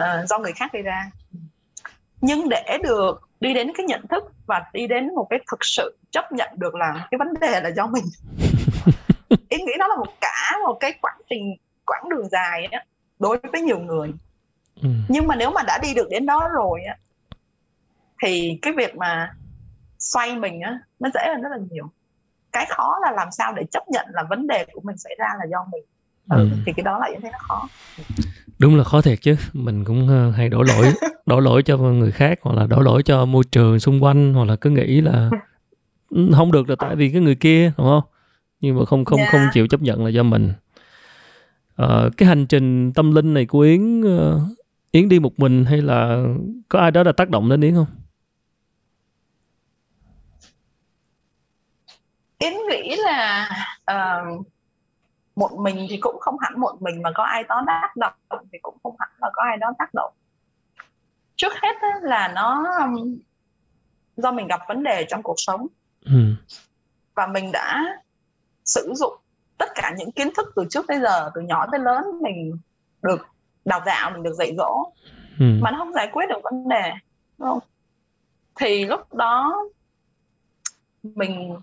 uh, 0.00 0.28
do 0.28 0.38
người 0.38 0.52
khác 0.52 0.72
gây 0.72 0.82
ra 0.82 1.10
nhưng 2.20 2.48
để 2.48 2.78
được 2.82 3.29
đi 3.40 3.54
đến 3.54 3.72
cái 3.76 3.86
nhận 3.86 4.06
thức 4.06 4.24
và 4.46 4.62
đi 4.72 4.86
đến 4.86 5.14
một 5.14 5.26
cái 5.30 5.38
thực 5.50 5.58
sự 5.64 5.98
chấp 6.10 6.32
nhận 6.32 6.48
được 6.56 6.74
là 6.74 7.08
cái 7.10 7.18
vấn 7.18 7.28
đề 7.40 7.60
là 7.60 7.68
do 7.68 7.86
mình. 7.86 8.04
Em 9.48 9.60
nghĩ 9.66 9.72
đó 9.78 9.86
là 9.86 9.96
một 9.96 10.12
cả 10.20 10.58
một 10.64 10.76
cái 10.80 10.92
quãng 11.02 11.20
trình 11.30 11.54
quãng 11.86 12.08
đường 12.10 12.28
dài 12.28 12.68
á 12.70 12.84
đối 13.18 13.38
với 13.52 13.60
nhiều 13.60 13.78
người. 13.78 14.12
Ừ. 14.82 14.88
nhưng 15.08 15.26
mà 15.26 15.36
nếu 15.36 15.50
mà 15.50 15.62
đã 15.62 15.78
đi 15.82 15.94
được 15.94 16.08
đến 16.10 16.26
đó 16.26 16.48
rồi 16.54 16.80
á 16.88 16.96
thì 18.22 18.58
cái 18.62 18.72
việc 18.76 18.96
mà 18.96 19.32
xoay 19.98 20.36
mình 20.36 20.60
á 20.60 20.78
nó 21.00 21.10
dễ 21.14 21.20
hơn 21.26 21.42
rất 21.42 21.48
là 21.50 21.58
nhiều. 21.70 21.90
Cái 22.52 22.66
khó 22.68 22.98
là 23.02 23.10
làm 23.10 23.28
sao 23.30 23.52
để 23.52 23.62
chấp 23.70 23.88
nhận 23.88 24.06
là 24.12 24.22
vấn 24.22 24.46
đề 24.46 24.66
của 24.72 24.80
mình 24.84 24.96
xảy 24.96 25.14
ra 25.18 25.28
là 25.38 25.44
do 25.50 25.66
mình. 25.72 25.82
Ừ, 26.30 26.36
ừ. 26.36 26.56
thì 26.66 26.72
cái 26.76 26.84
đó 26.84 26.98
là 26.98 27.06
em 27.06 27.20
thấy 27.20 27.30
nó 27.30 27.38
khó 27.40 27.68
đúng 28.60 28.76
là 28.76 28.84
khó 28.84 29.00
thiệt 29.00 29.18
chứ 29.22 29.36
mình 29.52 29.84
cũng 29.84 30.08
ờ, 30.08 30.30
hay 30.30 30.48
đổ 30.48 30.62
lỗi 30.62 30.92
đổ 31.26 31.40
lỗi 31.40 31.62
cho 31.62 31.76
người 31.76 32.12
khác 32.12 32.38
hoặc 32.42 32.56
là 32.56 32.66
đổ 32.66 32.80
lỗi 32.80 33.02
cho 33.02 33.24
môi 33.24 33.44
trường 33.52 33.80
xung 33.80 34.02
quanh 34.02 34.34
hoặc 34.34 34.44
là 34.44 34.56
cứ 34.56 34.70
nghĩ 34.70 35.00
là 35.00 35.30
ừ, 36.10 36.30
không 36.34 36.52
được 36.52 36.70
là 36.70 36.76
tại 36.78 36.96
vì 36.96 37.10
cái 37.10 37.20
người 37.20 37.34
kia 37.34 37.72
đúng 37.78 37.86
không 37.86 38.02
nhưng 38.60 38.78
mà 38.78 38.84
không 38.84 39.04
không 39.04 39.18
yeah. 39.18 39.32
không 39.32 39.40
dạ. 39.40 39.50
chịu 39.52 39.66
chấp 39.66 39.82
nhận 39.82 40.04
là 40.04 40.10
do 40.10 40.22
mình 40.22 40.52
ờ, 41.76 42.10
cái 42.16 42.28
hành 42.28 42.46
trình 42.46 42.92
tâm 42.92 43.14
linh 43.14 43.34
này 43.34 43.46
của 43.46 43.60
yến 43.60 44.00
uh, 44.00 44.40
yến 44.92 45.08
đi 45.08 45.18
một 45.18 45.38
mình 45.38 45.64
hay 45.64 45.82
là 45.82 46.24
có 46.68 46.78
ai 46.78 46.90
đó 46.90 47.02
đã 47.02 47.12
tác 47.12 47.30
động 47.30 47.48
đến 47.48 47.60
yến 47.60 47.74
không 47.74 47.86
yến 52.38 52.52
nghĩ 52.70 52.96
là 52.96 53.48
uh, 53.92 54.46
một 55.36 55.50
mình 55.58 55.86
thì 55.90 55.96
cũng 55.96 56.18
không 56.20 56.38
hẳn 56.38 56.60
một 56.60 56.82
mình 56.82 57.02
mà 57.02 57.10
có 57.14 57.24
ai 57.24 57.42
đó 57.48 57.62
tác 57.66 57.96
động 57.96 58.14
thì 58.52 58.58
cũng 58.62 58.76
không 58.82 58.96
hẳn 58.98 59.08
là 59.20 59.30
có 59.32 59.42
ai 59.42 59.56
đó 59.56 59.72
tác 59.78 59.94
động. 59.94 60.12
Trước 61.36 61.52
hết 61.62 61.76
là 62.02 62.28
nó 62.28 62.66
do 64.16 64.32
mình 64.32 64.46
gặp 64.46 64.60
vấn 64.68 64.82
đề 64.82 65.06
trong 65.08 65.22
cuộc 65.22 65.36
sống. 65.36 65.66
Ừ. 66.04 66.34
và 67.14 67.26
mình 67.26 67.52
đã 67.52 67.84
sử 68.64 68.92
dụng 68.96 69.14
tất 69.58 69.68
cả 69.74 69.94
những 69.98 70.12
kiến 70.12 70.28
thức 70.36 70.52
từ 70.56 70.66
trước 70.70 70.84
tới 70.88 71.00
giờ 71.00 71.30
từ 71.34 71.40
nhỏ 71.40 71.66
tới 71.72 71.80
lớn 71.80 72.04
mình 72.22 72.58
được 73.02 73.26
đào 73.64 73.80
tạo 73.84 74.10
mình 74.10 74.22
được 74.22 74.34
dạy 74.34 74.54
dỗ. 74.58 74.92
Ừ. 75.38 75.46
mà 75.60 75.70
nó 75.70 75.78
không 75.78 75.92
giải 75.92 76.08
quyết 76.12 76.26
được 76.28 76.40
vấn 76.42 76.68
đề 76.68 76.92
đúng 77.38 77.48
không? 77.48 77.58
Thì 78.54 78.84
lúc 78.84 79.14
đó 79.14 79.64
mình 81.02 81.56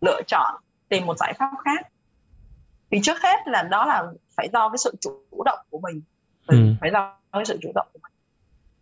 lựa 0.00 0.20
chọn 0.26 0.60
tìm 0.88 1.06
một 1.06 1.18
giải 1.18 1.32
pháp 1.38 1.50
khác 1.64 1.86
thì 2.90 3.00
trước 3.02 3.22
hết 3.22 3.36
là 3.46 3.62
đó 3.62 3.86
là 3.86 4.04
phải 4.36 4.48
do 4.52 4.68
cái 4.68 4.78
sự 4.78 4.94
chủ 5.00 5.42
động 5.44 5.58
của 5.70 5.80
mình, 5.82 6.02
mình 6.48 6.66
ừ. 6.66 6.74
phải 6.80 6.90
do 6.92 7.14
cái 7.32 7.44
sự 7.44 7.58
chủ 7.62 7.72
động 7.74 7.86
của 7.92 7.98
mình 8.02 8.12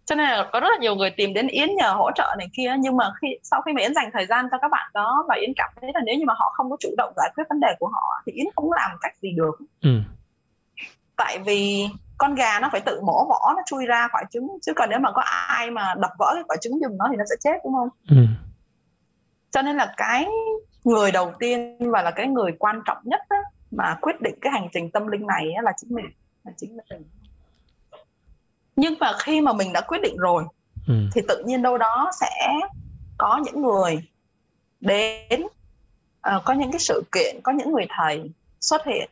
cho 0.06 0.14
nên 0.14 0.28
là 0.28 0.48
có 0.52 0.60
rất 0.60 0.68
là 0.70 0.76
nhiều 0.80 0.94
người 0.94 1.10
tìm 1.10 1.34
đến 1.34 1.46
yến 1.46 1.68
nhờ 1.76 1.92
hỗ 1.92 2.10
trợ 2.14 2.34
này 2.38 2.48
kia 2.52 2.74
nhưng 2.78 2.96
mà 2.96 3.12
khi 3.20 3.28
sau 3.42 3.62
khi 3.62 3.72
mà 3.72 3.80
yến 3.80 3.94
dành 3.94 4.10
thời 4.12 4.26
gian 4.26 4.48
cho 4.50 4.58
các 4.62 4.70
bạn 4.70 4.90
đó 4.94 5.24
và 5.28 5.34
yến 5.34 5.52
cảm 5.56 5.70
thấy 5.80 5.90
là 5.94 6.00
nếu 6.04 6.14
như 6.18 6.24
mà 6.26 6.34
họ 6.36 6.52
không 6.56 6.70
có 6.70 6.76
chủ 6.80 6.94
động 6.96 7.12
giải 7.16 7.30
quyết 7.36 7.44
vấn 7.48 7.60
đề 7.60 7.68
của 7.78 7.88
họ 7.88 8.22
thì 8.26 8.32
yến 8.32 8.46
không 8.56 8.72
làm 8.72 8.90
cách 9.00 9.12
gì 9.22 9.32
được 9.36 9.58
ừ. 9.82 9.90
tại 11.16 11.38
vì 11.38 11.88
con 12.18 12.34
gà 12.34 12.60
nó 12.60 12.68
phải 12.72 12.80
tự 12.80 13.00
mổ 13.00 13.26
vỏ 13.28 13.52
nó 13.56 13.62
chui 13.66 13.86
ra 13.86 14.08
khỏi 14.12 14.24
trứng 14.30 14.48
chứ 14.62 14.72
còn 14.76 14.90
nếu 14.90 14.98
mà 14.98 15.12
có 15.12 15.22
ai 15.26 15.70
mà 15.70 15.94
đập 15.98 16.10
vỡ 16.18 16.30
cái 16.34 16.42
quả 16.48 16.56
trứng 16.60 16.78
giùm 16.82 16.96
nó 16.96 17.06
thì 17.10 17.16
nó 17.16 17.24
sẽ 17.30 17.36
chết 17.40 17.60
đúng 17.64 17.74
không 17.74 17.88
ừ. 18.10 18.16
cho 19.50 19.62
nên 19.62 19.76
là 19.76 19.94
cái 19.96 20.26
người 20.84 21.12
đầu 21.12 21.32
tiên 21.38 21.76
và 21.92 22.02
là 22.02 22.10
cái 22.10 22.26
người 22.26 22.52
quan 22.58 22.80
trọng 22.86 22.98
nhất 23.04 23.20
đó, 23.30 23.36
mà 23.76 23.96
quyết 24.00 24.20
định 24.20 24.34
cái 24.40 24.52
hành 24.52 24.68
trình 24.72 24.90
tâm 24.90 25.06
linh 25.06 25.26
này 25.26 25.46
là 25.62 25.72
chính 25.76 25.94
mình 25.94 26.06
là 26.44 26.52
chính 26.56 26.76
mình 26.76 27.02
nhưng 28.76 28.94
mà 29.00 29.12
khi 29.18 29.40
mà 29.40 29.52
mình 29.52 29.72
đã 29.72 29.80
quyết 29.80 29.98
định 30.02 30.16
rồi 30.16 30.44
ừ. 30.88 30.94
thì 31.14 31.20
tự 31.28 31.42
nhiên 31.46 31.62
đâu 31.62 31.78
đó 31.78 32.10
sẽ 32.20 32.54
có 33.18 33.40
những 33.44 33.62
người 33.62 34.02
đến 34.80 35.42
uh, 36.36 36.42
có 36.44 36.52
những 36.52 36.72
cái 36.72 36.78
sự 36.78 37.02
kiện 37.12 37.36
có 37.42 37.52
những 37.52 37.72
người 37.72 37.86
thầy 37.88 38.30
xuất 38.60 38.86
hiện 38.86 39.10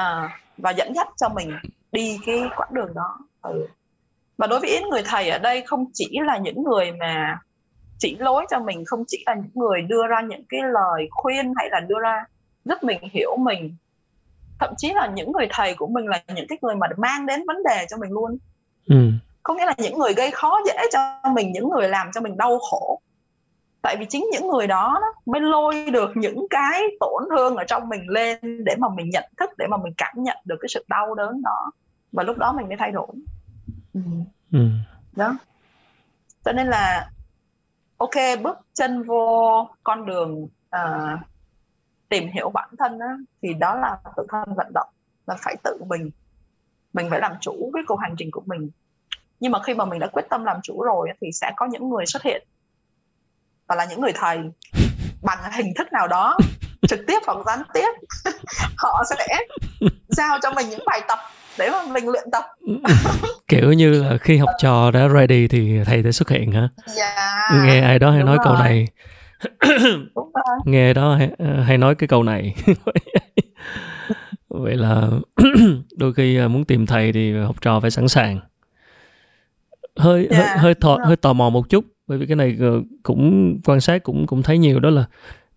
uh, 0.00 0.30
và 0.58 0.70
dẫn 0.70 0.94
dắt 0.94 1.08
cho 1.16 1.28
mình 1.28 1.50
đi 1.92 2.18
cái 2.26 2.42
quãng 2.56 2.74
đường 2.74 2.94
đó 2.94 3.18
ừ. 3.42 3.66
và 4.36 4.46
đối 4.46 4.60
với 4.60 4.82
người 4.90 5.02
thầy 5.06 5.30
ở 5.30 5.38
đây 5.38 5.62
không 5.66 5.84
chỉ 5.92 6.18
là 6.26 6.38
những 6.38 6.62
người 6.62 6.92
mà 6.92 7.38
chỉ 7.98 8.16
lối 8.18 8.46
cho 8.50 8.60
mình 8.60 8.84
không 8.86 9.04
chỉ 9.06 9.22
là 9.26 9.34
những 9.34 9.52
người 9.54 9.82
đưa 9.82 10.06
ra 10.06 10.20
những 10.20 10.44
cái 10.48 10.60
lời 10.72 11.08
khuyên 11.10 11.52
hay 11.56 11.68
là 11.70 11.80
đưa 11.80 12.00
ra 12.02 12.24
giúp 12.64 12.82
mình 12.82 12.98
hiểu 13.12 13.36
mình 13.38 13.76
thậm 14.60 14.74
chí 14.76 14.92
là 14.92 15.06
những 15.14 15.32
người 15.32 15.46
thầy 15.50 15.74
của 15.74 15.86
mình 15.86 16.06
là 16.06 16.22
những 16.34 16.46
cái 16.48 16.58
người 16.62 16.74
mà 16.74 16.86
mang 16.96 17.26
đến 17.26 17.46
vấn 17.46 17.56
đề 17.62 17.86
cho 17.88 17.96
mình 17.96 18.10
luôn 18.10 18.38
ừ. 18.88 18.96
có 19.42 19.54
nghĩa 19.54 19.66
là 19.66 19.74
những 19.78 19.98
người 19.98 20.14
gây 20.14 20.30
khó 20.30 20.60
dễ 20.66 20.76
cho 20.92 21.30
mình 21.34 21.52
những 21.52 21.68
người 21.68 21.88
làm 21.88 22.10
cho 22.14 22.20
mình 22.20 22.36
đau 22.36 22.58
khổ 22.58 23.00
tại 23.82 23.96
vì 23.96 24.06
chính 24.06 24.26
những 24.32 24.48
người 24.48 24.66
đó, 24.66 24.98
đó 25.00 25.06
mới 25.26 25.40
lôi 25.40 25.86
được 25.92 26.10
những 26.14 26.46
cái 26.50 26.82
tổn 27.00 27.22
thương 27.30 27.56
ở 27.56 27.64
trong 27.64 27.88
mình 27.88 28.08
lên 28.08 28.64
để 28.64 28.76
mà 28.78 28.88
mình 28.96 29.10
nhận 29.10 29.24
thức 29.36 29.50
để 29.58 29.66
mà 29.66 29.76
mình 29.76 29.92
cảm 29.96 30.14
nhận 30.16 30.36
được 30.44 30.56
cái 30.60 30.68
sự 30.68 30.84
đau 30.88 31.14
đớn 31.14 31.42
đó 31.42 31.70
và 32.12 32.22
lúc 32.22 32.36
đó 32.38 32.52
mình 32.52 32.68
mới 32.68 32.76
thay 32.76 32.90
đổi 32.90 33.08
ừ. 33.94 34.00
Ừ. 34.52 34.68
đó 35.16 35.36
cho 36.44 36.52
nên 36.52 36.66
là 36.66 37.10
ok 37.96 38.42
bước 38.42 38.58
chân 38.74 39.02
vô 39.02 39.68
con 39.84 40.06
đường 40.06 40.48
uh, 40.76 41.20
tìm 42.12 42.28
hiểu 42.34 42.50
bản 42.50 42.68
thân 42.78 42.98
á, 42.98 43.16
thì 43.42 43.54
đó 43.54 43.74
là 43.74 43.96
tự 44.16 44.26
thân 44.28 44.54
vận 44.56 44.66
động 44.74 44.88
là 45.26 45.36
phải 45.44 45.56
tự 45.64 45.78
mình 45.88 46.10
mình 46.92 47.10
phải 47.10 47.20
làm 47.20 47.32
chủ 47.40 47.70
cái 47.74 47.82
cuộc 47.86 47.96
hành 47.96 48.14
trình 48.18 48.30
của 48.30 48.42
mình 48.46 48.70
nhưng 49.40 49.52
mà 49.52 49.62
khi 49.62 49.74
mà 49.74 49.84
mình 49.84 50.00
đã 50.00 50.06
quyết 50.12 50.22
tâm 50.30 50.44
làm 50.44 50.56
chủ 50.62 50.82
rồi 50.82 51.08
thì 51.20 51.32
sẽ 51.32 51.52
có 51.56 51.66
những 51.66 51.90
người 51.90 52.06
xuất 52.06 52.22
hiện 52.22 52.46
và 53.66 53.76
là 53.76 53.84
những 53.84 54.00
người 54.00 54.12
thầy 54.14 54.38
bằng 55.22 55.38
hình 55.52 55.72
thức 55.78 55.92
nào 55.92 56.08
đó 56.08 56.38
trực 56.88 57.00
tiếp 57.06 57.18
hoặc 57.26 57.38
gián 57.46 57.62
tiếp 57.74 57.88
họ 58.78 59.02
sẽ 59.10 59.26
giao 60.08 60.38
cho 60.42 60.52
mình 60.52 60.68
những 60.68 60.84
bài 60.86 61.00
tập 61.08 61.18
để 61.58 61.70
mà 61.70 61.82
mình 61.92 62.08
luyện 62.08 62.24
tập 62.32 62.44
kiểu 63.48 63.72
như 63.72 64.02
là 64.02 64.18
khi 64.20 64.38
học 64.38 64.50
trò 64.58 64.90
đã 64.90 65.08
ready 65.08 65.48
thì 65.48 65.78
thầy 65.86 66.02
sẽ 66.02 66.12
xuất 66.12 66.28
hiện 66.28 66.52
hả 66.52 66.68
yeah, 66.96 67.16
dạ. 67.16 67.62
nghe 67.64 67.80
ai 67.80 67.98
đó 67.98 68.10
hay 68.10 68.22
nói 68.22 68.36
rồi. 68.36 68.44
câu 68.44 68.54
này 68.54 68.88
nghe 70.64 70.94
đó 70.94 71.14
hay, 71.14 71.30
hay 71.64 71.78
nói 71.78 71.94
cái 71.94 72.08
câu 72.08 72.22
này. 72.22 72.54
Vậy 74.48 74.76
là 74.76 75.10
đôi 75.96 76.14
khi 76.14 76.36
à, 76.36 76.48
muốn 76.48 76.64
tìm 76.64 76.86
thầy 76.86 77.12
thì 77.12 77.32
học 77.32 77.62
trò 77.62 77.80
phải 77.80 77.90
sẵn 77.90 78.08
sàng. 78.08 78.40
Hơi 79.96 80.28
yeah, 80.30 80.44
hơi 80.44 80.58
hơi, 80.58 80.74
thò, 80.74 80.98
hơi 81.04 81.16
tò 81.16 81.32
mò 81.32 81.50
một 81.50 81.68
chút 81.68 81.84
bởi 82.06 82.18
vì 82.18 82.26
cái 82.26 82.36
này 82.36 82.56
ờ, 82.60 82.82
cũng 83.02 83.58
quan 83.64 83.80
sát 83.80 84.02
cũng 84.02 84.26
cũng 84.26 84.42
thấy 84.42 84.58
nhiều 84.58 84.80
đó 84.80 84.90
là 84.90 85.04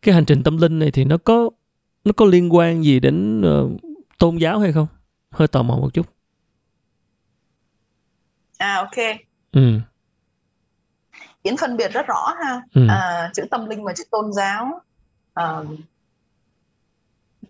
cái 0.01 0.15
hành 0.15 0.25
trình 0.25 0.43
tâm 0.43 0.57
linh 0.57 0.79
này 0.79 0.91
thì 0.91 1.05
nó 1.05 1.17
có 1.17 1.49
nó 2.05 2.11
có 2.11 2.25
liên 2.25 2.55
quan 2.55 2.83
gì 2.83 2.99
đến 2.99 3.41
uh, 3.41 3.71
tôn 4.17 4.37
giáo 4.37 4.59
hay 4.59 4.71
không? 4.71 4.87
Hơi 5.31 5.47
tò 5.47 5.63
mò 5.63 5.75
một 5.75 5.93
chút. 5.93 6.05
À 8.57 8.75
ok. 8.75 9.17
Ừ 9.51 9.79
Yến 11.45 11.57
phân 11.57 11.77
biệt 11.77 11.91
rất 11.93 12.07
rõ 12.07 12.33
ha 12.43 12.61
ừ. 12.73 12.81
à, 12.89 13.29
chữ 13.33 13.43
tâm 13.51 13.65
linh 13.69 13.83
và 13.83 13.93
chữ 13.93 14.03
tôn 14.11 14.33
giáo 14.33 14.81
à, 15.33 15.59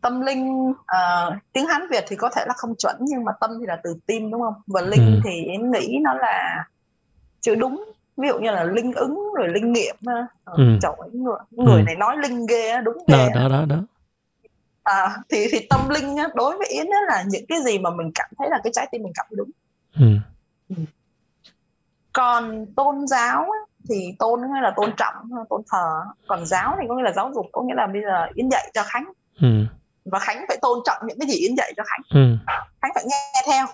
tâm 0.01 0.21
linh 0.21 0.73
à, 0.85 1.29
tiếng 1.53 1.65
Hán 1.65 1.81
Việt 1.91 2.05
thì 2.07 2.15
có 2.15 2.29
thể 2.35 2.43
là 2.47 2.53
không 2.57 2.75
chuẩn 2.75 2.95
nhưng 2.99 3.23
mà 3.25 3.31
tâm 3.41 3.51
thì 3.59 3.65
là 3.65 3.77
từ 3.83 3.95
tim 4.05 4.31
đúng 4.31 4.41
không 4.41 4.53
và 4.67 4.81
linh 4.81 5.05
ừ. 5.05 5.21
thì 5.23 5.43
Yến 5.43 5.71
nghĩ 5.71 5.97
nó 6.01 6.13
là 6.13 6.65
chữ 7.41 7.55
đúng 7.55 7.85
ví 8.17 8.27
dụ 8.27 8.39
như 8.39 8.51
là 8.51 8.63
linh 8.63 8.93
ứng 8.93 9.33
rồi 9.37 9.47
linh 9.47 9.73
nghiệm 9.73 9.95
ha 10.07 10.27
ờ, 10.43 10.53
ừ. 10.57 10.63
trời 10.81 10.93
người, 11.13 11.35
người 11.51 11.81
ừ. 11.81 11.85
này 11.85 11.95
nói 11.95 12.17
linh 12.17 12.45
ghê 12.45 12.81
đúng 12.81 12.97
ghê 13.07 13.29
đó 13.35 13.41
đó 13.41 13.49
đó, 13.49 13.65
đó. 13.65 13.77
à, 14.83 15.17
thì 15.29 15.47
thì 15.51 15.67
tâm 15.69 15.89
linh 15.89 16.17
á, 16.17 16.27
đối 16.33 16.57
với 16.57 16.67
yến 16.67 16.87
là 17.07 17.23
những 17.27 17.45
cái 17.49 17.59
gì 17.65 17.79
mà 17.79 17.89
mình 17.89 18.11
cảm 18.15 18.29
thấy 18.37 18.49
là 18.49 18.59
cái 18.63 18.73
trái 18.75 18.87
tim 18.91 19.03
mình 19.03 19.13
cảm 19.15 19.25
thấy 19.29 19.35
đúng 19.37 19.49
ừ. 19.99 20.75
còn 22.13 22.65
tôn 22.75 23.07
giáo 23.07 23.41
á, 23.41 23.59
thì 23.89 24.15
tôn 24.19 24.41
nghĩa 24.41 24.61
là 24.61 24.73
tôn 24.75 24.89
trọng 24.97 25.13
tôn 25.49 25.61
thờ 25.71 26.01
còn 26.27 26.45
giáo 26.45 26.75
thì 26.81 26.85
có 26.89 26.95
nghĩa 26.95 27.03
là 27.03 27.11
giáo 27.15 27.31
dục 27.35 27.45
có 27.51 27.61
nghĩa 27.61 27.73
là 27.75 27.87
bây 27.87 28.01
giờ 28.01 28.25
yến 28.33 28.49
dạy 28.51 28.71
cho 28.73 28.83
khánh 28.85 29.05
Ừ. 29.41 29.47
và 30.05 30.19
khánh 30.19 30.45
phải 30.47 30.57
tôn 30.61 30.79
trọng 30.85 30.97
những 31.07 31.19
cái 31.19 31.27
gì 31.29 31.35
yến 31.35 31.55
dạy 31.57 31.73
cho 31.77 31.83
khánh 31.85 32.01
Ừ. 32.09 32.37
khánh 32.81 32.91
phải 32.95 33.03
nghe 33.07 33.41
theo 33.47 33.65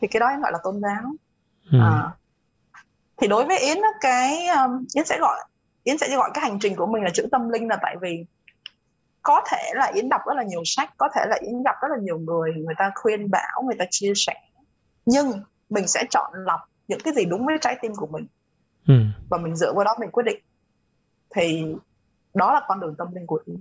thì 0.00 0.08
cái 0.08 0.20
đó 0.20 0.26
gọi 0.42 0.52
là 0.52 0.58
tôn 0.64 0.80
giáo 0.82 1.02
Ừ. 1.72 1.78
à. 1.82 2.10
thì 3.16 3.26
đối 3.28 3.44
với 3.44 3.58
yến 3.58 3.78
cái 4.00 4.46
um, 4.46 4.84
yến 4.94 5.04
sẽ 5.04 5.18
gọi 5.20 5.38
yến 5.84 5.98
sẽ 5.98 6.16
gọi 6.16 6.30
cái 6.34 6.42
hành 6.44 6.58
trình 6.58 6.76
của 6.76 6.86
mình 6.86 7.02
là 7.04 7.10
chữ 7.14 7.26
tâm 7.32 7.48
linh 7.48 7.68
là 7.68 7.76
tại 7.82 7.96
vì 8.00 8.24
có 9.22 9.42
thể 9.50 9.70
là 9.74 9.86
yến 9.94 10.08
đọc 10.08 10.20
rất 10.26 10.34
là 10.36 10.42
nhiều 10.42 10.62
sách 10.64 10.90
có 10.96 11.08
thể 11.16 11.20
là 11.28 11.36
yến 11.40 11.62
gặp 11.62 11.74
rất 11.82 11.88
là 11.90 11.96
nhiều 12.02 12.18
người 12.18 12.52
người 12.56 12.74
ta 12.78 12.90
khuyên 12.94 13.30
bảo 13.30 13.62
người 13.66 13.76
ta 13.78 13.84
chia 13.90 14.12
sẻ 14.16 14.34
nhưng 15.06 15.32
mình 15.70 15.88
sẽ 15.88 16.04
chọn 16.10 16.32
lọc 16.46 16.60
những 16.88 17.00
cái 17.04 17.14
gì 17.14 17.24
đúng 17.24 17.46
với 17.46 17.56
trái 17.60 17.76
tim 17.82 17.92
của 17.96 18.06
mình 18.06 18.26
Ừ. 18.90 19.00
và 19.28 19.38
mình 19.38 19.56
dựa 19.56 19.72
vào 19.72 19.84
đó 19.84 19.90
mình 20.00 20.10
quyết 20.10 20.22
định 20.26 20.38
thì 21.36 21.64
đó 22.34 22.52
là 22.54 22.60
con 22.68 22.80
đường 22.80 22.94
tâm 22.98 23.08
linh 23.14 23.26
của 23.26 23.40
yến 23.46 23.56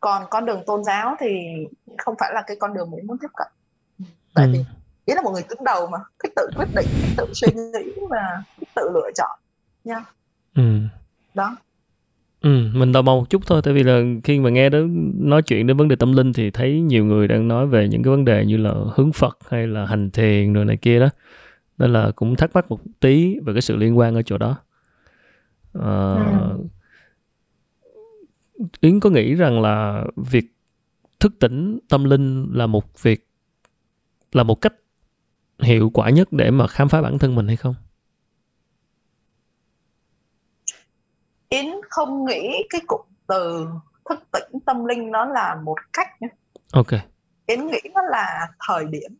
còn 0.00 0.22
con 0.30 0.46
đường 0.46 0.62
tôn 0.66 0.84
giáo 0.84 1.16
thì 1.20 1.28
không 1.98 2.14
phải 2.20 2.30
là 2.34 2.42
cái 2.46 2.56
con 2.60 2.74
đường 2.74 2.90
mình 2.90 3.06
muốn 3.06 3.18
tiếp 3.18 3.28
cận 3.36 3.46
tại 4.34 4.46
Ừ. 4.46 4.50
vì 4.52 4.64
yến 5.04 5.16
là 5.16 5.22
một 5.22 5.30
người 5.30 5.42
cứng 5.48 5.64
đầu 5.64 5.86
mà 5.86 5.98
thích 6.22 6.32
tự 6.36 6.46
quyết 6.56 6.68
định 6.74 6.86
thích 7.02 7.10
tự 7.16 7.26
suy 7.34 7.48
nghĩ 7.54 7.92
và 8.10 8.42
thích 8.60 8.68
tự 8.74 8.90
lựa 8.94 9.10
chọn 9.14 9.38
nha 9.84 10.04
Ừ. 10.54 10.62
đó 11.34 11.56
Ừ, 12.40 12.50
mình 12.74 12.92
tò 12.92 13.02
mò 13.02 13.14
một 13.14 13.30
chút 13.30 13.42
thôi 13.46 13.60
tại 13.64 13.74
vì 13.74 13.82
là 13.82 14.00
khi 14.24 14.40
mà 14.40 14.50
nghe 14.50 14.68
đến 14.70 15.12
nói 15.28 15.42
chuyện 15.42 15.66
đến 15.66 15.76
vấn 15.76 15.88
đề 15.88 15.96
tâm 15.96 16.12
linh 16.12 16.32
thì 16.32 16.50
thấy 16.50 16.80
nhiều 16.80 17.04
người 17.04 17.28
đang 17.28 17.48
nói 17.48 17.66
về 17.66 17.88
những 17.88 18.02
cái 18.02 18.10
vấn 18.10 18.24
đề 18.24 18.44
như 18.44 18.56
là 18.56 18.74
hướng 18.94 19.12
Phật 19.12 19.38
hay 19.50 19.66
là 19.66 19.86
hành 19.86 20.10
thiền 20.10 20.52
rồi 20.52 20.64
này 20.64 20.76
kia 20.76 21.00
đó 21.00 21.08
nên 21.78 21.92
là 21.92 22.10
cũng 22.16 22.36
thắc 22.36 22.50
mắc 22.54 22.68
một 22.70 22.80
tí 23.00 23.38
về 23.44 23.52
cái 23.52 23.62
sự 23.62 23.76
liên 23.76 23.98
quan 23.98 24.14
ở 24.14 24.22
chỗ 24.22 24.38
đó 24.38 24.56
Ờ, 25.72 26.16
Ừ. 26.58 26.64
Yến 28.80 29.00
có 29.00 29.10
nghĩ 29.10 29.34
rằng 29.34 29.62
là 29.62 30.04
việc 30.16 30.44
thức 31.20 31.32
tỉnh 31.40 31.78
tâm 31.88 32.04
linh 32.04 32.48
là 32.52 32.66
một 32.66 33.02
việc 33.02 33.28
là 34.32 34.42
một 34.42 34.54
cách 34.60 34.74
hiệu 35.62 35.90
quả 35.94 36.10
nhất 36.10 36.28
để 36.32 36.50
mà 36.50 36.66
khám 36.66 36.88
phá 36.88 37.02
bản 37.02 37.18
thân 37.18 37.34
mình 37.34 37.46
hay 37.46 37.56
không? 37.56 37.74
yến 41.48 41.66
không 41.90 42.24
nghĩ 42.24 42.62
cái 42.70 42.80
cụm 42.86 43.00
từ 43.26 43.66
thức 44.10 44.18
tỉnh 44.32 44.60
tâm 44.66 44.84
linh 44.84 45.10
nó 45.10 45.24
là 45.24 45.60
một 45.64 45.76
cách. 45.92 46.08
Ok. 46.72 46.86
yến 47.46 47.66
nghĩ 47.66 47.80
nó 47.94 48.02
là 48.02 48.48
thời 48.68 48.84
điểm 48.84 49.10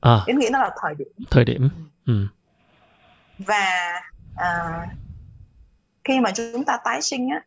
À, 0.00 0.22
yến 0.26 0.38
nghĩ 0.38 0.48
nó 0.52 0.58
là 0.58 0.70
thời 0.82 0.94
điểm 0.94 1.08
thời 1.30 1.44
điểm. 1.44 1.68
Ừ. 2.06 2.26
và 3.38 3.92
à, 4.34 4.86
khi 6.04 6.20
mà 6.20 6.30
chúng 6.34 6.64
ta 6.64 6.78
tái 6.84 7.02
sinh 7.02 7.28
á 7.30 7.42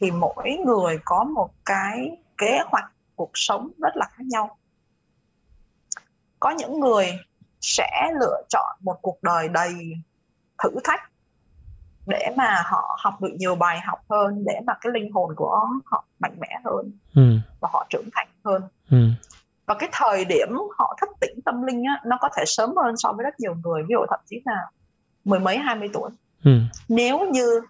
thì 0.00 0.10
mỗi 0.10 0.56
người 0.64 0.98
có 1.04 1.24
một 1.24 1.50
cái 1.64 2.10
kế 2.38 2.58
hoạch 2.66 2.92
cuộc 3.16 3.30
sống 3.34 3.70
rất 3.78 3.96
là 3.96 4.06
khác 4.10 4.24
nhau 4.26 4.58
có 6.40 6.50
những 6.50 6.80
người 6.80 7.18
sẽ 7.60 8.10
lựa 8.20 8.42
chọn 8.48 8.76
một 8.80 8.98
cuộc 9.02 9.22
đời 9.22 9.48
đầy 9.48 9.74
thử 10.62 10.70
thách 10.84 11.00
để 12.06 12.30
mà 12.36 12.62
họ 12.66 12.98
học 13.02 13.20
được 13.20 13.32
nhiều 13.38 13.54
bài 13.54 13.80
học 13.80 13.98
hơn 14.10 14.44
để 14.46 14.60
mà 14.66 14.72
cái 14.80 14.92
linh 14.92 15.12
hồn 15.12 15.34
của 15.36 15.60
họ 15.84 16.04
mạnh 16.18 16.36
mẽ 16.40 16.48
hơn 16.64 16.92
Ừ. 17.14 17.38
và 17.60 17.68
họ 17.72 17.86
trưởng 17.90 18.08
thành 18.12 18.28
hơn 18.44 18.62
Ừ. 18.90 19.08
và 19.66 19.74
cái 19.74 19.88
thời 19.92 20.24
điểm 20.24 20.48
họ 20.78 20.96
thức 21.00 21.08
tỉnh 21.20 21.40
tâm 21.44 21.62
linh 21.62 21.84
á, 21.84 22.00
nó 22.06 22.18
có 22.20 22.28
thể 22.36 22.44
sớm 22.46 22.76
hơn 22.76 22.96
so 22.96 23.12
với 23.12 23.24
rất 23.24 23.40
nhiều 23.40 23.54
người 23.64 23.82
ví 23.82 23.92
dụ 23.92 24.06
thậm 24.10 24.20
chí 24.26 24.40
là 24.44 24.70
mười 25.24 25.40
mấy 25.40 25.58
hai 25.58 25.76
mươi 25.76 25.90
tuổi 25.92 26.10
Ừ. 26.44 26.50
nếu 26.88 27.30
như 27.30 27.60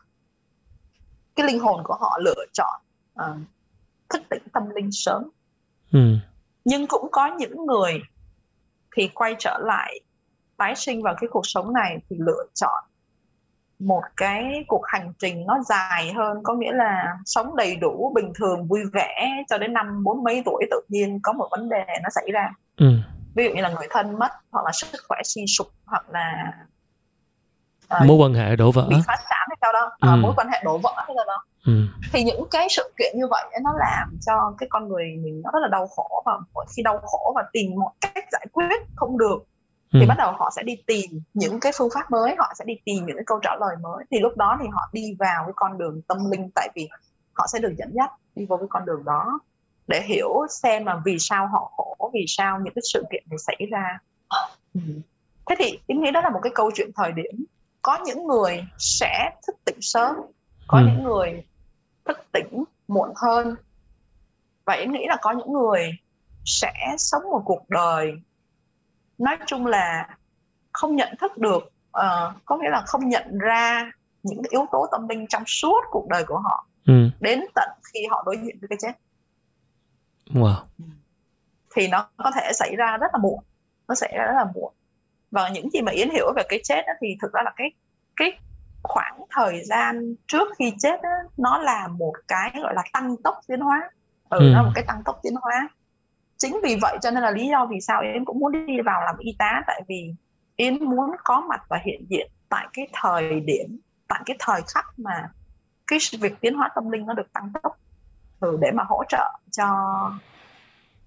cái 1.37 1.47
linh 1.47 1.59
hồn 1.59 1.81
của 1.85 1.95
họ 2.01 2.19
lựa 2.21 2.45
chọn 2.53 2.81
ờ, 3.15 3.37
thức 4.09 4.23
tỉnh 4.31 4.43
tâm 4.53 4.71
linh 4.71 4.89
sớm 4.93 5.23
Ừ. 5.93 6.17
nhưng 6.65 6.87
cũng 6.87 7.09
có 7.13 7.27
những 7.39 7.67
người 7.67 8.03
thì 8.97 9.09
quay 9.09 9.35
trở 9.39 9.59
lại 9.65 10.01
tái 10.57 10.75
sinh 10.77 11.03
vào 11.03 11.15
cái 11.21 11.29
cuộc 11.33 11.47
sống 11.47 11.73
này 11.73 11.99
thì 12.11 12.17
lựa 12.19 12.45
chọn 12.55 12.85
một 13.79 14.03
cái 14.17 14.65
cuộc 14.69 14.83
hành 14.87 15.13
trình 15.19 15.47
nó 15.47 15.59
dài 15.69 16.13
hơn 16.13 16.43
có 16.43 16.55
nghĩa 16.55 16.73
là 16.73 17.17
sống 17.25 17.57
đầy 17.57 17.77
đủ 17.77 18.13
bình 18.15 18.33
thường 18.35 18.67
vui 18.69 18.81
vẻ 18.93 19.31
cho 19.49 19.59
đến 19.59 19.73
năm 19.73 20.05
bốn 20.05 20.25
mấy 20.25 20.43
tuổi 20.45 20.65
tự 20.71 20.81
nhiên 20.89 21.21
có 21.23 21.33
một 21.33 21.49
vấn 21.51 21.69
đề 21.69 21.85
nó 22.03 22.09
xảy 22.15 22.31
ra 22.33 22.51
Ừ. 22.77 22.87
ví 23.35 23.45
dụ 23.45 23.51
như 23.55 23.63
là 23.63 23.69
người 23.69 23.87
thân 23.91 24.19
mất 24.19 24.29
hoặc 24.53 24.65
là 24.65 24.73
sức 24.73 24.87
khỏe 25.09 25.19
suy 25.25 25.45
sụp 25.59 25.67
hoặc 25.87 26.05
là 26.11 26.53
ờ, 27.89 28.01
Mối 28.07 28.17
quan 28.21 28.35
hệ 28.35 28.57
đổ 28.57 28.73
vỡ. 28.73 28.87
bị 28.91 28.97
phá 29.07 29.17
sản 29.17 29.47
hay 29.49 29.57
sao 29.63 29.73
đó 29.73 29.91
à, 30.01 30.13
Ừ. 30.13 30.17
mối 30.23 30.33
quan 30.37 30.49
hệ 30.49 30.61
đổ 30.65 30.79
vỡ 30.79 30.93
hay 30.97 31.15
sao 31.17 31.25
đó 31.27 31.45
Ừ. 31.67 31.73
thì 32.13 32.23
những 32.25 32.45
cái 32.51 32.67
sự 32.71 32.93
kiện 32.99 33.13
như 33.19 33.27
vậy 33.31 33.45
nó 33.63 33.73
làm 33.79 34.19
cho 34.27 34.55
cái 34.59 34.67
con 34.71 34.89
người 34.89 35.05
mình 35.25 35.41
nó 35.45 35.51
rất 35.53 35.59
là 35.63 35.69
đau 35.69 35.87
khổ 35.87 36.23
và 36.27 36.33
mỗi 36.55 36.67
khi 36.77 36.83
đau 36.83 36.99
khổ 37.03 37.33
và 37.37 37.45
tìm 37.53 37.71
một 37.77 37.91
cách 38.01 38.25
giải 38.33 38.47
quyết 38.53 38.83
không 38.95 39.19
được 39.19 39.39
Ừ. 39.93 39.99
thì 40.01 40.07
bắt 40.07 40.15
đầu 40.19 40.33
họ 40.39 40.51
sẽ 40.57 40.63
đi 40.63 40.77
tìm 40.87 41.11
những 41.35 41.61
cái 41.61 41.73
phương 41.79 41.89
pháp 41.95 42.11
mới 42.11 42.35
họ 42.39 42.53
sẽ 42.59 42.65
đi 42.65 42.75
tìm 42.85 43.07
những 43.07 43.17
cái 43.17 43.25
câu 43.27 43.39
trả 43.43 43.51
lời 43.61 43.77
mới 43.83 44.05
thì 44.11 44.19
lúc 44.21 44.37
đó 44.37 44.59
thì 44.61 44.67
họ 44.73 44.89
đi 44.93 45.17
vào 45.19 45.45
cái 45.45 45.53
con 45.57 45.79
đường 45.79 46.03
tâm 46.09 46.19
linh 46.31 46.51
tại 46.55 46.69
vì 46.75 46.89
họ 47.33 47.47
sẽ 47.53 47.59
được 47.59 47.75
dẫn 47.79 47.91
dắt 47.95 48.11
đi 48.35 48.47
vào 48.47 48.59
cái 48.59 48.67
con 48.71 48.87
đường 48.87 49.05
đó 49.05 49.39
để 49.87 50.03
hiểu 50.03 50.29
xem 50.51 50.85
là 50.87 51.01
vì 51.05 51.17
sao 51.21 51.47
họ 51.47 51.73
khổ 51.77 52.11
vì 52.15 52.25
sao 52.29 52.61
những 52.61 52.75
cái 52.75 52.83
sự 52.93 53.05
kiện 53.13 53.25
này 53.31 53.39
xảy 53.39 53.57
ra 53.71 53.99
Ừ. 54.75 54.81
thế 55.47 55.57
thì 55.59 55.79
em 55.87 56.01
nghĩ 56.03 56.11
đó 56.11 56.21
là 56.21 56.31
một 56.31 56.41
cái 56.43 56.53
câu 56.55 56.71
chuyện 56.75 56.91
thời 56.97 57.13
điểm 57.13 57.45
có 57.83 57.99
những 58.07 58.27
người 58.27 58.65
sẽ 58.79 59.31
thức 59.47 59.57
tỉnh 59.65 59.79
sớm 59.81 60.17
có 60.67 60.79
Ừ. 60.79 60.85
những 60.87 61.03
người 61.05 61.45
thức 62.05 62.19
tỉnh 62.33 62.65
muộn 62.89 63.13
hơn 63.17 63.55
và 64.65 64.73
em 64.75 64.93
nghĩ 64.93 65.07
là 65.09 65.17
có 65.23 65.33
những 65.33 65.53
người 65.53 65.91
sẽ 66.45 66.73
sống 66.99 67.23
một 67.31 67.43
cuộc 67.45 67.71
đời 67.71 68.13
nói 69.19 69.37
chung 69.47 69.67
là 69.67 70.09
không 70.73 70.97
nhận 70.97 71.15
thức 71.21 71.39
được 71.39 71.73
ờ, 71.91 72.33
có 72.45 72.57
nghĩa 72.57 72.71
là 72.71 72.83
không 72.87 73.09
nhận 73.09 73.39
ra 73.39 73.91
những 74.23 74.43
cái 74.43 74.49
yếu 74.51 74.67
tố 74.73 74.87
tâm 74.93 75.09
linh 75.09 75.27
trong 75.29 75.43
suốt 75.47 75.81
cuộc 75.91 76.07
đời 76.09 76.25
của 76.25 76.39
họ 76.39 76.67
Ừ. 76.87 77.11
đến 77.21 77.45
tận 77.55 77.69
khi 77.93 78.01
họ 78.11 78.23
đối 78.27 78.37
diện 78.37 78.57
với 78.61 78.69
cái 78.69 78.79
chết 78.83 78.93
Wow. 80.27 80.55
thì 81.77 81.89
nó 81.89 82.09
có 82.17 82.31
thể 82.35 82.53
xảy 82.55 82.77
ra 82.77 82.97
rất 82.97 83.07
là 83.13 83.19
muộn 83.23 83.41
nó 83.89 83.95
xảy 83.95 84.13
ra 84.17 84.25
rất 84.25 84.33
là 84.37 84.47
muộn 84.55 84.75
và 85.31 85.49
những 85.49 85.71
gì 85.71 85.81
mà 85.81 85.93
yến 85.93 86.11
hiểu 86.11 86.33
về 86.37 86.43
cái 86.49 86.61
chết 86.65 86.85
á, 86.87 86.93
thì 87.01 87.17
thực 87.23 87.33
ra 87.33 87.43
là 87.45 87.53
cái 87.57 87.71
cái 88.17 88.39
khoảng 88.83 89.21
thời 89.31 89.65
gian 89.65 90.15
trước 90.27 90.49
khi 90.59 90.73
chết 90.79 91.01
á, 91.03 91.11
nó 91.37 91.59
là 91.59 91.89
một 91.89 92.13
cái 92.29 92.53
gọi 92.63 92.75
là 92.75 92.83
tăng 92.93 93.17
tốc 93.25 93.41
tiến 93.49 93.61
hóa 93.61 93.91
ừ, 94.31 94.39
Ừ. 94.39 94.51
nó 94.53 94.57
là 94.57 94.63
một 94.63 94.73
cái 94.75 94.85
tăng 94.85 95.03
tốc 95.05 95.21
tiến 95.23 95.35
hóa 95.43 95.69
chính 96.39 96.61
vì 96.63 96.77
vậy 96.83 96.99
cho 97.03 97.11
nên 97.11 97.23
là 97.23 97.31
lý 97.31 97.49
do 97.49 97.67
vì 97.71 97.81
sao 97.81 98.03
yến 98.03 98.25
cũng 98.25 98.39
muốn 98.41 98.53
đi 98.67 98.81
vào 98.87 99.01
làm 99.07 99.17
y 99.19 99.37
tá 99.39 99.63
tại 99.67 99.83
vì 99.89 100.15
yến 100.57 100.85
muốn 100.85 101.11
có 101.25 101.41
mặt 101.49 101.61
và 101.69 101.79
hiện 101.87 102.07
diện 102.11 102.31
tại 102.49 102.67
cái 102.73 102.89
thời 102.93 103.41
điểm 103.41 103.79
tại 104.09 104.23
cái 104.27 104.37
thời 104.41 104.61
khắc 104.75 104.85
mà 104.99 105.29
cái 105.87 105.99
việc 106.21 106.33
tiến 106.41 106.55
hóa 106.55 106.71
tâm 106.75 106.91
linh 106.91 107.07
nó 107.07 107.15
được 107.15 107.33
tăng 107.33 107.53
tốc 107.63 107.73
ừ, 108.41 108.59
để 108.61 108.71
mà 108.75 108.85
hỗ 108.89 109.03
trợ 109.09 109.33
cho 109.53 109.67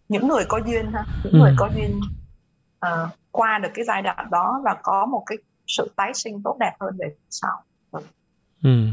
những 0.08 0.28
người 0.28 0.46
có 0.50 0.60
duyên 0.66 0.92
ha 0.94 1.06
những 1.24 1.34
Ừ. 1.34 1.40
người 1.40 1.54
có 1.58 1.70
duyên 1.76 2.02
ờ, 2.80 3.10
qua 3.32 3.60
được 3.60 3.70
cái 3.74 3.86
giai 3.86 4.02
đoạn 4.02 4.28
đó 4.32 4.62
và 4.64 4.76
có 4.84 5.06
một 5.06 5.24
cái 5.26 5.38
sự 5.68 5.94
tái 5.96 6.12
sinh 6.14 6.42
tốt 6.44 6.58
đẹp 6.60 6.74
hơn 6.80 6.98
về 7.00 7.16
sau 7.30 7.64
Ừ. 8.64 8.88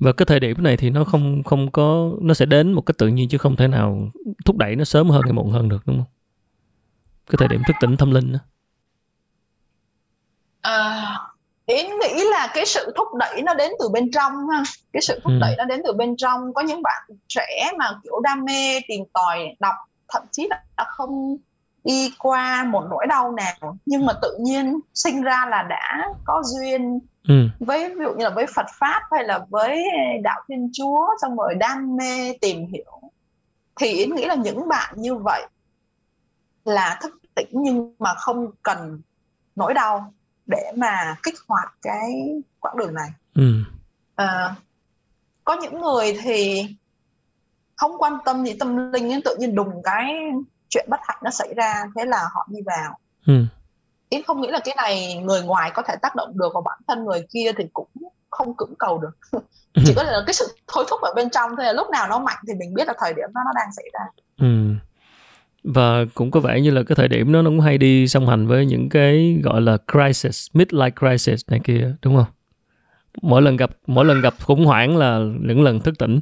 Và 0.00 0.12
cái 0.12 0.26
thời 0.26 0.40
điểm 0.40 0.62
này 0.62 0.76
thì 0.76 0.90
nó 0.90 1.04
không 1.04 1.42
không 1.42 1.70
có 1.70 2.10
nó 2.20 2.34
sẽ 2.34 2.46
đến 2.46 2.72
một 2.72 2.80
cách 2.80 2.98
tự 2.98 3.08
nhiên 3.08 3.28
chứ 3.28 3.38
không 3.38 3.56
thể 3.56 3.68
nào 3.68 4.08
thúc 4.44 4.56
đẩy 4.56 4.76
nó 4.76 4.84
sớm 4.84 5.10
hơn 5.10 5.24
hay 5.24 5.32
muộn 5.32 5.50
hơn 5.50 5.68
được 5.68 5.86
đúng 5.86 5.96
không? 5.96 6.06
Cái 7.26 7.36
thời 7.38 7.48
điểm 7.48 7.64
thức 7.64 7.76
tỉnh 7.80 7.96
tâm 7.96 8.10
linh 8.10 8.32
đó. 8.32 8.38
À, 10.62 11.04
Yến 11.66 11.86
nghĩ 11.86 12.24
là 12.32 12.50
cái 12.54 12.66
sự 12.66 12.92
thúc 12.96 13.08
đẩy 13.18 13.42
nó 13.42 13.54
đến 13.54 13.72
từ 13.80 13.88
bên 13.88 14.10
trong 14.10 14.32
ha 14.52 14.62
cái 14.92 15.02
sự 15.02 15.20
thúc 15.22 15.32
Ừ. 15.32 15.38
đẩy 15.40 15.54
nó 15.58 15.64
đến 15.64 15.80
từ 15.84 15.92
bên 15.92 16.16
trong 16.16 16.54
có 16.54 16.62
những 16.62 16.82
bạn 16.82 17.02
trẻ 17.28 17.72
mà 17.78 18.00
kiểu 18.02 18.20
đam 18.20 18.44
mê 18.44 18.80
tìm 18.88 19.04
tòi 19.12 19.56
đọc 19.60 19.74
thậm 20.08 20.22
chí 20.32 20.46
là 20.50 20.62
đã 20.76 20.84
không 20.88 21.36
đi 21.84 22.12
qua 22.18 22.64
một 22.64 22.84
nỗi 22.90 23.06
đau 23.08 23.32
nào 23.32 23.78
nhưng 23.86 24.06
mà 24.06 24.12
tự 24.22 24.38
nhiên 24.40 24.80
sinh 24.94 25.22
ra 25.22 25.46
là 25.50 25.62
đã 25.62 26.08
có 26.24 26.42
duyên 26.44 26.98
Ừ. 27.28 27.48
với 27.60 27.88
ví 27.88 28.04
dụ 28.04 28.14
như 28.14 28.24
là 28.24 28.30
với 28.30 28.46
Phật 28.54 28.66
pháp 28.78 29.02
hay 29.10 29.24
là 29.24 29.46
với 29.50 29.84
đạo 30.22 30.42
Thiên 30.48 30.70
Chúa 30.72 31.06
xong 31.22 31.36
rồi 31.36 31.54
đam 31.54 31.96
mê 31.96 32.32
tìm 32.40 32.66
hiểu 32.72 33.00
thì 33.80 33.86
Yến 33.92 34.14
nghĩ 34.14 34.24
là 34.24 34.34
những 34.34 34.68
bạn 34.68 34.94
như 34.96 35.14
vậy 35.14 35.46
là 36.64 36.98
thức 37.02 37.18
tỉnh 37.34 37.48
nhưng 37.52 37.94
mà 37.98 38.14
không 38.14 38.50
cần 38.62 39.00
nỗi 39.56 39.74
đau 39.74 40.12
để 40.46 40.72
mà 40.76 41.16
kích 41.22 41.34
hoạt 41.48 41.74
cái 41.82 42.32
quãng 42.60 42.76
đường 42.76 42.94
này 42.94 43.10
Ừ. 43.34 43.52
Ờ, 44.14 44.54
có 45.44 45.56
những 45.62 45.80
người 45.80 46.18
thì 46.22 46.66
không 47.76 47.92
quan 47.98 48.18
tâm 48.24 48.44
gì 48.44 48.56
tâm 48.60 48.92
linh 48.92 49.20
tự 49.24 49.36
nhiên 49.36 49.54
đùng 49.54 49.82
cái 49.84 50.14
chuyện 50.68 50.86
bất 50.90 51.00
hạnh 51.02 51.18
nó 51.22 51.30
xảy 51.30 51.54
ra 51.56 51.84
thế 51.96 52.04
là 52.04 52.18
họ 52.32 52.46
đi 52.50 52.60
vào 52.66 52.98
ừ. 53.26 53.44
Yến 54.14 54.22
không 54.22 54.40
nghĩ 54.40 54.48
là 54.48 54.60
cái 54.64 54.74
này 54.76 55.14
người 55.14 55.42
ngoài 55.42 55.70
có 55.74 55.82
thể 55.82 55.94
tác 56.02 56.16
động 56.16 56.30
được 56.34 56.54
vào 56.54 56.62
bản 56.62 56.78
thân 56.88 57.04
người 57.04 57.26
kia 57.32 57.52
thì 57.58 57.64
cũng 57.72 57.88
không 58.30 58.56
cưỡng 58.56 58.74
cầu 58.78 58.98
được. 58.98 59.40
Chỉ 59.84 59.92
có 59.96 60.02
là 60.02 60.22
cái 60.26 60.34
sự 60.34 60.56
thôi 60.66 60.84
thúc 60.88 61.00
ở 61.00 61.12
bên 61.16 61.30
trong 61.30 61.50
thôi 61.56 61.64
là 61.66 61.72
lúc 61.72 61.90
nào 61.90 62.08
nó 62.08 62.18
mạnh 62.18 62.38
thì 62.48 62.54
mình 62.54 62.74
biết 62.74 62.86
là 62.86 62.94
thời 62.98 63.14
điểm 63.14 63.28
đó 63.34 63.40
nó 63.44 63.52
đang 63.54 63.72
xảy 63.76 63.84
ra. 63.92 64.00
Ừ. 64.40 64.74
và 65.64 66.04
cũng 66.14 66.30
có 66.30 66.40
vẻ 66.40 66.60
như 66.60 66.70
là 66.70 66.82
cái 66.86 66.96
thời 66.96 67.08
điểm 67.08 67.32
đó 67.32 67.42
nó 67.42 67.50
cũng 67.50 67.60
hay 67.60 67.78
đi 67.78 68.08
song 68.08 68.26
hành 68.26 68.46
với 68.46 68.66
những 68.66 68.88
cái 68.88 69.40
gọi 69.44 69.60
là 69.60 69.76
crisis 69.92 70.50
midlife 70.52 70.90
crisis 70.90 71.40
này 71.50 71.60
kia 71.64 71.94
đúng 72.02 72.16
không? 72.16 72.32
Mỗi 73.22 73.42
lần 73.42 73.56
gặp 73.56 73.70
mỗi 73.86 74.04
lần 74.04 74.20
gặp 74.20 74.34
khủng 74.42 74.66
hoảng 74.66 74.96
là 74.96 75.18
những 75.40 75.62
lần 75.62 75.80
thức 75.80 75.94
tỉnh. 75.98 76.20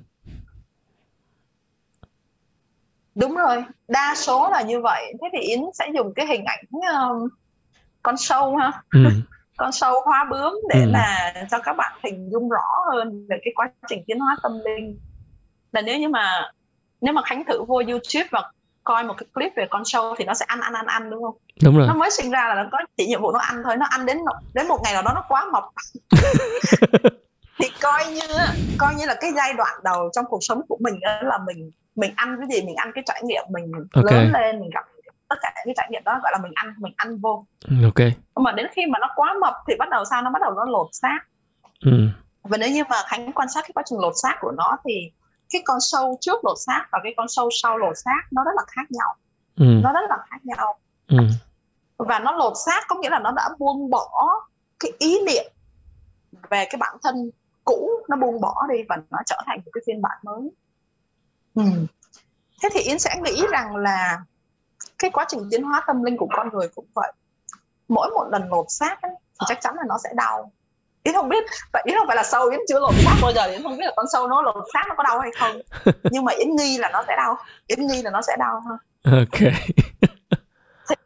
Đúng 3.14 3.34
rồi 3.34 3.64
đa 3.88 4.14
số 4.16 4.50
là 4.50 4.62
như 4.62 4.80
vậy. 4.80 5.12
Thế 5.22 5.28
thì 5.32 5.38
yến 5.38 5.60
sẽ 5.74 5.88
dùng 5.94 6.14
cái 6.14 6.26
hình 6.26 6.44
ảnh 6.44 6.64
uh, 6.76 7.32
con 8.02 8.16
sâu 8.16 8.56
ha 8.56 8.72
ừ. 8.90 9.00
con 9.56 9.72
sâu 9.72 9.94
hóa 10.04 10.26
bướm 10.30 10.54
để 10.68 10.80
ừ. 10.80 10.90
là 10.90 11.34
cho 11.50 11.58
các 11.58 11.76
bạn 11.76 11.92
hình 12.04 12.30
dung 12.32 12.48
rõ 12.48 12.68
hơn 12.92 13.26
về 13.28 13.36
cái 13.44 13.52
quá 13.56 13.70
trình 13.88 14.04
tiến 14.06 14.18
hóa 14.18 14.36
tâm 14.42 14.52
linh 14.64 14.98
là 15.72 15.80
nếu 15.80 15.98
như 15.98 16.08
mà 16.08 16.50
nếu 17.00 17.12
mà 17.12 17.22
khánh 17.24 17.44
thử 17.44 17.64
vô 17.64 17.82
youtube 17.88 18.28
và 18.30 18.50
coi 18.84 19.04
một 19.04 19.14
cái 19.18 19.26
clip 19.34 19.52
về 19.56 19.66
con 19.70 19.84
sâu 19.84 20.14
thì 20.18 20.24
nó 20.24 20.34
sẽ 20.34 20.44
ăn 20.48 20.60
ăn 20.60 20.72
ăn 20.72 20.86
ăn 20.86 21.10
đúng 21.10 21.22
không 21.22 21.34
đúng 21.64 21.78
rồi 21.78 21.86
nó 21.86 21.94
mới 21.94 22.10
sinh 22.10 22.30
ra 22.30 22.48
là 22.48 22.54
nó 22.54 22.68
có 22.72 22.78
chỉ 22.96 23.06
nhiệm 23.06 23.22
vụ 23.22 23.32
nó 23.32 23.38
ăn 23.38 23.62
thôi 23.64 23.76
nó 23.76 23.86
ăn 23.90 24.06
đến 24.06 24.18
đến 24.54 24.68
một 24.68 24.80
ngày 24.84 24.92
nào 24.92 25.02
đó 25.02 25.12
nó 25.14 25.24
quá 25.28 25.46
mập 25.52 25.64
thì 27.58 27.68
coi 27.82 28.06
như 28.06 28.36
coi 28.78 28.94
như 28.94 29.06
là 29.06 29.14
cái 29.20 29.30
giai 29.36 29.52
đoạn 29.52 29.80
đầu 29.84 30.10
trong 30.12 30.24
cuộc 30.28 30.38
sống 30.40 30.60
của 30.68 30.78
mình 30.80 31.00
đó 31.00 31.22
là 31.22 31.38
mình 31.46 31.70
mình 31.96 32.12
ăn 32.16 32.36
cái 32.38 32.48
gì 32.50 32.66
mình 32.66 32.76
ăn 32.76 32.90
cái 32.94 33.04
trải 33.06 33.22
nghiệm 33.24 33.42
mình 33.50 33.72
okay. 33.94 34.14
lớn 34.14 34.32
lên 34.32 34.60
mình 34.60 34.70
gặp 34.74 34.84
tất 35.32 35.38
cả 35.42 35.52
những 35.54 35.74
cái 35.74 35.74
trải 35.76 35.88
nghiệm 35.90 36.04
đó 36.04 36.20
gọi 36.22 36.32
là 36.32 36.38
mình 36.42 36.52
ăn 36.54 36.74
mình 36.78 36.92
ăn 36.96 37.18
vô 37.18 37.46
ừ, 37.68 37.74
ok 37.84 38.08
mà 38.36 38.52
đến 38.52 38.66
khi 38.72 38.82
mà 38.86 38.98
nó 38.98 39.08
quá 39.16 39.34
mập 39.40 39.54
thì 39.68 39.74
bắt 39.78 39.88
đầu 39.90 40.04
sao 40.04 40.22
nó 40.22 40.30
bắt 40.30 40.42
đầu 40.42 40.54
nó 40.54 40.64
lột 40.64 40.88
xác 40.92 41.18
ừ. 41.84 42.08
và 42.42 42.58
nếu 42.58 42.70
như 42.70 42.82
mà 42.90 42.96
khánh 43.06 43.32
quan 43.32 43.48
sát 43.48 43.60
cái 43.62 43.70
quá 43.74 43.82
trình 43.86 43.98
lột 43.98 44.12
xác 44.22 44.36
của 44.40 44.50
nó 44.50 44.76
thì 44.84 45.10
cái 45.52 45.62
con 45.64 45.80
sâu 45.80 46.18
trước 46.20 46.44
lột 46.44 46.56
xác 46.66 46.86
và 46.92 46.98
cái 47.02 47.14
con 47.16 47.28
sâu 47.28 47.48
sau 47.62 47.78
lột 47.78 47.98
xác 48.04 48.22
nó 48.30 48.44
rất 48.44 48.52
là 48.56 48.62
khác 48.68 48.90
nhau 48.90 49.14
ừ. 49.56 49.80
nó 49.82 49.92
rất 49.92 50.00
là 50.08 50.16
khác 50.30 50.38
nhau 50.44 50.78
ừ. 51.06 51.16
và 51.96 52.18
nó 52.18 52.32
lột 52.32 52.52
xác 52.66 52.84
có 52.88 52.96
nghĩa 52.96 53.10
là 53.10 53.18
nó 53.18 53.32
đã 53.36 53.48
buông 53.58 53.90
bỏ 53.90 54.30
cái 54.80 54.92
ý 54.98 55.18
niệm 55.26 55.52
về 56.50 56.66
cái 56.70 56.76
bản 56.80 56.96
thân 57.02 57.30
cũ 57.64 57.90
nó 58.08 58.16
buông 58.16 58.40
bỏ 58.40 58.66
đi 58.72 58.82
và 58.88 58.96
nó 59.10 59.18
trở 59.26 59.36
thành 59.46 59.60
một 59.64 59.70
cái 59.72 59.82
phiên 59.86 60.02
bản 60.02 60.18
mới 60.22 60.50
ừ. 61.54 61.62
thế 62.62 62.68
thì 62.72 62.80
yến 62.80 62.98
sẽ 62.98 63.20
nghĩ 63.22 63.42
rằng 63.50 63.76
là 63.76 64.20
cái 65.02 65.10
quá 65.10 65.24
trình 65.28 65.40
tiến 65.50 65.62
hóa 65.62 65.82
tâm 65.86 66.02
linh 66.02 66.16
của 66.16 66.28
con 66.36 66.48
người 66.52 66.68
cũng 66.74 66.86
vậy. 66.94 67.12
Mỗi 67.88 68.10
một 68.10 68.28
lần 68.30 68.48
lột 68.50 68.66
xác 68.68 69.02
ấy, 69.02 69.12
thì 69.12 69.44
chắc 69.48 69.58
chắn 69.60 69.74
là 69.76 69.82
nó 69.88 69.98
sẽ 70.04 70.10
đau. 70.14 70.52
Yến 71.02 71.14
không 71.14 71.28
biết 71.28 71.44
vậy 71.72 71.82
yến 71.86 71.98
không 71.98 72.06
phải 72.06 72.16
là 72.16 72.22
sâu 72.22 72.48
yến 72.48 72.60
chưa 72.68 72.80
lột 72.80 72.94
xác 73.04 73.14
bao 73.22 73.32
giờ 73.32 73.44
yến 73.44 73.62
không 73.62 73.76
biết 73.76 73.84
là 73.84 73.92
con 73.96 74.06
sâu 74.12 74.28
nó 74.28 74.42
lột 74.42 74.64
xác 74.72 74.84
nó 74.88 74.94
có 74.94 75.02
đau 75.02 75.20
hay 75.20 75.30
không. 75.38 75.60
Nhưng 76.10 76.24
mà 76.24 76.32
yến 76.32 76.56
nghi 76.56 76.78
là 76.78 76.90
nó 76.92 77.04
sẽ 77.08 77.16
đau. 77.16 77.36
Yến 77.66 77.86
nghi 77.86 78.02
là 78.02 78.10
nó 78.10 78.22
sẽ 78.22 78.36
đau 78.38 78.62
hơn. 78.68 78.78
Ok. 79.04 79.40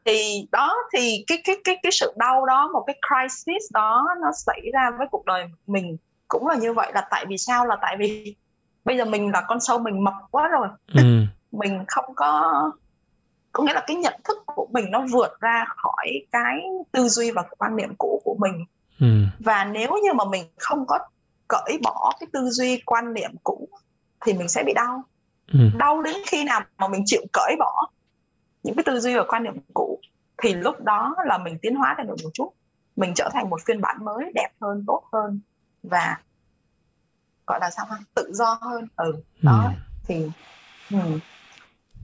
Thì 0.04 0.48
đó 0.52 0.74
thì 0.92 1.24
cái 1.26 1.38
cái 1.44 1.56
cái 1.64 1.78
cái 1.82 1.92
sự 1.92 2.12
đau 2.16 2.46
đó 2.46 2.68
một 2.72 2.84
cái 2.86 2.96
crisis 3.08 3.72
đó 3.72 4.08
nó 4.22 4.32
xảy 4.32 4.60
ra 4.72 4.90
với 4.98 5.06
cuộc 5.10 5.24
đời 5.24 5.44
mình 5.66 5.96
cũng 6.28 6.46
là 6.46 6.54
như 6.54 6.72
vậy. 6.72 6.92
Là 6.94 7.08
tại 7.10 7.26
vì 7.28 7.38
sao? 7.38 7.66
Là 7.66 7.76
tại 7.82 7.96
vì 7.98 8.34
bây 8.84 8.96
giờ 8.96 9.04
mình 9.04 9.30
là 9.32 9.42
con 9.48 9.60
sâu 9.60 9.78
mình 9.78 10.04
mập 10.04 10.14
quá 10.30 10.48
rồi. 10.48 10.68
Ừ. 10.94 11.02
mình 11.52 11.84
không 11.88 12.14
có 12.14 12.70
có 13.56 13.64
nghĩa 13.64 13.72
là 13.72 13.84
cái 13.86 13.96
nhận 13.96 14.14
thức 14.24 14.38
của 14.46 14.68
mình 14.72 14.90
nó 14.90 15.04
vượt 15.12 15.40
ra 15.40 15.64
khỏi 15.66 16.06
cái 16.32 16.62
tư 16.92 17.08
duy 17.08 17.30
và 17.30 17.42
quan 17.58 17.76
niệm 17.76 17.94
cũ 17.98 18.22
của 18.24 18.36
mình 18.40 18.64
ừ. 19.00 19.06
và 19.38 19.64
nếu 19.64 19.90
như 20.04 20.12
mà 20.12 20.24
mình 20.24 20.44
không 20.56 20.86
có 20.86 20.98
cởi 21.48 21.78
bỏ 21.82 22.12
cái 22.20 22.26
tư 22.32 22.48
duy 22.50 22.82
quan 22.86 23.14
niệm 23.14 23.30
cũ 23.44 23.68
thì 24.26 24.32
mình 24.32 24.48
sẽ 24.48 24.62
bị 24.66 24.72
đau 24.74 25.02
ừ. 25.52 25.58
đau 25.78 26.02
đến 26.02 26.14
khi 26.26 26.44
nào 26.44 26.60
mà 26.78 26.88
mình 26.88 27.02
chịu 27.06 27.22
cởi 27.32 27.56
bỏ 27.58 27.90
những 28.62 28.74
cái 28.76 28.84
tư 28.86 29.00
duy 29.00 29.16
và 29.16 29.24
quan 29.28 29.44
niệm 29.44 29.54
cũ 29.74 30.00
thì 30.42 30.54
lúc 30.54 30.80
đó 30.80 31.14
là 31.26 31.38
mình 31.38 31.58
tiến 31.62 31.74
hóa 31.74 31.94
thêm 31.98 32.06
được 32.06 32.16
một 32.24 32.30
chút 32.34 32.52
mình 32.96 33.12
trở 33.14 33.30
thành 33.32 33.50
một 33.50 33.60
phiên 33.66 33.80
bản 33.80 34.04
mới 34.04 34.32
đẹp 34.34 34.50
hơn 34.60 34.84
tốt 34.86 35.02
hơn 35.12 35.40
và 35.82 36.18
gọi 37.46 37.58
là 37.60 37.70
sao 37.70 37.86
ha 37.90 37.96
tự 38.14 38.30
do 38.32 38.58
hơn 38.60 38.88
ừ 38.96 39.12
đó 39.42 39.64
ừ. 39.64 39.70
thì 40.06 40.30
ừ. 40.90 40.98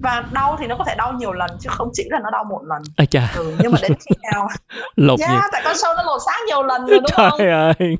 Và 0.02 0.24
đau 0.32 0.56
thì 0.60 0.66
nó 0.66 0.76
có 0.76 0.84
thể 0.84 0.94
đau 0.98 1.12
nhiều 1.12 1.32
lần 1.32 1.50
chứ 1.60 1.68
không 1.72 1.90
chỉ 1.92 2.04
là 2.10 2.18
nó 2.22 2.30
đau 2.30 2.44
một 2.44 2.60
lần 2.64 2.82
à 2.96 3.04
chà. 3.04 3.32
ừ, 3.36 3.54
nhưng 3.62 3.72
mà 3.72 3.78
đến 3.82 3.92
khi 3.94 4.14
nào 4.32 4.48
lột 4.96 5.20
yeah, 5.20 5.32
yeah, 5.32 5.44
tại 5.52 5.62
con 5.64 5.76
sâu 5.76 5.94
nó 5.96 6.02
lột 6.02 6.20
xác 6.26 6.38
nhiều 6.46 6.62
lần 6.62 6.86
rồi 6.86 6.98
đúng 6.98 7.10
Trời 7.16 7.30
không 7.30 7.40
ơi. 7.48 7.74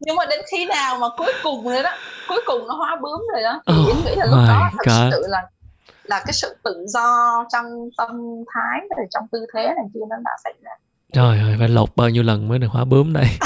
nhưng 0.00 0.16
mà 0.16 0.24
đến 0.26 0.40
khi 0.50 0.66
nào 0.66 0.98
mà 0.98 1.06
cuối 1.16 1.32
cùng 1.42 1.68
rồi 1.68 1.82
đó 1.82 1.90
cuối 2.28 2.40
cùng 2.46 2.66
nó 2.68 2.74
hóa 2.74 2.96
bướm 3.02 3.20
rồi 3.32 3.42
đó 3.42 3.60
thì 3.66 3.74
Oh 3.82 3.86
yến 3.88 3.96
nghĩ 4.04 4.14
là 4.16 4.24
lúc 4.26 4.38
đó 4.48 4.70
thật 4.72 4.84
God. 4.86 5.12
sự 5.12 5.22
là 5.28 5.42
là 6.04 6.18
cái 6.26 6.32
sự 6.32 6.56
tự 6.64 6.84
do 6.88 7.44
trong 7.52 7.64
tâm 7.98 8.08
thái 8.54 8.80
rồi 8.96 9.06
trong 9.10 9.24
tư 9.32 9.46
thế 9.54 9.62
này 9.62 9.84
kia 9.94 10.00
nó 10.10 10.16
đã 10.24 10.30
xảy 10.44 10.52
ra 10.62 10.70
Trời 11.12 11.38
ơi, 11.38 11.56
phải 11.58 11.68
lột 11.68 11.88
bao 11.96 12.08
nhiêu 12.08 12.22
lần 12.22 12.48
mới 12.48 12.58
được 12.58 12.66
hóa 12.70 12.84
bướm 12.84 13.12
đây. 13.12 13.24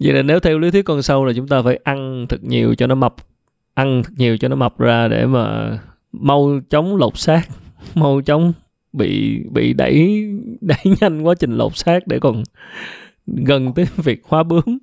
Vậy 0.00 0.12
là 0.12 0.22
nếu 0.22 0.40
theo 0.40 0.58
lý 0.58 0.70
thuyết 0.70 0.84
con 0.84 1.02
sâu 1.02 1.24
là 1.24 1.32
chúng 1.36 1.48
ta 1.48 1.62
phải 1.62 1.78
ăn 1.84 2.26
thật 2.28 2.44
nhiều 2.44 2.74
cho 2.74 2.86
nó 2.86 2.94
mập, 2.94 3.14
ăn 3.74 4.02
thật 4.04 4.12
nhiều 4.16 4.36
cho 4.36 4.48
nó 4.48 4.56
mập 4.56 4.78
ra 4.78 5.08
để 5.08 5.26
mà 5.26 5.78
mau 6.12 6.60
chóng 6.70 6.96
lột 6.96 7.18
xác, 7.18 7.40
mau 7.94 8.20
chóng 8.26 8.52
bị 8.92 9.40
bị 9.50 9.72
đẩy 9.72 10.24
đẩy 10.60 10.94
nhanh 11.00 11.22
quá 11.22 11.34
trình 11.40 11.56
lột 11.56 11.76
xác 11.76 12.06
để 12.06 12.18
còn 12.20 12.42
gần 13.26 13.72
tới 13.74 13.86
việc 13.96 14.22
hóa 14.28 14.42
bướm. 14.42 14.78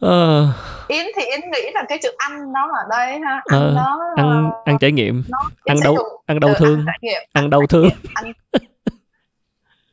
Ờ, 0.00 0.46
yến 0.88 1.06
thì 1.16 1.22
yến 1.24 1.40
nghĩ 1.40 1.70
là 1.74 1.84
cái 1.88 1.98
chữ 2.02 2.08
ăn 2.18 2.52
nó 2.52 2.60
ở 2.60 2.82
đây 2.90 3.18
ha 3.20 3.32
ăn 3.44 3.60
Ờ, 3.60 3.72
nó 3.76 3.98
ăn 4.16 4.50
ăn 4.64 4.78
trải 4.80 4.92
nghiệm, 4.92 5.22
nó 5.28 5.38
ăn 5.64 5.76
đau 5.84 5.94
dùng- 5.94 6.20
ăn 6.26 6.40
đau 6.40 6.54
thương, 6.58 6.84
ăn 6.86 6.96
ăn 7.32 7.50
đau 7.50 7.66
thương, 7.66 7.88
ăn 8.14 8.32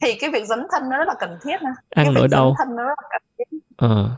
thì 0.01 0.15
cái 0.19 0.29
việc 0.29 0.45
dấn 0.45 0.67
thân 0.71 0.89
nó 0.89 0.97
rất 0.97 1.07
là 1.07 1.13
cần 1.19 1.37
thiết 1.43 1.57
nè 1.61 1.69
ăn 1.69 1.75
cái 1.95 2.05
việc 2.05 2.11
nỗi 2.15 2.27
dấn 2.31 2.37
đau. 2.39 2.55
thân 2.57 2.75
nó 2.75 2.83
rất 2.83 2.99
là 3.01 3.07
cần 3.11 3.21
thiết. 3.37 3.57
Ờ, 3.77 4.09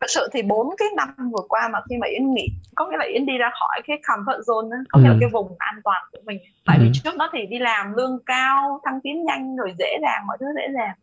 thật 0.00 0.06
sự 0.08 0.28
thì 0.32 0.42
bốn 0.42 0.74
cái 0.78 0.88
năm 0.96 1.14
vừa 1.32 1.42
qua 1.48 1.68
mà 1.68 1.80
khi 1.88 1.96
mà 2.00 2.06
yến 2.06 2.34
nghỉ 2.34 2.48
có 2.76 2.86
nghĩa 2.90 2.96
là 2.96 3.04
yến 3.04 3.26
đi 3.26 3.38
ra 3.38 3.50
khỏi 3.60 3.82
cái 3.86 3.96
comfort 4.02 4.40
zone 4.40 4.70
đó, 4.70 4.76
có 4.92 5.00
nghĩa 5.00 5.08
là 5.08 5.14
Ừ. 5.14 5.18
cái 5.20 5.28
vùng 5.32 5.56
an 5.58 5.74
toàn 5.84 6.02
của 6.12 6.18
mình. 6.24 6.38
Tại 6.66 6.78
vì 6.80 6.86
Ừ. 6.86 6.90
trước 6.94 7.16
đó 7.18 7.28
thì 7.32 7.46
đi 7.46 7.58
làm 7.58 7.92
lương 7.96 8.18
cao 8.26 8.80
thăng 8.84 9.00
tiến 9.02 9.24
nhanh 9.24 9.56
rồi 9.56 9.74
dễ 9.78 9.98
dàng 10.02 10.26
mọi 10.26 10.36
thứ 10.40 10.46
dễ 10.56 10.68
dàng. 10.74 10.94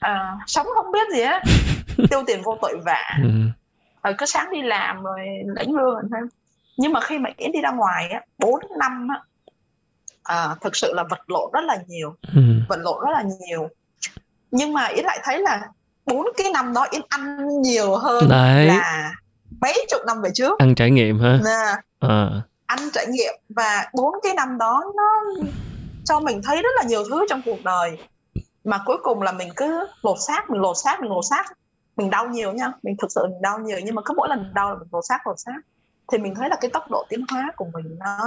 À, 0.00 0.36
sống 0.46 0.66
không 0.74 0.92
biết 0.92 1.08
gì 1.14 1.20
á 1.20 1.40
tiêu 2.10 2.22
tiền 2.26 2.40
vô 2.44 2.58
tội 2.62 2.76
vạ. 2.86 3.04
Ừ, 3.22 3.28
rồi 4.02 4.14
cứ 4.18 4.26
sáng 4.26 4.50
đi 4.52 4.62
làm 4.62 5.02
rồi 5.02 5.20
lãnh 5.46 5.74
lương 5.74 6.08
rồi 6.10 6.20
nhưng 6.76 6.92
mà 6.92 7.00
khi 7.00 7.18
mà 7.18 7.30
yến 7.36 7.52
đi 7.52 7.60
ra 7.60 7.70
ngoài 7.70 8.08
á 8.08 8.20
bốn 8.38 8.60
năm 8.78 9.08
á 9.10 9.20
à, 10.22 10.56
thực 10.60 10.76
sự 10.76 10.92
là 10.94 11.04
vật 11.10 11.30
lộn 11.30 11.50
rất 11.52 11.64
là 11.64 11.78
nhiều. 11.86 12.14
Ừ, 12.34 12.42
vật 12.68 12.78
lộn 12.80 13.04
rất 13.04 13.10
là 13.12 13.24
nhiều. 13.40 13.68
Nhưng 14.50 14.72
mà 14.72 14.86
yến 14.86 15.04
lại 15.04 15.20
thấy 15.24 15.38
là 15.38 15.68
bốn 16.06 16.26
cái 16.36 16.52
năm 16.52 16.72
đó 16.72 16.86
yến 16.90 17.02
ăn 17.08 17.48
nhiều 17.62 17.96
hơn 17.96 18.28
Đấy. 18.28 18.66
là 18.66 19.12
mấy 19.60 19.86
chục 19.90 20.00
năm 20.06 20.22
về 20.22 20.30
trước. 20.34 20.58
Ăn 20.58 20.74
trải 20.74 20.90
nghiệm 20.90 21.20
ha. 21.20 21.38
nè. 21.44 21.80
Ờ, 21.98 22.42
ăn 22.66 22.78
trải 22.92 23.06
nghiệm 23.06 23.34
và 23.48 23.90
bốn 23.94 24.14
cái 24.22 24.34
năm 24.34 24.58
đó 24.58 24.84
nó 24.96 25.42
cho 26.04 26.20
mình 26.20 26.40
thấy 26.44 26.62
rất 26.62 26.70
là 26.76 26.82
nhiều 26.82 27.04
thứ 27.10 27.26
trong 27.30 27.42
cuộc 27.44 27.64
đời. 27.64 27.98
Mà 28.64 28.82
cuối 28.86 28.96
cùng 29.02 29.22
là 29.22 29.32
mình 29.32 29.48
cứ 29.56 29.86
lột 30.02 30.16
xác 30.26 30.50
mình 30.50 30.60
lột 30.60 30.76
xác 30.84 31.00
mình 31.00 31.10
lột 31.10 31.24
xác. 31.30 31.44
Mình 31.96 32.10
đau 32.10 32.26
nhiều 32.26 32.52
nha. 32.52 32.72
Mình 32.82 32.96
thực 32.98 33.12
sự 33.12 33.22
mình 33.22 33.42
đau 33.42 33.58
nhiều. 33.58 33.78
Nhưng 33.84 33.94
mà 33.94 34.02
cứ 34.04 34.14
mỗi 34.16 34.28
lần 34.28 34.54
đau 34.54 34.70
là 34.70 34.78
mình 34.78 34.88
lột 34.92 35.04
xác 35.08 35.26
lột 35.26 35.38
xác. 35.38 35.60
Thì 36.12 36.18
mình 36.18 36.34
thấy 36.34 36.48
là 36.48 36.56
cái 36.60 36.70
tốc 36.70 36.90
độ 36.90 37.06
tiến 37.08 37.24
hóa 37.30 37.52
của 37.56 37.66
mình 37.72 37.96
nó 37.98 38.18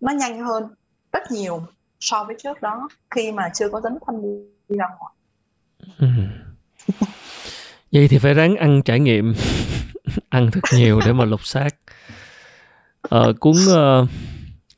nó 0.00 0.12
nhanh 0.12 0.44
hơn 0.44 0.68
rất 1.12 1.30
nhiều 1.30 1.62
so 2.00 2.24
với 2.24 2.36
trước 2.42 2.62
đó 2.62 2.88
khi 3.10 3.32
mà 3.32 3.50
chưa 3.54 3.68
có 3.68 3.80
dấn 3.80 3.98
thân 4.06 4.22
đi, 4.22 4.76
ra 4.76 4.86
ngoài. 4.98 5.12
Ừ. 5.98 6.06
Vậy 7.92 8.08
thì 8.08 8.18
phải 8.18 8.34
ráng 8.34 8.56
ăn 8.56 8.82
trải 8.82 9.00
nghiệm, 9.00 9.34
ăn 10.28 10.50
thật 10.52 10.60
nhiều 10.74 11.00
để 11.06 11.12
mà 11.12 11.24
lục 11.24 11.44
xác. 11.44 11.68
Ờ, 13.02 13.32
cuốn 13.40 13.52
uh, 13.52 14.08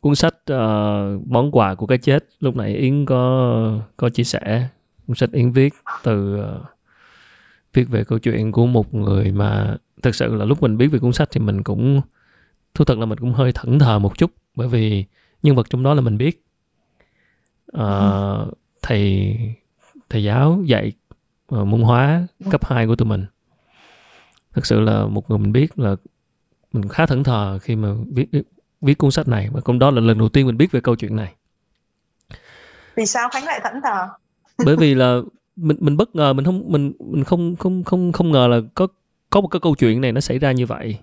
cuốn 0.01 0.15
sách 0.15 0.35
uh, 0.53 1.29
món 1.29 1.51
quà 1.53 1.75
của 1.75 1.87
cái 1.87 1.99
chết 1.99 2.25
lúc 2.41 2.57
nãy 2.57 2.75
Yến 2.75 3.07
có 3.07 3.81
có 3.97 4.09
chia 4.09 4.25
sẻ 4.25 4.69
cuốn 5.07 5.17
sách 5.17 5.33
Yến 5.33 5.53
viết 5.53 5.75
từ 6.03 6.41
uh, 6.41 6.67
viết 7.73 7.85
về 7.89 8.05
câu 8.05 8.19
chuyện 8.19 8.53
của 8.53 8.67
một 8.67 8.95
người 8.95 9.33
mà 9.33 9.77
thực 10.03 10.15
sự 10.15 10.35
là 10.35 10.45
lúc 10.45 10.63
mình 10.63 10.77
biết 10.77 10.87
về 10.87 10.99
cuốn 10.99 11.13
sách 11.13 11.29
thì 11.33 11.41
mình 11.41 11.63
cũng 11.63 12.01
thú 12.75 12.85
thật 12.85 12.99
là 12.99 13.07
mình 13.07 13.19
cũng 13.19 13.33
hơi 13.33 13.53
thẫn 13.53 13.79
thờ 13.79 13.99
một 13.99 14.19
chút 14.19 14.31
bởi 14.55 14.69
vì 14.69 15.05
nhân 15.45 15.57
vật 15.57 15.71
trong 15.71 15.83
đó 15.83 15.95
là 15.95 16.01
mình 16.01 16.19
biết. 16.19 16.45
Ờ, 17.67 18.51
thầy 18.83 19.37
thầy 20.09 20.25
giáo 20.25 20.63
dạy 20.67 20.93
ờ, 21.47 21.65
môn 21.65 21.81
hóa 21.81 22.27
cấp 22.51 22.65
2 22.65 22.87
của 22.87 22.97
tụi 22.97 23.09
mình. 23.09 23.27
Thực 24.53 24.67
sự 24.67 24.81
là 24.81 25.07
một 25.07 25.31
người 25.31 25.39
mình 25.39 25.53
biết 25.53 25.79
là 25.79 25.97
mình 26.73 26.89
khá 26.89 27.07
thẫn 27.07 27.25
thờ 27.25 27.59
khi 27.63 27.77
mà 27.77 27.89
viết 28.11 28.27
viết 28.81 28.99
cuốn 28.99 29.11
sách 29.11 29.29
này 29.29 29.49
và 29.53 29.61
cũng 29.61 29.79
đó 29.79 29.91
là 29.91 30.01
lần 30.01 30.19
đầu 30.19 30.29
tiên 30.29 30.47
mình 30.47 30.57
biết 30.57 30.73
về 30.73 30.81
câu 30.81 30.97
chuyện 30.97 31.17
này. 31.17 31.35
Vì 32.97 33.07
sao 33.07 33.29
khánh 33.33 33.45
lại 33.45 33.61
thẫn 33.65 33.81
thờ? 33.83 34.09
Bởi 34.65 34.77
vì 34.77 34.95
là 34.95 35.21
mình 35.57 35.77
mình 35.81 35.97
bất 35.97 36.17
ngờ 36.17 36.33
mình 36.33 36.45
không 36.45 36.73
mình 36.73 36.93
mình 36.99 37.25
không 37.25 37.57
không 37.57 37.85
không 37.85 38.13
không 38.13 38.31
ngờ 38.31 38.47
là 38.47 38.61
có 38.75 38.87
có 39.31 39.41
một 39.41 39.49
cái 39.49 39.61
câu 39.61 39.75
chuyện 39.75 40.01
này 40.01 40.13
nó 40.13 40.21
xảy 40.21 40.39
ra 40.39 40.53
như 40.53 40.67
vậy. 40.67 40.99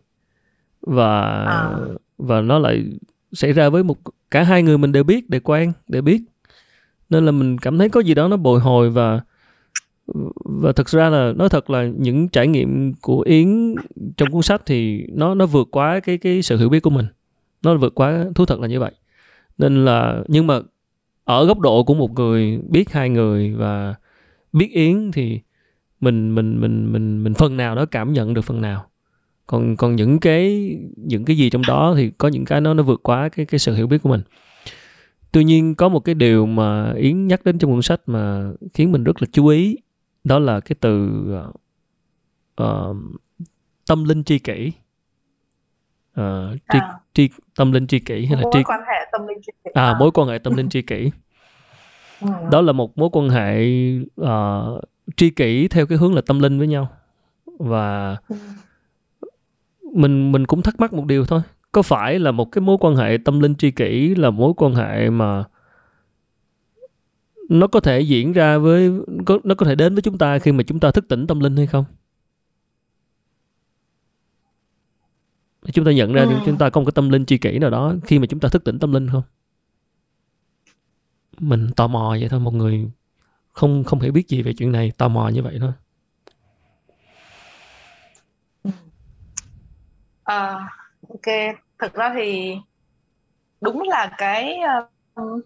Và 0.81 1.21
à. 1.45 1.69
và 2.17 2.41
nó 2.41 2.59
lại 2.59 2.85
xảy 3.33 3.53
ra 3.53 3.69
với 3.69 3.83
một 3.83 3.97
cả 4.31 4.43
hai 4.43 4.63
người 4.63 4.77
mình 4.77 4.91
đều 4.91 5.03
biết, 5.03 5.29
đều 5.29 5.41
quen, 5.41 5.71
đều 5.87 6.01
biết. 6.01 6.21
Nên 7.09 7.25
là 7.25 7.31
mình 7.31 7.57
cảm 7.57 7.77
thấy 7.77 7.89
có 7.89 7.99
gì 7.99 8.13
đó 8.13 8.27
nó 8.27 8.37
bồi 8.37 8.59
hồi 8.59 8.89
và 8.89 9.21
và 10.45 10.71
thực 10.71 10.87
ra 10.87 11.09
là, 11.09 11.33
nói 11.35 11.49
thật 11.49 11.69
là 11.69 11.83
những 11.97 12.27
trải 12.29 12.47
nghiệm 12.47 12.93
của 12.93 13.21
yến 13.21 13.75
trong 14.17 14.31
cuốn 14.31 14.41
sách 14.41 14.61
thì 14.65 15.05
nó 15.13 15.35
nó 15.35 15.45
vượt 15.45 15.67
quá 15.71 15.99
cái 15.99 16.17
cái 16.17 16.41
sự 16.41 16.57
hiểu 16.57 16.69
biết 16.69 16.79
của 16.79 16.89
mình. 16.89 17.05
Nó 17.63 17.77
vượt 17.77 17.95
quá 17.95 18.25
thú 18.35 18.45
thật 18.45 18.59
là 18.59 18.67
như 18.67 18.79
vậy. 18.79 18.91
Nên 19.57 19.85
là, 19.85 20.23
nhưng 20.27 20.47
mà 20.47 20.59
ở 21.23 21.45
góc 21.45 21.59
độ 21.59 21.83
của 21.83 21.93
một 21.93 22.11
người 22.11 22.59
biết 22.69 22.91
hai 22.91 23.09
người 23.09 23.53
và 23.53 23.95
biết 24.53 24.71
yến 24.71 25.11
thì 25.11 25.39
mình 26.01 26.35
mình 26.35 26.61
mình 26.61 26.93
mình 26.93 27.23
mình 27.23 27.33
phần 27.33 27.57
nào 27.57 27.75
đó 27.75 27.85
cảm 27.85 28.13
nhận 28.13 28.33
được 28.33 28.41
phần 28.41 28.61
nào 28.61 28.85
còn 29.51 29.75
còn 29.75 29.95
những 29.95 30.19
cái 30.19 30.75
những 30.95 31.25
cái 31.25 31.37
gì 31.37 31.49
trong 31.49 31.61
đó 31.67 31.93
thì 31.97 32.11
có 32.17 32.27
những 32.27 32.45
cái 32.45 32.61
nó 32.61 32.73
nó 32.73 32.83
vượt 32.83 33.03
quá 33.03 33.29
cái 33.29 33.45
cái 33.45 33.59
sự 33.59 33.75
hiểu 33.75 33.87
biết 33.87 33.97
của 34.03 34.09
mình 34.09 34.21
tuy 35.31 35.43
nhiên 35.43 35.75
có 35.75 35.89
một 35.89 35.99
cái 35.99 36.15
điều 36.15 36.45
mà 36.45 36.93
yến 36.93 37.27
nhắc 37.27 37.45
đến 37.45 37.59
trong 37.59 37.71
cuốn 37.71 37.81
sách 37.81 38.01
mà 38.05 38.51
khiến 38.73 38.91
mình 38.91 39.03
rất 39.03 39.21
là 39.21 39.27
chú 39.31 39.47
ý 39.47 39.77
đó 40.23 40.39
là 40.39 40.59
cái 40.59 40.75
từ 40.79 41.09
uh, 42.61 42.95
tâm 43.87 44.03
linh 44.03 44.23
tri 44.23 44.39
kỷ 44.39 44.71
uh, 46.19 46.23
tri, 46.73 46.79
à. 46.79 46.99
tri 47.13 47.29
tâm 47.57 47.71
linh 47.71 47.87
tri 47.87 47.99
kỷ 47.99 48.25
hay 48.25 48.37
là 48.37 48.43
mối 48.43 48.51
tri 48.53 48.63
quan 48.63 48.79
hệ 48.79 49.05
tâm 49.11 49.27
linh 49.27 49.41
tri 49.41 49.51
kỷ 49.63 49.71
à, 49.73 49.83
à 49.83 49.95
mối 49.99 50.11
quan 50.11 50.27
hệ 50.27 50.37
tâm 50.37 50.53
linh 50.53 50.69
tri 50.69 50.81
kỷ 50.81 51.11
ừ. 52.21 52.27
đó 52.51 52.61
là 52.61 52.71
một 52.71 52.97
mối 52.97 53.09
quan 53.11 53.29
hệ 53.29 53.67
uh, 54.21 54.83
tri 55.15 55.29
kỷ 55.29 55.67
theo 55.67 55.85
cái 55.85 55.97
hướng 55.97 56.15
là 56.15 56.21
tâm 56.27 56.39
linh 56.39 56.57
với 56.57 56.67
nhau 56.67 56.87
và 57.59 58.17
ừ. 58.29 58.35
Mình 59.93 60.31
mình 60.31 60.45
cũng 60.45 60.61
thắc 60.61 60.79
mắc 60.79 60.93
một 60.93 61.05
điều 61.05 61.25
thôi. 61.25 61.41
Có 61.71 61.81
phải 61.81 62.19
là 62.19 62.31
một 62.31 62.51
cái 62.51 62.61
mối 62.61 62.77
quan 62.79 62.95
hệ 62.95 63.17
tâm 63.25 63.39
linh 63.39 63.55
tri 63.55 63.71
kỷ 63.71 64.15
là 64.15 64.29
mối 64.29 64.53
quan 64.57 64.75
hệ 64.75 65.09
mà 65.09 65.43
nó 67.49 67.67
có 67.67 67.79
thể 67.79 68.01
diễn 68.01 68.31
ra 68.33 68.57
với 68.57 68.91
nó 69.43 69.55
có 69.55 69.65
thể 69.65 69.75
đến 69.75 69.95
với 69.95 70.01
chúng 70.01 70.17
ta 70.17 70.39
khi 70.39 70.51
mà 70.51 70.63
chúng 70.63 70.79
ta 70.79 70.91
thức 70.91 71.07
tỉnh 71.07 71.27
tâm 71.27 71.39
linh 71.39 71.57
hay 71.57 71.67
không? 71.67 71.85
Chúng 75.73 75.85
ta 75.85 75.91
nhận 75.91 76.13
ra 76.13 76.23
ừ. 76.23 76.29
chúng 76.45 76.57
ta 76.57 76.69
có 76.69 76.81
một 76.81 76.85
cái 76.85 76.91
tâm 76.95 77.09
linh 77.09 77.25
tri 77.25 77.37
kỷ 77.37 77.59
nào 77.59 77.69
đó 77.69 77.93
khi 78.03 78.19
mà 78.19 78.25
chúng 78.25 78.39
ta 78.39 78.49
thức 78.49 78.63
tỉnh 78.63 78.79
tâm 78.79 78.93
linh 78.93 79.09
không? 79.09 79.23
Mình 81.39 81.69
tò 81.75 81.87
mò 81.87 82.15
vậy 82.19 82.29
thôi 82.29 82.39
một 82.39 82.53
người 82.53 82.91
không 83.53 83.83
không 83.83 83.99
hiểu 83.99 84.11
biết 84.11 84.27
gì 84.27 84.41
về 84.41 84.53
chuyện 84.53 84.71
này 84.71 84.91
tò 84.97 85.07
mò 85.07 85.27
như 85.27 85.43
vậy 85.43 85.57
thôi 85.59 85.71
à, 90.31 90.67
ok 91.09 91.55
thực 91.79 91.93
ra 91.93 92.11
thì 92.15 92.57
đúng 93.61 93.81
là 93.81 94.11
cái 94.17 94.59
uh, 95.21 95.45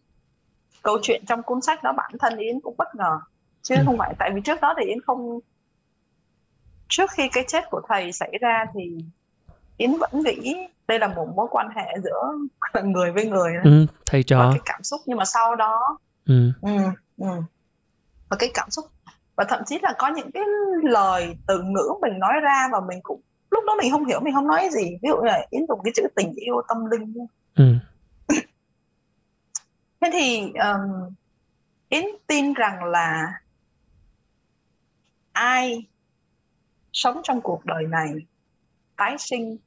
câu 0.82 0.98
chuyện 1.02 1.26
trong 1.28 1.44
cuốn 1.44 1.62
sách 1.62 1.84
đó 1.84 1.94
bản 1.98 2.12
thân 2.20 2.38
yến 2.38 2.60
cũng 2.60 2.76
bất 2.78 2.96
ngờ 2.96 3.20
chứ 3.62 3.76
ừ. 3.76 3.82
không 3.86 3.98
phải 3.98 4.14
tại 4.20 4.32
vì 4.36 4.42
trước 4.42 4.62
đó 4.62 4.74
thì 4.78 4.86
yến 4.86 5.02
không 5.02 5.40
trước 6.90 7.12
khi 7.12 7.30
cái 7.32 7.46
chết 7.48 7.64
của 7.72 7.82
thầy 7.88 8.12
xảy 8.12 8.32
ra 8.42 8.66
thì 8.74 8.98
yến 9.78 9.98
vẫn 9.98 10.12
nghĩ 10.24 10.56
đây 10.88 11.00
là 11.00 11.08
một 11.08 11.28
mối 11.36 11.48
quan 11.52 11.68
hệ 11.76 11.94
giữa 12.04 12.34
người 12.84 13.12
với 13.12 13.26
người 13.26 13.54
ừ, 13.64 13.86
thầy 14.06 14.24
trò 14.24 14.40
và 14.40 14.50
cái 14.52 14.62
cảm 14.66 14.84
xúc 14.84 15.02
nhưng 15.06 15.18
mà 15.18 15.26
sau 15.26 15.56
đó 15.56 15.98
ừ. 16.26 16.52
Ừ, 16.62 16.70
ừ. 17.18 17.28
và 18.30 18.38
cái 18.40 18.52
cảm 18.54 18.70
xúc 18.70 18.86
và 19.36 19.44
thậm 19.50 19.62
chí 19.66 19.80
là 19.82 19.94
có 19.98 20.08
những 20.08 20.32
cái 20.32 20.44
lời 20.84 21.38
từ 21.48 21.62
ngữ 21.62 21.90
mình 22.02 22.20
nói 22.20 22.34
ra 22.42 22.70
và 22.72 22.80
mình 22.88 23.00
cũng 23.04 23.22
lúc 23.56 23.64
đó 23.68 23.76
mình 23.82 23.92
không 23.92 24.06
hiểu 24.06 24.20
mình 24.20 24.34
không 24.34 24.48
nói 24.48 24.70
gì. 24.72 24.98
Ví 25.02 25.10
dụ 25.10 25.16
là 25.24 25.48
yến 25.50 25.66
dùng 25.68 25.80
cái 25.84 25.94
chữ 25.96 26.04
tình 26.16 26.34
yêu 26.36 26.62
tâm 26.68 26.86
linh. 26.86 27.14
Ừ. 27.56 27.76
Thế 30.02 30.10
thì 30.14 30.40
um, 30.40 31.14
yến 31.90 32.06
tin 32.28 32.54
rằng 32.54 32.84
là 32.84 33.34
ai 35.32 35.88
sống 36.94 37.22
trong 37.24 37.42
cuộc 37.42 37.66
đời 37.66 37.84
này 37.88 38.14
tái 38.96 39.16
sinh 39.20 39.58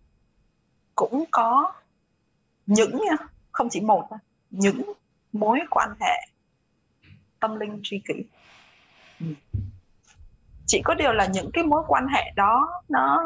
cũng 0.95 1.24
có 1.30 1.72
những 2.66 2.99
không 3.53 3.68
chỉ 3.70 3.80
một 3.80 4.09
những 4.51 4.93
mối 5.32 5.61
quan 5.70 5.91
hệ 6.01 6.28
tâm 7.41 7.57
linh 7.57 7.80
tri 7.82 7.99
kỷ. 8.09 8.14
Ừ. 9.20 9.26
chỉ 10.66 10.82
có 10.84 10.95
điều 10.95 11.12
là 11.12 11.26
những 11.26 11.51
cái 11.53 11.64
mối 11.64 11.82
quan 11.89 12.07
hệ 12.07 12.32
đó 12.36 12.82
nó 12.89 13.24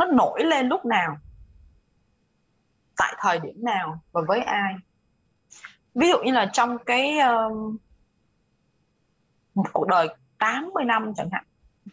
nó 0.00 0.06
nổi 0.06 0.44
lên 0.44 0.68
lúc 0.68 0.84
nào? 0.84 1.18
Tại 2.96 3.14
thời 3.18 3.38
điểm 3.38 3.64
nào 3.64 4.00
và 4.12 4.20
với 4.28 4.40
ai? 4.40 4.74
Ví 5.94 6.08
dụ 6.08 6.18
như 6.24 6.32
là 6.32 6.50
trong 6.52 6.78
cái 6.78 7.18
uh, 7.18 7.74
một 9.54 9.64
cuộc 9.72 9.88
đời 9.88 10.08
80 10.38 10.84
năm 10.84 11.12
chẳng 11.16 11.28
hạn 11.32 11.44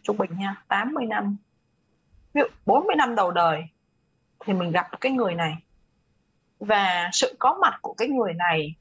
trung 0.02 0.16
bình 0.16 0.30
nha 0.38 0.62
80 0.68 1.06
năm. 1.06 1.36
Ví 2.34 2.40
dụ 2.40 2.46
40 2.66 2.96
năm 2.96 3.14
đầu 3.14 3.30
đời 3.30 3.64
thì 4.44 4.52
mình 4.52 4.70
gặp 4.70 4.86
cái 5.00 5.12
người 5.12 5.34
này 5.34 5.54
và 6.60 7.10
sự 7.12 7.36
có 7.38 7.58
mặt 7.60 7.78
của 7.82 7.94
cái 7.94 8.08
người 8.08 8.34
này 8.34 8.74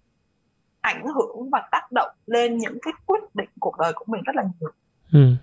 ảnh 0.81 1.05
hưởng 1.05 1.49
và 1.49 1.69
tác 1.71 1.91
động 1.91 2.15
lên 2.25 2.57
những 2.57 2.77
cái 2.81 2.93
quyết 3.05 3.35
định 3.35 3.49
cuộc 3.59 3.77
đời 3.77 3.93
của 3.95 4.05
mình 4.07 4.23
rất 4.23 4.35
là 4.35 4.43
nhiều. 4.43 4.69
Ừ 5.11 5.35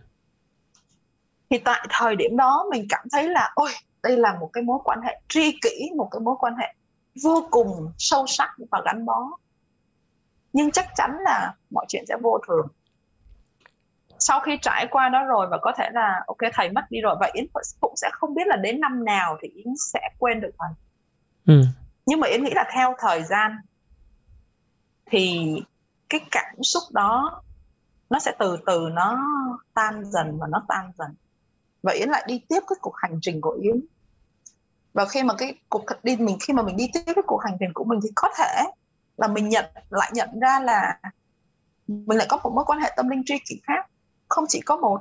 thì 1.54 1.60
tại 1.64 1.86
thời 1.90 2.16
điểm 2.16 2.36
đó 2.36 2.66
mình 2.70 2.86
cảm 2.88 3.06
thấy 3.12 3.28
là 3.28 3.52
ôi 3.54 3.70
đây 4.02 4.16
là 4.16 4.36
một 4.40 4.50
cái 4.52 4.62
mối 4.64 4.78
quan 4.84 5.00
hệ 5.02 5.20
tri 5.28 5.58
kỷ 5.62 5.90
một 5.96 6.08
cái 6.10 6.20
mối 6.20 6.34
quan 6.38 6.54
hệ 6.56 6.74
vô 7.22 7.48
cùng 7.50 7.92
sâu 7.98 8.26
sắc 8.26 8.50
và 8.70 8.82
gắn 8.84 9.04
bó. 9.06 9.30
Nhưng 10.52 10.70
chắc 10.70 10.86
chắn 10.96 11.10
là 11.24 11.54
mọi 11.70 11.86
chuyện 11.88 12.04
sẽ 12.08 12.16
vô 12.22 12.38
thường. 12.48 12.66
Sau 14.18 14.40
khi 14.40 14.58
trải 14.62 14.86
qua 14.90 15.08
đó 15.08 15.24
rồi 15.24 15.46
và 15.50 15.58
có 15.62 15.72
thể 15.78 15.88
là 15.92 16.20
ok 16.26 16.52
thầy 16.52 16.70
mất 16.70 16.82
đi 16.90 17.00
rồi. 17.00 17.16
Và 17.20 17.30
yến 17.32 17.46
cũng 17.80 17.94
sẽ 17.96 18.10
không 18.12 18.34
biết 18.34 18.46
là 18.46 18.56
đến 18.56 18.80
năm 18.80 19.04
nào 19.04 19.36
thì 19.42 19.48
yến 19.48 19.74
sẽ 19.92 20.00
quên 20.18 20.40
được 20.40 20.50
thầy. 20.58 20.70
Ừ. 21.46 21.64
nhưng 22.06 22.20
mà 22.20 22.28
yến 22.28 22.44
nghĩ 22.44 22.50
là 22.54 22.64
theo 22.74 22.94
thời 22.98 23.22
gian 23.22 23.56
thì 25.06 25.54
cái 26.08 26.20
cảm 26.30 26.62
xúc 26.62 26.82
đó 26.90 27.42
nó 28.10 28.18
sẽ 28.18 28.32
từ 28.38 28.56
từ 28.66 28.88
nó 28.92 29.18
tan 29.74 30.04
dần 30.04 30.38
và 30.38 30.46
nó 30.50 30.62
tan 30.68 30.90
dần 30.98 31.14
và 31.84 31.92
yến 31.92 32.08
lại 32.08 32.24
đi 32.26 32.40
tiếp 32.48 32.60
cái 32.68 32.76
cuộc 32.80 32.94
hành 32.96 33.18
trình 33.22 33.40
của 33.40 33.58
yến 33.62 33.80
và 34.92 35.04
khi 35.04 35.22
mà 35.22 35.34
cái 35.38 35.54
cuộc 35.68 35.84
đi 36.02 36.16
mình 36.16 36.36
khi 36.40 36.52
mà 36.52 36.62
mình 36.62 36.76
đi 36.76 36.90
tiếp 36.92 37.00
cái 37.06 37.22
cuộc 37.26 37.40
hành 37.44 37.56
trình 37.60 37.72
của 37.74 37.84
mình 37.84 38.00
thì 38.02 38.08
có 38.14 38.28
thể 38.38 38.64
là 39.16 39.28
mình 39.28 39.48
nhận 39.48 39.64
lại 39.90 40.10
nhận 40.14 40.40
ra 40.40 40.60
là 40.60 40.98
mình 41.86 42.18
lại 42.18 42.26
có 42.30 42.36
một 42.44 42.52
mối 42.54 42.64
quan 42.64 42.80
hệ 42.80 42.92
tâm 42.96 43.08
linh 43.08 43.22
tri 43.26 43.34
kỷ 43.38 43.60
khác 43.62 43.86
không 44.28 44.44
chỉ 44.48 44.60
có 44.60 44.76
một 44.76 45.00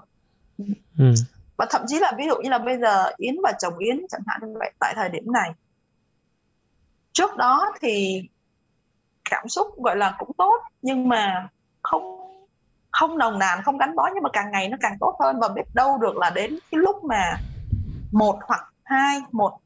ừ. 0.97 1.13
và 1.57 1.65
thậm 1.69 1.81
chí 1.87 1.99
là 1.99 2.13
ví 2.17 2.25
dụ 2.27 2.35
như 2.35 2.49
là 2.49 2.57
bây 2.57 2.77
giờ 2.77 3.11
yến 3.17 3.35
và 3.43 3.51
chồng 3.59 3.77
yến 3.77 4.01
chẳng 4.09 4.21
hạn 4.27 4.41
như 4.47 4.59
vậy 4.59 4.71
tại 4.79 4.93
thời 4.95 5.09
điểm 5.09 5.31
này 5.31 5.51
trước 7.13 7.37
đó 7.37 7.71
thì 7.81 8.23
cảm 9.29 9.49
xúc 9.49 9.67
gọi 9.83 9.97
là 9.97 10.15
cũng 10.19 10.31
tốt 10.37 10.61
nhưng 10.81 11.09
mà 11.09 11.49
không 11.81 12.22
không 12.93 13.17
nồng 13.17 13.39
nàn 13.39 13.61
không 13.63 13.77
gắn 13.77 13.95
bó 13.95 14.09
nhưng 14.13 14.23
mà 14.23 14.29
càng 14.33 14.51
ngày 14.51 14.69
nó 14.69 14.77
càng 14.81 14.97
tốt 14.99 15.15
hơn 15.19 15.39
và 15.39 15.47
biết 15.47 15.61
đâu 15.73 15.97
được 15.97 16.17
là 16.17 16.29
đến 16.29 16.59
cái 16.71 16.79
lúc 16.79 17.03
mà 17.03 17.37
một 18.11 18.39
hoặc 18.47 18.73
hai 18.83 19.21
một 19.31 19.59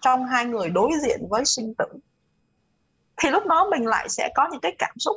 trong 0.00 0.24
hai 0.24 0.44
người 0.44 0.70
đối 0.70 0.90
diện 1.02 1.20
với 1.30 1.44
sinh 1.44 1.74
tử 1.78 1.86
thì 3.16 3.30
lúc 3.30 3.46
đó 3.46 3.68
mình 3.70 3.86
lại 3.86 4.08
sẽ 4.08 4.30
có 4.34 4.48
những 4.50 4.60
cái 4.60 4.76
cảm 4.78 4.98
xúc 4.98 5.16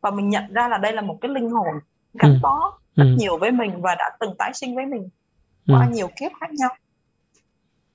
và 0.00 0.10
mình 0.10 0.28
nhận 0.28 0.52
ra 0.52 0.68
là 0.68 0.78
đây 0.78 0.92
là 0.92 1.02
một 1.02 1.18
cái 1.20 1.30
linh 1.30 1.50
hồn 1.50 1.74
gắn 2.14 2.30
ừ. 2.30 2.38
bó 2.42 2.78
rất 2.96 3.04
ừ. 3.04 3.14
nhiều 3.18 3.38
với 3.38 3.50
mình 3.50 3.82
và 3.82 3.94
đã 3.94 4.10
từng 4.20 4.34
tái 4.38 4.50
sinh 4.54 4.76
với 4.76 4.86
mình 4.86 5.08
qua 5.66 5.86
ừ. 5.86 5.94
nhiều 5.94 6.08
kiếp 6.20 6.32
khác 6.40 6.52
nhau 6.52 6.70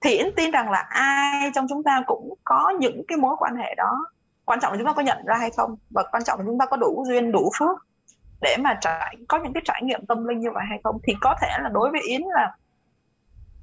thì 0.02 0.18
Yến 0.18 0.36
tin 0.36 0.52
rằng 0.52 0.72
là 0.72 0.80
ai 0.90 1.52
trong 1.56 1.66
chúng 1.70 1.84
ta 1.84 2.04
cũng 2.08 2.34
có 2.44 2.74
những 2.80 3.02
cái 3.08 3.18
mối 3.18 3.36
quan 3.40 3.56
hệ 3.56 3.76
đó 3.76 4.08
quan 4.46 4.60
trọng 4.60 4.72
là 4.72 4.78
chúng 4.78 4.88
ta 4.88 4.94
có 4.94 5.02
nhận 5.02 5.26
ra 5.26 5.36
hay 5.36 5.52
không 5.58 5.76
và 5.90 6.04
quan 6.12 6.24
trọng 6.24 6.40
là 6.40 6.46
chúng 6.46 6.60
ta 6.60 6.66
có 6.66 6.78
đủ 6.78 7.06
duyên 7.08 7.32
đủ 7.32 7.52
phước 7.60 7.88
để 8.42 8.58
mà 8.60 8.78
trải 8.82 9.16
có 9.28 9.40
những 9.44 9.54
cái 9.54 9.64
trải 9.66 9.82
nghiệm 9.84 10.06
tâm 10.06 10.26
linh 10.26 10.40
như 10.40 10.50
vậy 10.54 10.64
hay 10.70 10.80
không? 10.84 10.98
Thì 11.04 11.14
có 11.22 11.36
thể 11.42 11.48
là 11.64 11.70
đối 11.70 11.92
với 11.92 12.02
Yến 12.02 12.22
là 12.22 12.56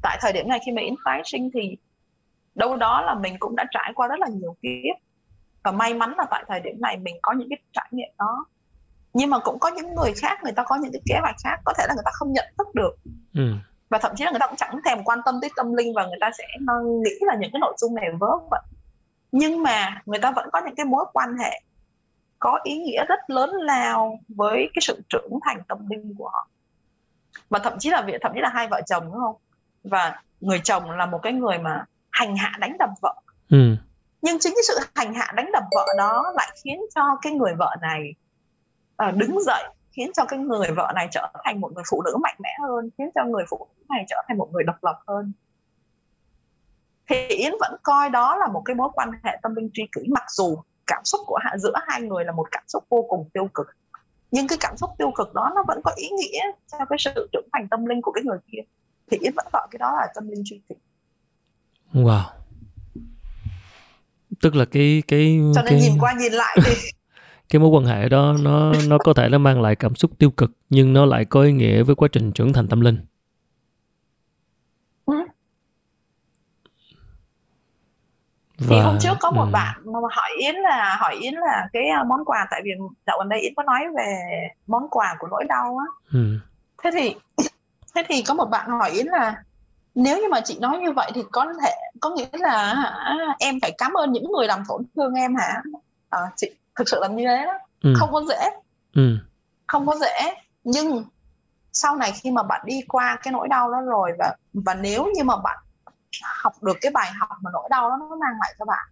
tại 0.03 0.19
thời 0.21 0.33
điểm 0.33 0.49
này 0.49 0.61
khi 0.67 0.73
mà 0.73 0.83
Yến 0.83 0.95
tái 1.05 1.23
sinh 1.25 1.51
thì 1.55 1.77
đâu 2.55 2.77
đó 2.77 3.03
là 3.03 3.15
mình 3.15 3.37
cũng 3.39 3.57
đã 3.57 3.65
trải 3.71 3.93
qua 3.95 4.09
rất 4.09 4.21
là 4.21 4.27
nhiều 4.29 4.57
kiếp. 4.63 4.97
Và 5.65 5.73
may 5.73 5.95
mắn 5.95 6.15
là 6.19 6.25
tại 6.31 6.45
thời 6.49 6.61
điểm 6.61 6.81
này 6.81 6.97
mình 6.97 7.17
có 7.23 7.33
những 7.33 7.49
cái 7.51 7.59
trải 7.73 7.89
nghiệm 7.91 8.09
đó. 8.19 8.47
Nhưng 9.15 9.31
mà 9.31 9.39
cũng 9.39 9.59
có 9.59 9.69
những 9.69 9.95
người 9.95 10.13
khác 10.17 10.39
người 10.43 10.53
ta 10.53 10.63
có 10.67 10.77
những 10.77 10.93
cái 10.93 11.01
kế 11.07 11.19
hoạch 11.21 11.37
khác 11.45 11.61
có 11.65 11.73
thể 11.79 11.85
là 11.89 11.95
người 11.95 12.05
ta 12.05 12.11
không 12.15 12.33
nhận 12.33 12.47
thức 12.59 12.75
được. 12.75 12.97
Ừ. 13.35 13.55
và 13.89 13.99
thậm 13.99 14.13
chí 14.17 14.25
là 14.25 14.31
người 14.31 14.41
ta 14.41 14.47
cũng 14.47 14.57
chẳng 14.57 14.81
thèm 14.85 15.05
quan 15.05 15.19
tâm 15.25 15.39
tới 15.41 15.51
tâm 15.57 15.75
linh 15.75 15.93
và 15.95 16.07
người 16.07 16.19
ta 16.21 16.31
sẽ 16.39 16.45
nghĩ 17.03 17.11
là 17.21 17.35
những 17.35 17.51
cái 17.53 17.61
nội 17.61 17.75
dung 17.77 17.95
này 17.95 18.07
vớ 18.21 18.31
vẩn. 18.51 18.65
Nhưng 19.33 19.63
mà 19.63 20.03
người 20.07 20.19
ta 20.19 20.31
vẫn 20.31 20.49
có 20.53 20.61
những 20.67 20.75
cái 20.75 20.87
mối 20.87 21.05
quan 21.13 21.37
hệ 21.39 21.61
có 22.43 22.61
ý 22.63 22.79
nghĩa 22.79 23.05
rất 23.05 23.31
lớn 23.31 23.51
lao 23.51 24.19
với 24.29 24.71
cái 24.75 24.83
sự 24.83 25.03
trưởng 25.09 25.39
thành 25.43 25.63
tâm 25.69 25.89
linh 25.91 26.15
của 26.19 26.29
họ. 26.29 26.49
Và 27.51 27.59
thậm 27.59 27.73
chí 27.79 27.91
là 27.91 28.07
thậm 28.23 28.33
chí 28.35 28.41
là 28.41 28.49
hai 28.49 28.69
vợ 28.69 28.81
chồng 28.87 29.05
đúng 29.05 29.15
không? 29.15 29.35
Và 29.85 30.23
người 30.41 30.61
chồng 30.65 30.91
là 30.91 31.07
một 31.07 31.21
cái 31.23 31.33
người 31.33 31.59
mà 31.59 31.85
hành 32.11 32.37
hạ 32.37 32.53
đánh 32.59 32.77
đập 32.79 32.91
vợ. 33.03 33.15
Ừ. 33.51 33.77
nhưng 34.23 34.39
chính 34.41 34.53
cái 34.57 34.63
sự 34.69 34.79
hành 34.95 35.15
hạ 35.15 35.33
đánh 35.37 35.51
đập 35.53 35.63
vợ 35.75 35.87
đó 35.99 36.33
lại 36.37 36.57
khiến 36.65 36.81
cho 36.95 37.03
cái 37.23 37.33
người 37.33 37.55
vợ 37.59 37.77
này 37.81 38.15
uh, 39.09 39.15
đứng 39.15 39.43
dậy 39.43 39.65
khiến 39.91 40.11
cho 40.17 40.25
cái 40.25 40.39
người 40.39 40.69
vợ 40.77 40.93
này 40.95 41.09
trở 41.11 41.33
thành 41.45 41.61
một 41.61 41.73
người 41.73 41.85
phụ 41.91 42.03
nữ 42.03 42.17
mạnh 42.23 42.37
mẽ 42.39 42.51
hơn 42.63 42.91
khiến 42.99 43.11
cho 43.15 43.25
người 43.25 43.45
phụ 43.51 43.69
nữ 43.77 43.85
này 43.89 44.05
trở 44.09 44.17
thành 44.29 44.39
một 44.39 44.49
người 44.53 44.63
độc 44.63 44.85
lập 44.85 44.99
hơn. 45.07 45.33
Thì 47.09 47.27
yến 47.27 47.53
vẫn 47.61 47.77
coi 47.83 48.11
đó 48.11 48.37
là 48.37 48.49
một 48.49 48.63
cái 48.65 48.77
mối 48.77 48.89
quan 48.95 49.11
hệ 49.25 49.39
tâm 49.43 49.55
linh 49.55 49.71
tri 49.73 49.83
kỷ 49.97 50.09
mặc 50.09 50.25
dù 50.31 50.63
cảm 50.87 51.05
xúc 51.05 51.21
của 51.27 51.39
hạ 51.43 51.57
giữa 51.59 51.75
hai 51.87 52.03
người 52.03 52.25
là 52.25 52.33
một 52.33 52.47
cảm 52.51 52.65
xúc 52.67 52.85
vô 52.89 53.07
cùng 53.09 53.29
tiêu 53.35 53.49
cực. 53.55 53.67
Nhưng 54.31 54.49
cái 54.49 54.59
cảm 54.61 54.77
xúc 54.77 54.91
tiêu 54.99 55.13
cực 55.15 55.35
đó 55.35 55.53
nó 55.55 55.65
vẫn 55.69 55.81
có 55.85 55.93
ý 55.97 56.09
nghĩa 56.09 56.41
cho 56.73 56.79
cái 56.91 56.99
sự 56.99 57.29
trưởng 57.33 57.49
thành 57.53 57.69
tâm 57.69 57.87
linh 57.87 58.03
của 58.03 58.13
cái 58.13 58.25
người 58.25 58.39
kia. 58.53 58.61
Thì 59.11 59.19
yến 59.21 59.33
vẫn 59.37 59.47
gọi 59.53 59.69
cái 59.71 59.79
đó 59.79 59.93
là 60.01 60.09
tâm 60.15 60.29
linh 60.29 60.43
tri 60.45 60.61
kỷ 60.69 60.75
wow. 61.93 62.23
Tức 64.41 64.55
là 64.55 64.65
cái 64.65 65.03
cái 65.09 65.41
cho 65.55 65.63
nên 65.63 65.71
cái... 65.71 65.81
nhìn 65.81 65.99
qua 66.01 66.13
nhìn 66.13 66.33
lại 66.33 66.59
thì 66.65 66.73
cái 67.49 67.61
mối 67.61 67.69
quan 67.71 67.85
hệ 67.85 68.09
đó 68.09 68.37
nó 68.41 68.73
nó 68.89 68.99
có 68.99 69.15
thể 69.15 69.29
nó 69.29 69.39
mang 69.39 69.63
lại 69.63 69.77
cảm 69.77 69.95
xúc 69.95 70.11
tiêu 70.19 70.31
cực 70.31 70.51
nhưng 70.71 70.93
nó 70.93 71.07
lại 71.07 71.25
có 71.25 71.43
ý 71.43 71.53
nghĩa 71.53 71.83
với 71.83 71.95
quá 71.95 72.09
trình 72.13 72.33
trưởng 72.33 72.53
thành 72.53 72.69
tâm 72.69 72.81
linh 72.81 72.99
ừ. 75.07 75.15
Và, 78.63 78.77
thì 78.77 78.81
hôm 78.81 78.99
trước 79.01 79.17
có 79.21 79.31
một 79.31 79.45
ừ. 79.45 79.51
bạn 79.53 79.77
mà 79.85 79.99
hỏi 80.13 80.31
Yến 80.39 80.55
là 80.55 80.97
hỏi 81.01 81.17
Yến 81.21 81.35
là 81.35 81.69
cái 81.73 81.89
à, 81.89 82.05
món 82.05 82.25
quà 82.25 82.47
tại 82.51 82.61
vì 82.65 82.71
dạo 83.07 83.19
gần 83.19 83.29
đây 83.29 83.41
Yến 83.41 83.55
có 83.57 83.63
nói 83.63 83.81
về 83.97 84.19
món 84.67 84.89
quà 84.91 85.17
của 85.19 85.27
nỗi 85.31 85.45
đau 85.49 85.79
á. 85.79 85.87
Ừ. 86.13 86.39
Thế 86.83 86.91
thì 86.93 87.15
thế 87.95 88.03
thì 88.09 88.23
có 88.23 88.35
một 88.35 88.45
bạn 88.51 88.71
hỏi 88.71 88.91
Yến 88.91 89.07
là 89.07 89.43
nếu 89.95 90.19
như 90.19 90.29
mà 90.31 90.41
chị 90.41 90.59
nói 90.61 90.79
như 90.79 90.93
vậy 90.93 91.11
thì 91.15 91.23
có 91.33 91.47
thể 91.63 91.75
có 92.01 92.11
nghĩa 92.11 92.29
là 92.33 92.75
hả, 92.75 93.17
em 93.39 93.59
phải 93.63 93.73
cảm 93.79 93.93
ơn 93.93 94.13
những 94.13 94.33
người 94.33 94.47
làm 94.47 94.63
tổn 94.69 94.83
thương 94.97 95.15
em 95.15 95.35
hả? 95.37 95.63
À, 96.11 96.19
chị 96.37 96.51
thực 96.79 96.89
sự 96.89 96.99
là 97.01 97.09
như 97.09 97.25
thế 97.27 97.45
đó 97.47 97.59
ừ. 97.83 97.95
không 97.97 98.13
có 98.13 98.23
dễ 98.29 98.51
ừ. 98.95 99.19
không 99.67 99.87
có 99.87 99.95
dễ 100.01 100.35
nhưng 100.65 101.05
sau 101.73 101.97
này 101.97 102.13
khi 102.13 102.31
mà 102.31 102.43
bạn 102.43 102.61
đi 102.65 102.81
qua 102.89 103.19
cái 103.23 103.33
nỗi 103.33 103.49
đau 103.49 103.73
đó 103.73 103.81
rồi 103.81 104.13
và 104.19 104.37
và 104.53 104.75
nếu 104.75 105.07
như 105.17 105.25
mà 105.25 105.37
bạn 105.37 105.59
học 106.23 106.63
được 106.63 106.77
cái 106.81 106.93
bài 106.93 107.13
học 107.19 107.29
mà 107.43 107.51
nỗi 107.53 107.69
đau 107.71 107.91
đó 107.91 107.97
nó 108.01 108.17
mang 108.17 108.39
lại 108.41 108.55
cho 108.59 108.65
bạn. 108.65 108.89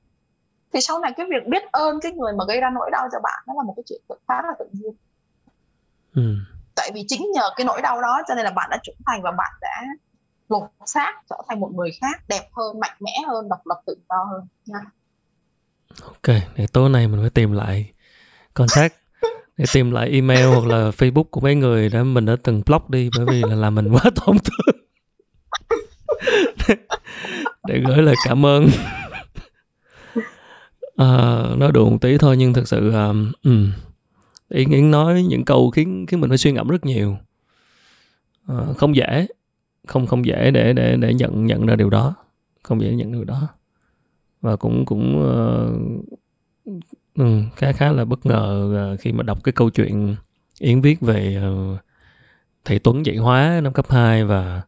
Thì 0.73 0.81
sau 0.81 0.99
này 0.99 1.13
cái 1.17 1.27
việc 1.31 1.49
biết 1.49 1.63
ơn 1.73 2.01
cái 2.01 2.13
người 2.13 2.33
mà 2.33 2.45
gây 2.49 2.61
ra 2.61 2.71
nỗi 2.71 2.91
đau 2.93 3.09
cho 3.13 3.19
bạn 3.23 3.45
nó 3.47 3.55
là 3.57 3.63
một 3.63 3.75
cái 3.77 3.83
chuyện 3.87 4.01
khá 4.29 4.43
là 4.43 4.53
tự 4.59 4.65
nhiên. 4.73 4.93
Ừ. 6.15 6.37
tại 6.77 6.91
vì 6.95 7.05
chính 7.09 7.33
nhờ 7.35 7.51
cái 7.57 7.65
nỗi 7.65 7.83
đau 7.83 8.03
đó 8.03 8.23
cho 8.29 8.35
nên 8.35 8.45
là 8.45 8.51
bạn 8.51 8.69
đã 8.71 8.79
trưởng 8.83 8.97
thành 9.07 9.23
và 9.23 9.31
bạn 9.31 9.53
đã 9.61 9.83
lột 10.49 10.63
xác 10.87 11.13
trở 11.31 11.37
thành 11.49 11.61
một 11.61 11.71
người 11.75 11.91
khác 12.01 12.23
đẹp 12.29 12.49
hơn 12.53 12.81
mạnh 12.81 12.97
mẽ 13.01 13.13
hơn 13.29 13.49
độc 13.49 13.67
lập 13.67 13.81
tự 13.87 13.95
do 14.09 14.25
hơn. 14.31 14.47
Nha. 14.67 14.81
Ok 16.05 16.37
để 16.57 16.67
tối 16.73 16.91
nay 16.91 17.09
mình 17.09 17.21
phải 17.21 17.31
tìm 17.31 17.53
lại 17.53 17.93
contact 18.55 18.95
để 19.57 19.65
tìm 19.73 19.91
lại 19.91 20.11
email 20.11 20.47
hoặc 20.47 20.67
là 20.67 20.91
facebook 20.91 21.25
của 21.25 21.41
mấy 21.41 21.55
người 21.55 21.89
đã 21.89 22.03
mình 22.03 22.27
đã 22.27 22.37
từng 22.43 22.63
block 22.67 22.91
đi 22.91 23.11
bởi 23.17 23.27
vì 23.27 23.43
là 23.43 23.55
làm 23.55 23.75
mình 23.75 23.93
quá 23.93 24.11
tổn 24.15 24.37
thương 24.39 24.77
để 27.69 27.81
gửi 27.87 28.03
lời 28.03 28.15
cảm 28.25 28.47
ơn. 28.47 28.69
À, 30.97 31.43
nói 31.57 31.73
đùa 31.73 31.91
một 31.91 31.99
tí 32.01 32.19
thôi 32.19 32.37
nhưng 32.37 32.55
thật 32.55 32.69
sự 32.69 32.93
um, 32.93 33.33
um, 33.45 33.73
yến 34.49 34.71
yến 34.71 34.91
nói 34.91 35.23
những 35.23 35.45
câu 35.45 35.71
khiến 35.71 36.07
khiến 36.09 36.21
mình 36.21 36.31
phải 36.31 36.39
suy 36.39 36.53
ngẫm 36.53 36.69
rất 36.69 36.85
nhiều. 36.85 37.17
À, 38.47 38.57
không 38.77 38.97
dễ 38.97 39.27
không 39.87 40.07
không 40.07 40.27
dễ 40.27 40.51
để 40.51 40.73
để 40.73 40.97
để 40.97 41.15
nhận 41.15 41.47
nhận 41.47 41.67
ra 41.67 41.77
điều 41.77 41.91
đó. 41.91 42.15
Không 42.63 42.81
dễ 42.81 42.95
nhận 42.95 43.13
điều 43.13 43.25
đó. 43.25 43.49
Và 44.41 44.57
cũng 44.57 44.85
cũng 44.87 45.19
uh, 45.19 46.81
um, 47.17 47.49
khá 47.57 47.73
khá 47.73 47.93
là 47.93 48.05
bất 48.05 48.27
ngờ 48.27 48.73
à, 48.77 48.97
khi 49.01 49.13
mà 49.13 49.23
đọc 49.23 49.45
cái 49.45 49.53
câu 49.53 49.71
chuyện 49.71 50.17
Yến 50.59 50.81
viết 50.81 51.01
về 51.01 51.43
uh, 51.51 51.79
thầy 52.65 52.79
Tuấn 52.79 53.07
dạy 53.07 53.17
hóa 53.17 53.61
năm 53.63 53.73
cấp 53.73 53.91
2 53.91 54.25
và 54.25 54.63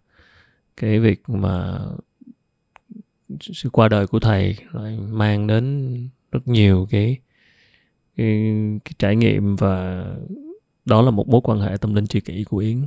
cái 0.77 0.99
việc 0.99 1.29
mà 1.29 1.79
sự 3.41 3.71
qua 3.71 3.89
đời 3.89 4.07
của 4.07 4.21
thầy 4.21 4.57
lại 4.73 4.99
mang 5.11 5.47
đến 5.47 5.95
rất 6.33 6.49
nhiều 6.49 6.87
cái 6.91 7.19
cái, 8.17 8.55
cái 8.85 8.93
trải 8.99 9.17
nghiệm 9.17 9.57
và 9.57 10.05
đó 10.85 11.03
là 11.03 11.11
một 11.11 11.29
mối 11.29 11.41
quan 11.45 11.61
hệ 11.61 11.77
tâm 11.77 11.95
linh 11.95 12.07
tri 12.07 12.21
kỷ 12.21 12.45
của 12.45 12.59
Yến. 12.59 12.87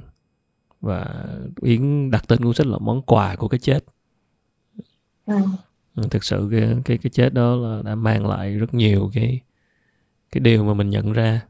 Và 0.81 1.25
Yến 1.61 2.11
đặt 2.11 2.25
tên 2.27 2.43
cuốn 2.43 2.53
sách 2.53 2.67
là 2.67 2.77
món 2.77 3.01
quà 3.01 3.35
của 3.35 3.47
cái 3.47 3.59
chết. 3.59 3.85
Ừ. 5.25 5.35
Ừ, 5.95 6.03
thực 6.11 6.23
sự 6.23 6.47
cái 6.51 6.75
cái 6.85 6.97
cái 6.97 7.09
chết 7.09 7.33
đó 7.33 7.55
là 7.55 7.81
đã 7.81 7.95
mang 7.95 8.27
lại 8.27 8.57
rất 8.57 8.73
nhiều 8.73 9.11
cái 9.13 9.41
cái 10.31 10.39
điều 10.39 10.63
mà 10.63 10.73
mình 10.73 10.89
nhận 10.89 11.13
ra. 11.13 11.41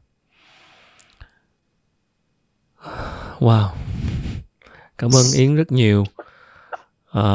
Wow. 3.38 3.68
Cảm 4.98 5.10
ơn 5.14 5.24
yến 5.34 5.54
rất 5.54 5.72
nhiều 5.72 6.04
à, 7.16 7.26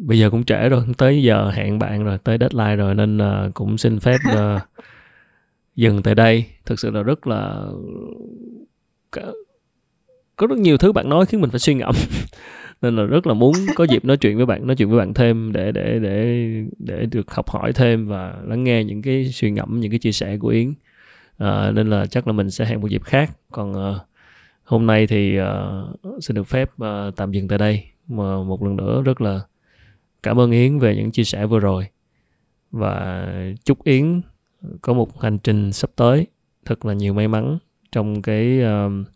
bây 0.00 0.18
giờ 0.18 0.30
cũng 0.30 0.44
trễ 0.44 0.68
rồi 0.68 0.84
tới 0.98 1.22
giờ 1.22 1.50
hẹn 1.50 1.78
bạn 1.78 2.04
rồi 2.04 2.18
tới 2.18 2.38
deadline 2.40 2.76
rồi 2.76 2.94
nên 2.94 3.18
uh, 3.18 3.54
cũng 3.54 3.78
xin 3.78 4.00
phép 4.00 4.18
uh, 4.32 4.62
dừng 5.76 6.02
tại 6.02 6.14
đây. 6.14 6.46
Thực 6.66 6.80
sự 6.80 6.90
là 6.90 7.02
rất 7.02 7.26
là 7.26 7.66
có 10.36 10.46
rất 10.46 10.58
nhiều 10.58 10.78
thứ 10.78 10.92
bạn 10.92 11.08
nói 11.08 11.26
khiến 11.26 11.40
mình 11.40 11.50
phải 11.50 11.60
suy 11.60 11.74
ngẫm. 11.74 11.94
Nên 12.82 12.96
là 12.96 13.02
rất 13.02 13.26
là 13.26 13.34
muốn 13.34 13.52
có 13.76 13.84
dịp 13.84 14.04
nói 14.04 14.16
chuyện 14.16 14.36
với 14.36 14.46
bạn 14.46 14.66
nói 14.66 14.76
chuyện 14.76 14.90
với 14.90 14.98
bạn 14.98 15.14
thêm 15.14 15.52
để 15.52 15.72
để 15.72 15.98
để 15.98 16.46
để 16.78 17.06
được 17.06 17.30
học 17.30 17.50
hỏi 17.50 17.72
thêm 17.72 18.08
và 18.08 18.34
lắng 18.46 18.64
nghe 18.64 18.84
những 18.84 19.02
cái 19.02 19.28
suy 19.32 19.50
ngẫm 19.50 19.80
những 19.80 19.90
cái 19.90 19.98
chia 19.98 20.12
sẻ 20.12 20.36
của 20.36 20.48
yến. 20.48 20.74
À, 21.38 21.70
nên 21.70 21.90
là 21.90 22.06
chắc 22.06 22.26
là 22.26 22.32
mình 22.32 22.50
sẽ 22.50 22.64
hẹn 22.64 22.80
một 22.80 22.88
dịp 22.88 23.02
khác. 23.04 23.30
Còn 23.52 23.72
uh, 23.72 23.96
hôm 24.64 24.86
nay 24.86 25.06
thì 25.06 25.38
uh, 25.40 26.24
xin 26.24 26.34
được 26.34 26.44
phép 26.44 26.70
uh, 26.82 27.16
tạm 27.16 27.32
dừng 27.32 27.48
tại 27.48 27.58
đây 27.58 27.84
mà 28.10 28.42
một 28.42 28.62
lần 28.62 28.76
nữa 28.76 29.02
rất 29.02 29.20
là 29.20 29.40
cảm 30.22 30.40
ơn 30.40 30.50
yến 30.50 30.78
về 30.78 30.96
những 30.96 31.10
chia 31.10 31.24
sẻ 31.24 31.46
vừa 31.46 31.60
rồi. 31.60 31.86
Và 32.70 33.26
chúc 33.64 33.84
yến 33.84 34.20
có 34.80 34.92
một 34.92 35.20
hành 35.20 35.38
trình 35.38 35.72
sắp 35.72 35.90
tới 35.96 36.26
thật 36.64 36.84
là 36.84 36.94
nhiều 36.94 37.14
may 37.14 37.28
mắn 37.28 37.58
trong 37.92 38.22
cái 38.22 38.60
uh, 38.64 39.06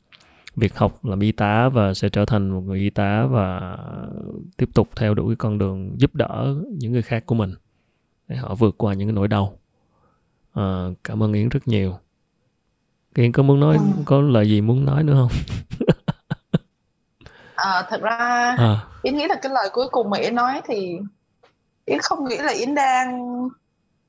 việc 0.56 0.76
học 0.76 1.04
làm 1.04 1.20
y 1.20 1.32
tá 1.32 1.68
và 1.68 1.94
sẽ 1.94 2.08
trở 2.08 2.24
thành 2.24 2.50
một 2.50 2.60
người 2.60 2.78
y 2.78 2.90
tá 2.90 3.26
và 3.26 3.78
tiếp 4.56 4.68
tục 4.74 4.88
theo 4.96 5.14
đuổi 5.14 5.36
con 5.36 5.58
đường 5.58 5.94
giúp 6.00 6.14
đỡ 6.14 6.54
những 6.70 6.92
người 6.92 7.02
khác 7.02 7.26
của 7.26 7.34
mình 7.34 7.54
để 8.28 8.36
họ 8.36 8.54
vượt 8.54 8.74
qua 8.78 8.94
những 8.94 9.08
cái 9.08 9.14
nỗi 9.14 9.28
đau. 9.28 9.58
À, 10.52 10.88
cảm 11.04 11.22
ơn 11.22 11.32
yến 11.32 11.48
rất 11.48 11.68
nhiều. 11.68 11.98
Yến 13.14 13.32
có 13.32 13.42
muốn 13.42 13.60
nói 13.60 13.76
ừ. 13.76 14.02
có 14.04 14.20
lời 14.20 14.48
gì 14.48 14.60
muốn 14.60 14.84
nói 14.84 15.04
nữa 15.04 15.14
không 15.14 15.30
à, 17.54 17.86
thật 17.90 18.00
ra 18.02 18.16
à. 18.58 18.76
yến 19.02 19.16
nghĩ 19.16 19.26
là 19.28 19.34
cái 19.34 19.52
lời 19.52 19.68
cuối 19.72 19.88
cùng 19.90 20.10
mà 20.10 20.18
yến 20.18 20.34
nói 20.34 20.60
thì 20.64 20.98
yến 21.84 21.98
không 22.02 22.28
nghĩ 22.28 22.36
là 22.36 22.52
yến 22.52 22.74
đang 22.74 23.28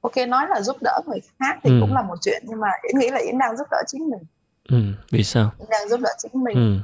ok 0.01 0.17
nói 0.27 0.45
là 0.49 0.61
giúp 0.61 0.77
đỡ 0.81 1.01
người 1.07 1.19
khác 1.39 1.57
thì 1.63 1.69
ừ. 1.69 1.77
cũng 1.81 1.93
là 1.93 2.01
một 2.01 2.15
chuyện 2.21 2.43
nhưng 2.47 2.59
mà 2.59 2.69
yến 2.81 2.99
nghĩ 2.99 3.09
là 3.09 3.19
yến 3.19 3.37
đang 3.37 3.57
giúp 3.57 3.67
đỡ 3.71 3.83
chính 3.87 4.09
mình 4.09 4.23
Ừ, 4.69 4.77
vì 5.11 5.23
sao? 5.23 5.51
đang 5.69 5.89
giúp 5.89 5.99
đỡ 5.99 6.09
chính 6.17 6.43
mình. 6.43 6.55
Ừ. 6.55 6.79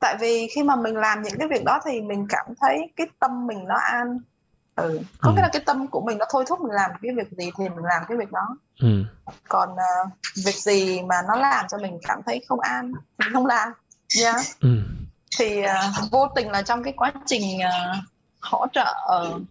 Tại 0.00 0.16
vì 0.20 0.48
khi 0.54 0.62
mà 0.62 0.76
mình 0.76 0.96
làm 0.96 1.22
những 1.22 1.38
cái 1.38 1.48
việc 1.48 1.64
đó 1.64 1.80
thì 1.84 2.00
mình 2.00 2.26
cảm 2.28 2.46
thấy 2.60 2.92
cái 2.96 3.06
tâm 3.18 3.46
mình 3.46 3.64
nó 3.64 3.74
an. 3.74 4.18
Ừ. 4.76 5.00
Có 5.20 5.30
ừ. 5.30 5.34
nghĩa 5.34 5.42
là 5.42 5.48
cái 5.52 5.62
tâm 5.66 5.86
của 5.86 6.00
mình 6.00 6.18
nó 6.18 6.26
thôi 6.30 6.44
thúc 6.48 6.60
mình 6.60 6.72
làm 6.72 6.90
cái 7.02 7.12
việc 7.16 7.30
gì 7.30 7.50
thì 7.58 7.68
mình 7.68 7.84
làm 7.84 8.02
cái 8.08 8.18
việc 8.18 8.32
đó. 8.32 8.56
Ừ. 8.80 9.04
Còn 9.48 9.72
uh, 9.72 10.12
việc 10.44 10.54
gì 10.54 11.02
mà 11.02 11.16
nó 11.28 11.36
làm 11.36 11.66
cho 11.68 11.78
mình 11.78 11.98
cảm 12.02 12.20
thấy 12.26 12.44
không 12.48 12.60
an, 12.60 12.92
mình 13.18 13.28
không 13.32 13.46
làm. 13.46 13.72
Yeah. 14.22 14.36
Ừ. 14.60 14.78
Thì 15.38 15.60
uh, 15.60 16.10
vô 16.10 16.28
tình 16.34 16.50
là 16.50 16.62
trong 16.62 16.82
cái 16.82 16.92
quá 16.96 17.12
trình 17.26 17.42
uh, 17.56 18.04
hỗ 18.40 18.66
trợ 18.72 18.94
uh, 19.20 19.42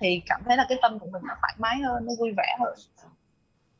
thì 0.00 0.22
cảm 0.26 0.40
thấy 0.44 0.56
là 0.56 0.66
cái 0.68 0.78
tâm 0.82 0.98
của 0.98 1.06
mình 1.12 1.22
nó 1.28 1.34
thoải 1.40 1.54
mái 1.58 1.78
hơn, 1.78 2.06
nó 2.06 2.12
vui 2.18 2.32
vẻ 2.36 2.56
hơn. 2.60 2.74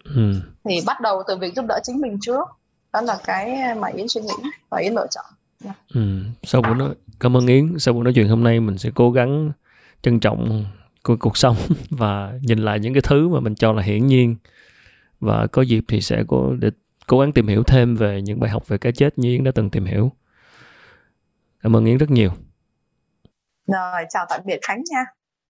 Ừ. 0.05 0.41
Thì 0.65 0.81
bắt 0.87 1.01
đầu 1.01 1.23
từ 1.29 1.37
việc 1.37 1.55
giúp 1.57 1.65
đỡ 1.69 1.81
chính 1.85 2.01
mình 2.01 2.19
trước 2.21 2.49
đó 2.93 3.01
là 3.01 3.19
cái 3.25 3.75
mà 3.75 3.89
yến 3.89 4.09
suy 4.09 4.21
nghĩ 4.21 4.51
và 4.71 4.79
yến 4.79 4.93
lựa 4.93 5.07
chọn 5.11 5.25
yeah. 5.65 5.77
ừ. 5.95 6.01
sau 6.43 6.63
buổi 6.63 6.75
nói 6.75 6.95
cảm 7.21 7.37
ơn 7.37 7.47
yến 7.47 7.79
sau 7.79 7.95
buổi 7.95 8.05
nói 8.05 8.13
chuyện 8.17 8.29
hôm 8.29 8.45
nay 8.45 8.61
mình 8.61 8.79
sẽ 8.79 8.91
cố 8.95 9.11
gắng 9.11 9.53
trân 10.03 10.21
trọng 10.21 10.65
của 11.03 11.17
cuộc 11.21 11.37
sống 11.37 11.57
và 11.91 12.33
nhìn 12.43 12.59
lại 12.59 12.81
những 12.81 12.95
cái 12.95 13.03
thứ 13.05 13.29
mà 13.29 13.41
mình 13.41 13.55
cho 13.55 13.73
là 13.73 13.83
hiển 13.83 14.07
nhiên 14.07 14.37
và 15.21 15.47
có 15.47 15.63
dịp 15.63 15.85
thì 15.89 16.01
sẽ 16.01 16.25
có 16.29 16.53
để 16.59 16.71
cố 17.07 17.21
gắng 17.21 17.33
tìm 17.33 17.49
hiểu 17.49 17.63
thêm 17.63 17.97
về 17.97 18.23
những 18.23 18.41
bài 18.41 18.51
học 18.51 18.69
về 18.69 18.79
cái 18.79 18.93
chết 18.93 19.19
như 19.19 19.29
yến 19.29 19.45
đã 19.45 19.51
từng 19.55 19.71
tìm 19.71 19.85
hiểu 19.85 20.13
Cảm 21.63 21.77
ơn 21.77 21.85
Yến 21.85 21.99
rất 21.99 22.11
nhiều. 22.11 22.31
Rồi, 23.67 24.05
chào 24.09 24.27
tạm 24.29 24.41
biệt 24.45 24.59
Khánh 24.63 24.83
nha. 24.91 25.05